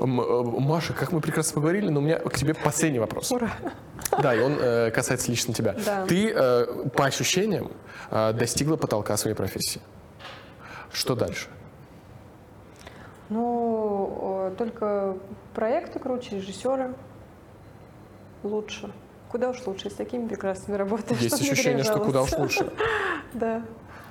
Маша, 0.00 0.92
как 0.92 1.12
мы 1.12 1.20
прекрасно 1.20 1.54
поговорили, 1.54 1.88
но 1.88 2.00
у 2.00 2.02
меня 2.02 2.18
к 2.18 2.34
тебе 2.36 2.54
последний 2.54 2.98
вопрос. 2.98 3.30
Ура. 3.32 3.50
Да, 4.22 4.34
и 4.34 4.40
он 4.40 4.56
э, 4.60 4.90
касается 4.90 5.30
лично 5.30 5.52
тебя. 5.54 5.74
Да. 5.84 6.06
Ты, 6.06 6.32
э, 6.34 6.88
по 6.96 7.04
ощущениям, 7.06 7.70
э, 8.10 8.32
достигла 8.32 8.76
потолка 8.76 9.16
своей 9.16 9.36
профессии. 9.36 9.80
Что 10.92 11.14
дальше? 11.14 11.48
Ну, 13.28 14.48
э, 14.50 14.54
только 14.56 15.16
проекты 15.54 15.98
круче, 15.98 16.36
режиссеры 16.36 16.94
лучше. 18.42 18.90
Куда 19.30 19.50
уж 19.50 19.66
лучше, 19.66 19.90
с 19.90 19.94
такими 19.94 20.26
прекрасными 20.26 20.78
работаешь. 20.78 21.20
Есть 21.20 21.40
ощущение, 21.40 21.84
что 21.84 21.98
куда 21.98 22.22
уж 22.22 22.32
лучше. 22.32 22.72
Да. 23.34 23.62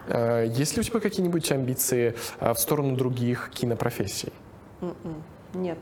Э, 0.07 0.45
Есть 0.47 0.75
ли 0.75 0.81
у 0.81 0.83
тебя 0.83 0.99
какие-нибудь 0.99 1.51
амбиции 1.51 2.15
э, 2.39 2.53
в 2.53 2.59
сторону 2.59 2.95
других 2.95 3.49
кинопрофессий? 3.51 4.31
М-м. 4.81 5.23
Нет. 5.57 5.79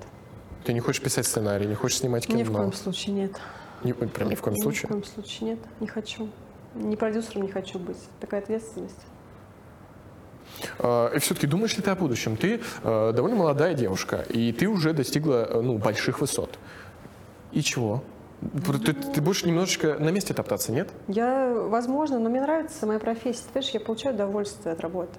Ты 0.63 0.73
не 0.73 0.80
хочешь 0.80 1.01
писать 1.01 1.26
сценарий, 1.28 1.67
не 1.67 1.76
хочешь 1.76 1.99
снимать 1.99 2.26
кино? 2.26 2.39
Ни 2.39 2.43
в 2.43 2.51
коем 2.51 2.73
случае 2.73 3.15
нет. 3.15 3.32
Ни- 3.84 3.91
прям 3.91 4.30
ни 4.30 4.36
в 4.36 4.41
коем 4.41 4.55
Ни 4.55 4.59
в 4.59 4.63
случае? 4.63 4.88
коем 4.89 5.03
случае 5.03 5.49
нет. 5.51 5.59
Не 5.80 5.88
хочу. 5.88 6.30
Ни 6.73 6.95
продюсером 6.95 7.43
не 7.43 7.49
хочу 7.51 7.78
быть. 7.78 7.97
Такая 8.19 8.41
ответственность. 8.41 8.99
Э, 10.80 11.11
И 11.15 11.19
все-таки 11.19 11.47
думаешь 11.47 11.76
ли 11.78 11.84
ты 11.84 11.91
о 11.91 11.95
будущем? 11.95 12.38
Ты 12.38 12.61
э, 12.84 13.11
довольно 13.14 13.35
молодая 13.38 13.73
девушка, 13.73 14.26
и 14.30 14.52
ты 14.53 14.68
уже 14.68 14.93
достигла 14.93 15.45
э, 15.45 15.61
ну, 15.61 15.77
больших 15.77 16.19
высот. 16.22 16.57
И 17.52 17.61
чего? 17.61 18.03
Ты, 18.85 18.93
ты 18.93 19.22
будешь 19.22 19.45
немножечко 19.45 19.95
на 19.99 20.10
месте 20.10 20.34
топтаться, 20.34 20.72
нет? 20.72 20.89
Я, 21.07 21.53
возможно, 21.53 22.19
но 22.19 22.30
мне 22.30 22.41
нравится 22.41 22.85
моя 22.85 22.99
профессия. 22.99 23.43
Ты 23.47 23.53
понимаешь, 23.53 23.73
я 23.73 23.80
получаю 23.80 24.15
удовольствие 24.15 24.73
от 24.73 24.81
работы. 24.81 25.18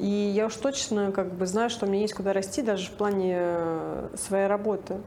И 0.00 0.06
я 0.06 0.46
уж 0.46 0.54
точно 0.54 1.12
как 1.12 1.34
бы 1.34 1.46
знаю, 1.46 1.68
что 1.68 1.84
мне 1.84 2.00
есть 2.00 2.14
куда 2.14 2.32
расти 2.32 2.62
даже 2.62 2.86
в 2.88 2.92
плане 2.92 3.36
э, 3.38 4.08
своей 4.16 4.46
работы. 4.46 4.98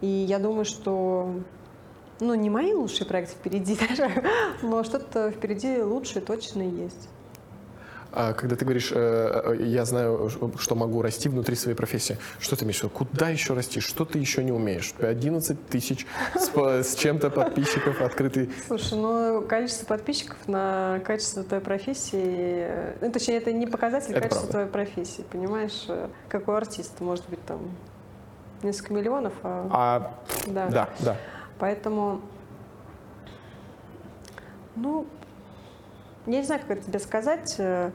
И 0.00 0.06
я 0.06 0.38
думаю, 0.38 0.64
что 0.64 1.34
ну, 2.20 2.34
не 2.34 2.50
мои 2.50 2.72
лучшие 2.72 3.04
проекты 3.04 3.34
впереди 3.34 3.76
даже, 3.88 4.24
но 4.62 4.84
что-то 4.84 5.32
впереди 5.32 5.82
лучшее 5.82 6.24
точно 6.24 6.62
есть. 6.62 7.08
А 8.12 8.32
когда 8.32 8.56
ты 8.56 8.64
говоришь, 8.64 8.90
э, 8.92 9.54
э, 9.58 9.62
я 9.66 9.84
знаю, 9.84 10.30
что 10.58 10.74
могу 10.74 11.00
расти 11.00 11.28
внутри 11.28 11.54
своей 11.54 11.76
профессии, 11.76 12.18
что 12.40 12.56
ты 12.56 12.64
имеешь 12.64 12.80
в 12.80 12.84
виду? 12.84 12.90
Куда 12.94 13.28
еще 13.28 13.54
расти? 13.54 13.80
Что 13.80 14.04
ты 14.04 14.18
еще 14.18 14.42
не 14.42 14.50
умеешь? 14.52 14.92
11 14.98 15.68
тысяч 15.68 16.06
с, 16.34 16.50
с 16.56 16.94
чем-то 16.96 17.30
подписчиков, 17.30 18.00
открытый. 18.00 18.50
Слушай, 18.66 18.98
ну 18.98 19.42
количество 19.42 19.86
подписчиков 19.86 20.36
на 20.48 21.00
качество 21.04 21.44
твоей 21.44 21.62
профессии, 21.62 22.64
э, 22.66 22.96
ну, 23.00 23.12
точнее, 23.12 23.36
это 23.38 23.52
не 23.52 23.66
показатель 23.66 24.10
Это 24.12 24.22
качества 24.22 24.50
правда. 24.50 24.68
твоей 24.70 24.86
профессии, 24.86 25.24
понимаешь? 25.30 25.86
Как 26.28 26.48
у 26.48 26.52
артиста, 26.52 27.04
может 27.04 27.28
быть, 27.28 27.44
там 27.46 27.60
несколько 28.62 28.92
миллионов. 28.92 29.34
А, 29.44 29.68
А, 29.70 30.14
да. 30.48 30.66
да, 30.68 30.88
да. 30.98 31.16
Поэтому, 31.58 32.20
ну, 34.74 35.06
я 36.36 36.40
не 36.40 36.46
знаю, 36.46 36.60
как 36.60 36.78
это 36.78 36.86
тебе 36.86 36.98
сказать. 36.98 37.54
э, 37.58 37.90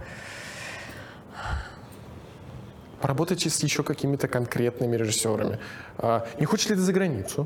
Поработайте 3.02 3.50
с 3.50 3.62
еще 3.62 3.84
какими-то 3.84 4.28
конкретными 4.28 4.96
режиссерами. 4.96 5.60
А, 5.98 6.26
не 6.40 6.46
хочешь 6.46 6.70
ли 6.70 6.76
ты 6.76 6.82
за 6.82 6.94
границу? 6.94 7.46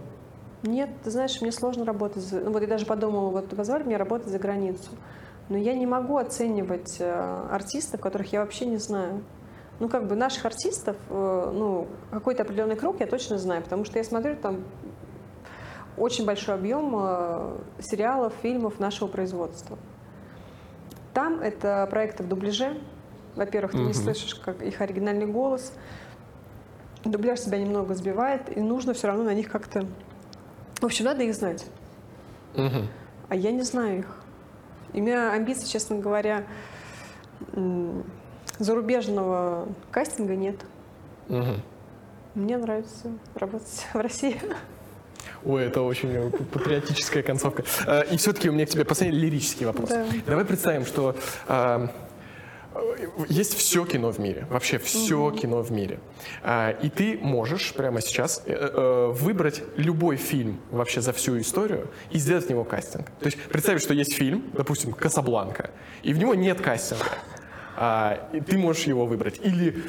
Нет, 0.63 0.89
ты 1.03 1.11
знаешь, 1.11 1.41
мне 1.41 1.51
сложно 1.51 1.85
работать. 1.85 2.25
Ну, 2.31 2.51
вот 2.51 2.61
я 2.61 2.67
даже 2.67 2.85
подумала, 2.85 3.29
вот 3.29 3.49
позвали 3.49 3.83
мне 3.83 3.97
работать 3.97 4.27
за 4.27 4.39
границу. 4.39 4.89
Но 5.49 5.57
я 5.57 5.73
не 5.73 5.85
могу 5.87 6.17
оценивать 6.17 6.97
э, 6.99 7.47
артистов, 7.51 7.99
которых 7.99 8.31
я 8.31 8.41
вообще 8.41 8.65
не 8.65 8.77
знаю. 8.77 9.23
Ну, 9.79 9.89
как 9.89 10.07
бы 10.07 10.15
наших 10.15 10.45
артистов, 10.45 10.97
э, 11.09 11.51
ну, 11.53 11.87
какой-то 12.11 12.43
определенный 12.43 12.75
круг 12.75 12.99
я 12.99 13.07
точно 13.07 13.37
знаю, 13.37 13.63
потому 13.63 13.83
что 13.85 13.97
я 13.97 14.03
смотрю 14.03 14.35
там 14.35 14.63
очень 15.97 16.25
большой 16.25 16.55
объем 16.55 16.93
э, 16.97 17.57
сериалов, 17.81 18.33
фильмов 18.41 18.79
нашего 18.79 19.07
производства. 19.07 19.77
Там 21.13 21.39
это 21.41 21.87
проекты 21.89 22.23
в 22.23 22.27
дубляже. 22.27 22.77
Во-первых, 23.35 23.71
ты 23.71 23.77
не 23.79 23.83
Мгм. 23.85 23.93
слышишь 23.93 24.35
как 24.35 24.61
их 24.61 24.81
оригинальный 24.81 25.25
голос. 25.25 25.73
Дубляж 27.03 27.39
тебя 27.41 27.57
немного 27.57 27.95
сбивает, 27.95 28.55
и 28.55 28.59
нужно 28.59 28.93
все 28.93 29.07
равно 29.07 29.23
на 29.23 29.33
них 29.33 29.49
как-то... 29.49 29.85
В 30.81 30.85
общем, 30.85 31.05
надо 31.05 31.23
их 31.23 31.33
знать. 31.33 31.65
Мгм. 32.55 32.87
А 33.29 33.35
я 33.35 33.51
не 33.51 33.61
знаю 33.61 33.99
их. 33.99 34.17
И 34.93 34.99
у 34.99 35.03
меня 35.03 35.31
амбиций, 35.31 35.67
честно 35.67 35.97
говоря, 35.99 36.45
зарубежного 38.57 39.67
кастинга 39.91 40.35
нет. 40.35 40.55
Мгм. 41.27 41.61
Мне 42.35 42.57
нравится 42.57 43.11
работать 43.35 43.87
в 43.93 43.97
России. 43.97 44.39
Ой, 45.45 45.65
это 45.65 45.81
очень 45.81 46.09
э, 46.11 46.29
патриотическая 46.51 47.23
концовка. 47.23 47.63
А, 47.85 48.01
И 48.01 48.17
все-таки 48.17 48.49
у 48.49 48.53
меня 48.53 48.65
к 48.65 48.69
тебе 48.69 48.85
последний 48.85 49.19
лирический 49.19 49.65
вопрос. 49.65 49.89
Да. 49.89 50.05
Давай 50.25 50.45
представим, 50.45 50.85
что 50.85 51.15
э, 51.47 51.87
есть 53.27 53.55
все 53.55 53.85
кино 53.85 54.11
в 54.11 54.19
мире, 54.19 54.45
вообще 54.49 54.77
все 54.77 55.31
кино 55.31 55.61
в 55.61 55.71
мире. 55.71 55.99
И 56.83 56.89
ты 56.89 57.17
можешь 57.21 57.73
прямо 57.73 58.01
сейчас 58.01 58.43
э, 58.45 58.53
э, 58.53 59.07
выбрать 59.11 59.63
любой 59.75 60.17
фильм 60.17 60.59
вообще 60.71 61.01
за 61.01 61.13
всю 61.13 61.39
историю 61.39 61.87
и 62.11 62.19
сделать 62.19 62.45
в 62.45 62.49
него 62.49 62.63
кастинг. 62.63 63.07
То 63.19 63.25
есть 63.25 63.37
представь, 63.37 63.81
что 63.81 63.93
есть 63.93 64.13
фильм, 64.13 64.43
допустим, 64.53 64.93
«Касабланка», 64.93 65.71
и 66.03 66.13
в 66.13 66.17
него 66.17 66.35
нет 66.35 66.61
кастинга. 66.61 67.17
А, 67.75 68.29
ты 68.45 68.57
можешь 68.57 68.83
его 68.83 69.05
выбрать. 69.05 69.39
Или, 69.41 69.83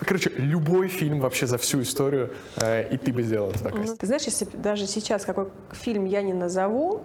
короче, 0.00 0.30
любой 0.36 0.88
фильм 0.88 1.20
вообще 1.20 1.46
за 1.46 1.58
всю 1.58 1.82
историю, 1.82 2.32
э, 2.56 2.88
и 2.88 2.96
ты 2.96 3.12
бы 3.12 3.22
сделал 3.22 3.50
кастинг. 3.52 3.86
Ну, 3.86 3.96
Ты 3.96 4.06
знаешь, 4.06 4.22
если 4.24 4.44
даже 4.44 4.86
сейчас 4.86 5.24
какой 5.24 5.48
фильм 5.72 6.04
я 6.04 6.22
не 6.22 6.32
назову, 6.32 7.02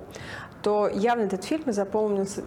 то 0.61 0.87
явно 0.87 1.23
этот 1.23 1.43
фильм 1.43 1.71
запомнился 1.71 2.43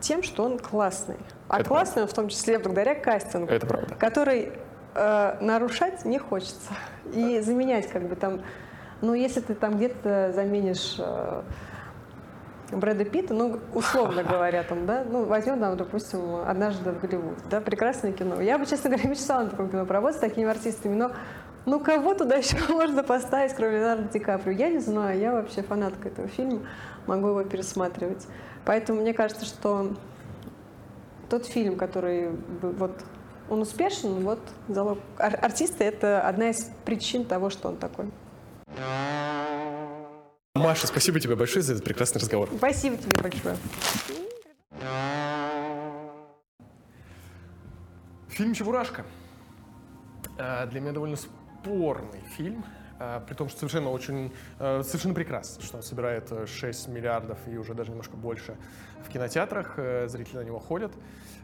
тем, 0.00 0.22
что 0.22 0.44
он 0.44 0.58
классный. 0.58 1.16
А 1.48 1.60
Это 1.60 1.68
классный 1.68 2.02
он 2.02 2.08
в 2.08 2.14
том 2.14 2.28
числе 2.28 2.58
благодаря 2.58 2.94
кастингу, 2.94 3.50
Это 3.52 3.66
правда. 3.66 3.94
который 3.96 4.52
э, 4.94 5.36
нарушать 5.40 6.04
не 6.04 6.18
хочется. 6.18 6.72
И 7.12 7.40
заменять 7.40 7.88
как 7.88 8.08
бы 8.08 8.16
там... 8.16 8.42
Ну, 9.00 9.14
если 9.14 9.40
ты 9.40 9.54
там 9.54 9.76
где-то 9.76 10.32
заменишь 10.34 10.96
э, 10.98 11.42
Брэда 12.70 13.04
Питта, 13.04 13.32
ну, 13.32 13.58
условно 13.72 14.22
говоря, 14.22 14.62
там, 14.62 14.84
да, 14.84 15.04
ну, 15.08 15.24
возьмем, 15.24 15.58
там, 15.58 15.76
допустим, 15.76 16.36
«Однажды 16.46 16.92
в 16.92 17.00
Голливуде», 17.00 17.40
да, 17.50 17.60
прекрасное 17.60 18.12
кино. 18.12 18.40
Я 18.40 18.58
бы, 18.58 18.66
честно 18.66 18.90
говоря, 18.90 19.08
мечтала 19.10 19.44
на 19.44 19.50
таком 19.50 19.70
кино 19.70 19.86
поработать 19.86 20.18
с 20.18 20.20
такими 20.20 20.48
артистами, 20.48 20.94
но 20.94 21.12
ну, 21.64 21.80
кого 21.80 22.14
туда 22.14 22.36
еще 22.36 22.56
можно 22.68 23.02
поставить, 23.02 23.54
кроме 23.54 23.78
Леонардо 23.78 24.12
Ди 24.12 24.18
Каприо? 24.18 24.52
Я 24.52 24.68
не 24.68 24.78
знаю, 24.78 25.18
я 25.18 25.32
вообще 25.32 25.62
фанатка 25.62 26.08
этого 26.08 26.28
фильма, 26.28 26.60
могу 27.06 27.28
его 27.28 27.42
пересматривать. 27.44 28.26
Поэтому 28.64 29.00
мне 29.00 29.14
кажется, 29.14 29.44
что 29.44 29.94
тот 31.30 31.46
фильм, 31.46 31.76
который 31.76 32.30
вот 32.60 33.02
он 33.48 33.62
успешен, 33.62 34.24
вот 34.24 34.40
залог. 34.68 34.98
Ар- 35.18 35.38
артисты— 35.40 35.84
это 35.84 36.20
одна 36.20 36.50
из 36.50 36.70
причин 36.84 37.24
того, 37.24 37.48
что 37.50 37.68
он 37.68 37.76
такой. 37.76 38.10
Маша, 40.58 40.88
спасибо 40.88 41.20
тебе 41.20 41.36
большое 41.36 41.62
за 41.62 41.74
этот 41.74 41.84
прекрасный 41.84 42.20
разговор. 42.20 42.48
Спасибо 42.56 42.96
тебе 42.96 43.22
большое. 43.22 43.56
Фильм 48.28 48.54
«Чебурашка». 48.54 49.04
А, 50.36 50.66
Для 50.66 50.80
меня 50.80 50.92
довольно 50.92 51.16
спорный 51.16 52.20
фильм, 52.36 52.64
а, 52.98 53.20
при 53.20 53.34
том, 53.34 53.48
что 53.48 53.58
совершенно 53.58 53.90
очень, 53.90 54.32
э, 54.58 54.82
совершенно 54.84 55.14
прекрасно, 55.14 55.62
что 55.62 55.76
он 55.76 55.82
собирает 55.82 56.30
э, 56.30 56.46
6 56.46 56.88
миллиардов 56.88 57.38
и 57.46 57.56
уже 57.56 57.74
даже 57.74 57.90
немножко 57.90 58.16
больше 58.16 58.56
в 59.04 59.10
кинотеатрах, 59.10 59.74
э, 59.76 60.08
зрители 60.08 60.36
на 60.36 60.44
него 60.44 60.58
ходят, 60.58 60.92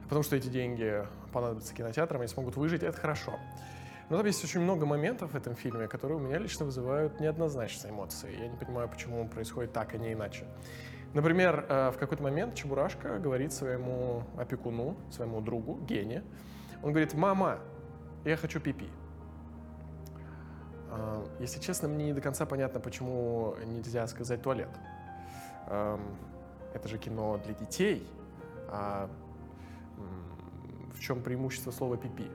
потому 0.05 0.23
что 0.23 0.37
эти 0.37 0.49
деньги 0.49 1.05
понадобятся 1.33 1.75
кинотеатрам, 1.75 2.21
они 2.21 2.29
смогут 2.29 2.57
выжить, 2.57 2.83
и 2.83 2.87
это 2.87 2.99
хорошо. 2.99 3.39
Но 4.11 4.19
там 4.19 4.27
есть 4.27 4.45
очень 4.45 4.61
много 4.61 4.85
моментов 4.87 5.33
в 5.33 5.37
этом 5.37 5.55
фильме, 5.55 5.89
которые 5.89 6.19
у 6.19 6.21
меня 6.21 6.39
лично 6.39 6.67
вызывают 6.67 7.21
неоднозначные 7.21 7.91
эмоции. 7.91 8.37
Я 8.39 8.49
не 8.49 8.57
понимаю, 8.57 8.89
почему 8.89 9.27
происходит 9.29 9.73
так, 9.73 9.95
а 9.95 9.99
не 9.99 10.13
иначе. 10.13 10.45
Например, 11.15 11.65
э, 11.69 11.91
в 11.91 11.99
какой-то 11.99 12.23
момент 12.23 12.55
Чебурашка 12.55 13.19
говорит 13.19 13.53
своему 13.53 14.25
опекуну, 14.37 14.97
своему 15.11 15.41
другу, 15.41 15.79
Гене, 15.87 16.23
он 16.83 16.91
говорит, 16.91 17.15
мама, 17.15 17.61
я 18.25 18.37
хочу 18.37 18.61
пипи. 18.61 18.89
А, 20.91 21.25
Если 21.41 21.61
честно, 21.61 21.89
мне 21.89 22.07
не 22.07 22.13
до 22.13 22.21
конца 22.21 22.47
понятно, 22.47 22.81
почему 22.81 23.55
нельзя 23.65 24.07
сказать 24.07 24.43
туалет. 24.43 24.71
Эм, 25.69 26.01
Это 26.75 26.89
же 26.89 26.99
кино 26.99 27.41
для 27.45 27.55
детей. 27.55 28.05
А 28.69 29.09
в 30.93 30.99
чем 30.99 31.23
преимущество 31.23 31.71
слова 31.71 31.97
пипи? 31.97 32.29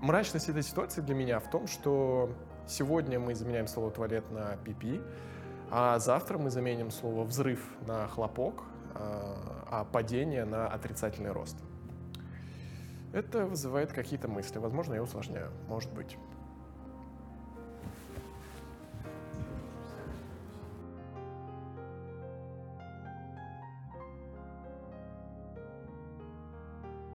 Мрачность 0.00 0.48
этой 0.48 0.62
ситуации 0.62 1.00
для 1.00 1.14
меня 1.14 1.40
в 1.40 1.50
том, 1.50 1.66
что 1.66 2.30
сегодня 2.66 3.18
мы 3.18 3.34
заменяем 3.34 3.66
слово 3.66 3.90
туалет 3.90 4.30
на 4.30 4.56
пипи, 4.64 5.00
а 5.70 5.98
завтра 5.98 6.38
мы 6.38 6.50
заменим 6.50 6.90
слово 6.90 7.24
взрыв 7.24 7.64
на 7.86 8.08
хлопок, 8.08 8.62
а 8.94 9.60
а 9.70 9.84
падение 9.84 10.44
на 10.44 10.66
отрицательный 10.66 11.30
рост. 11.30 11.56
Это 13.12 13.46
вызывает 13.46 13.92
какие-то 13.92 14.28
мысли. 14.28 14.58
Возможно, 14.58 14.94
я 14.94 15.02
усложняю. 15.02 15.50
Может 15.68 15.92
быть. 15.92 16.18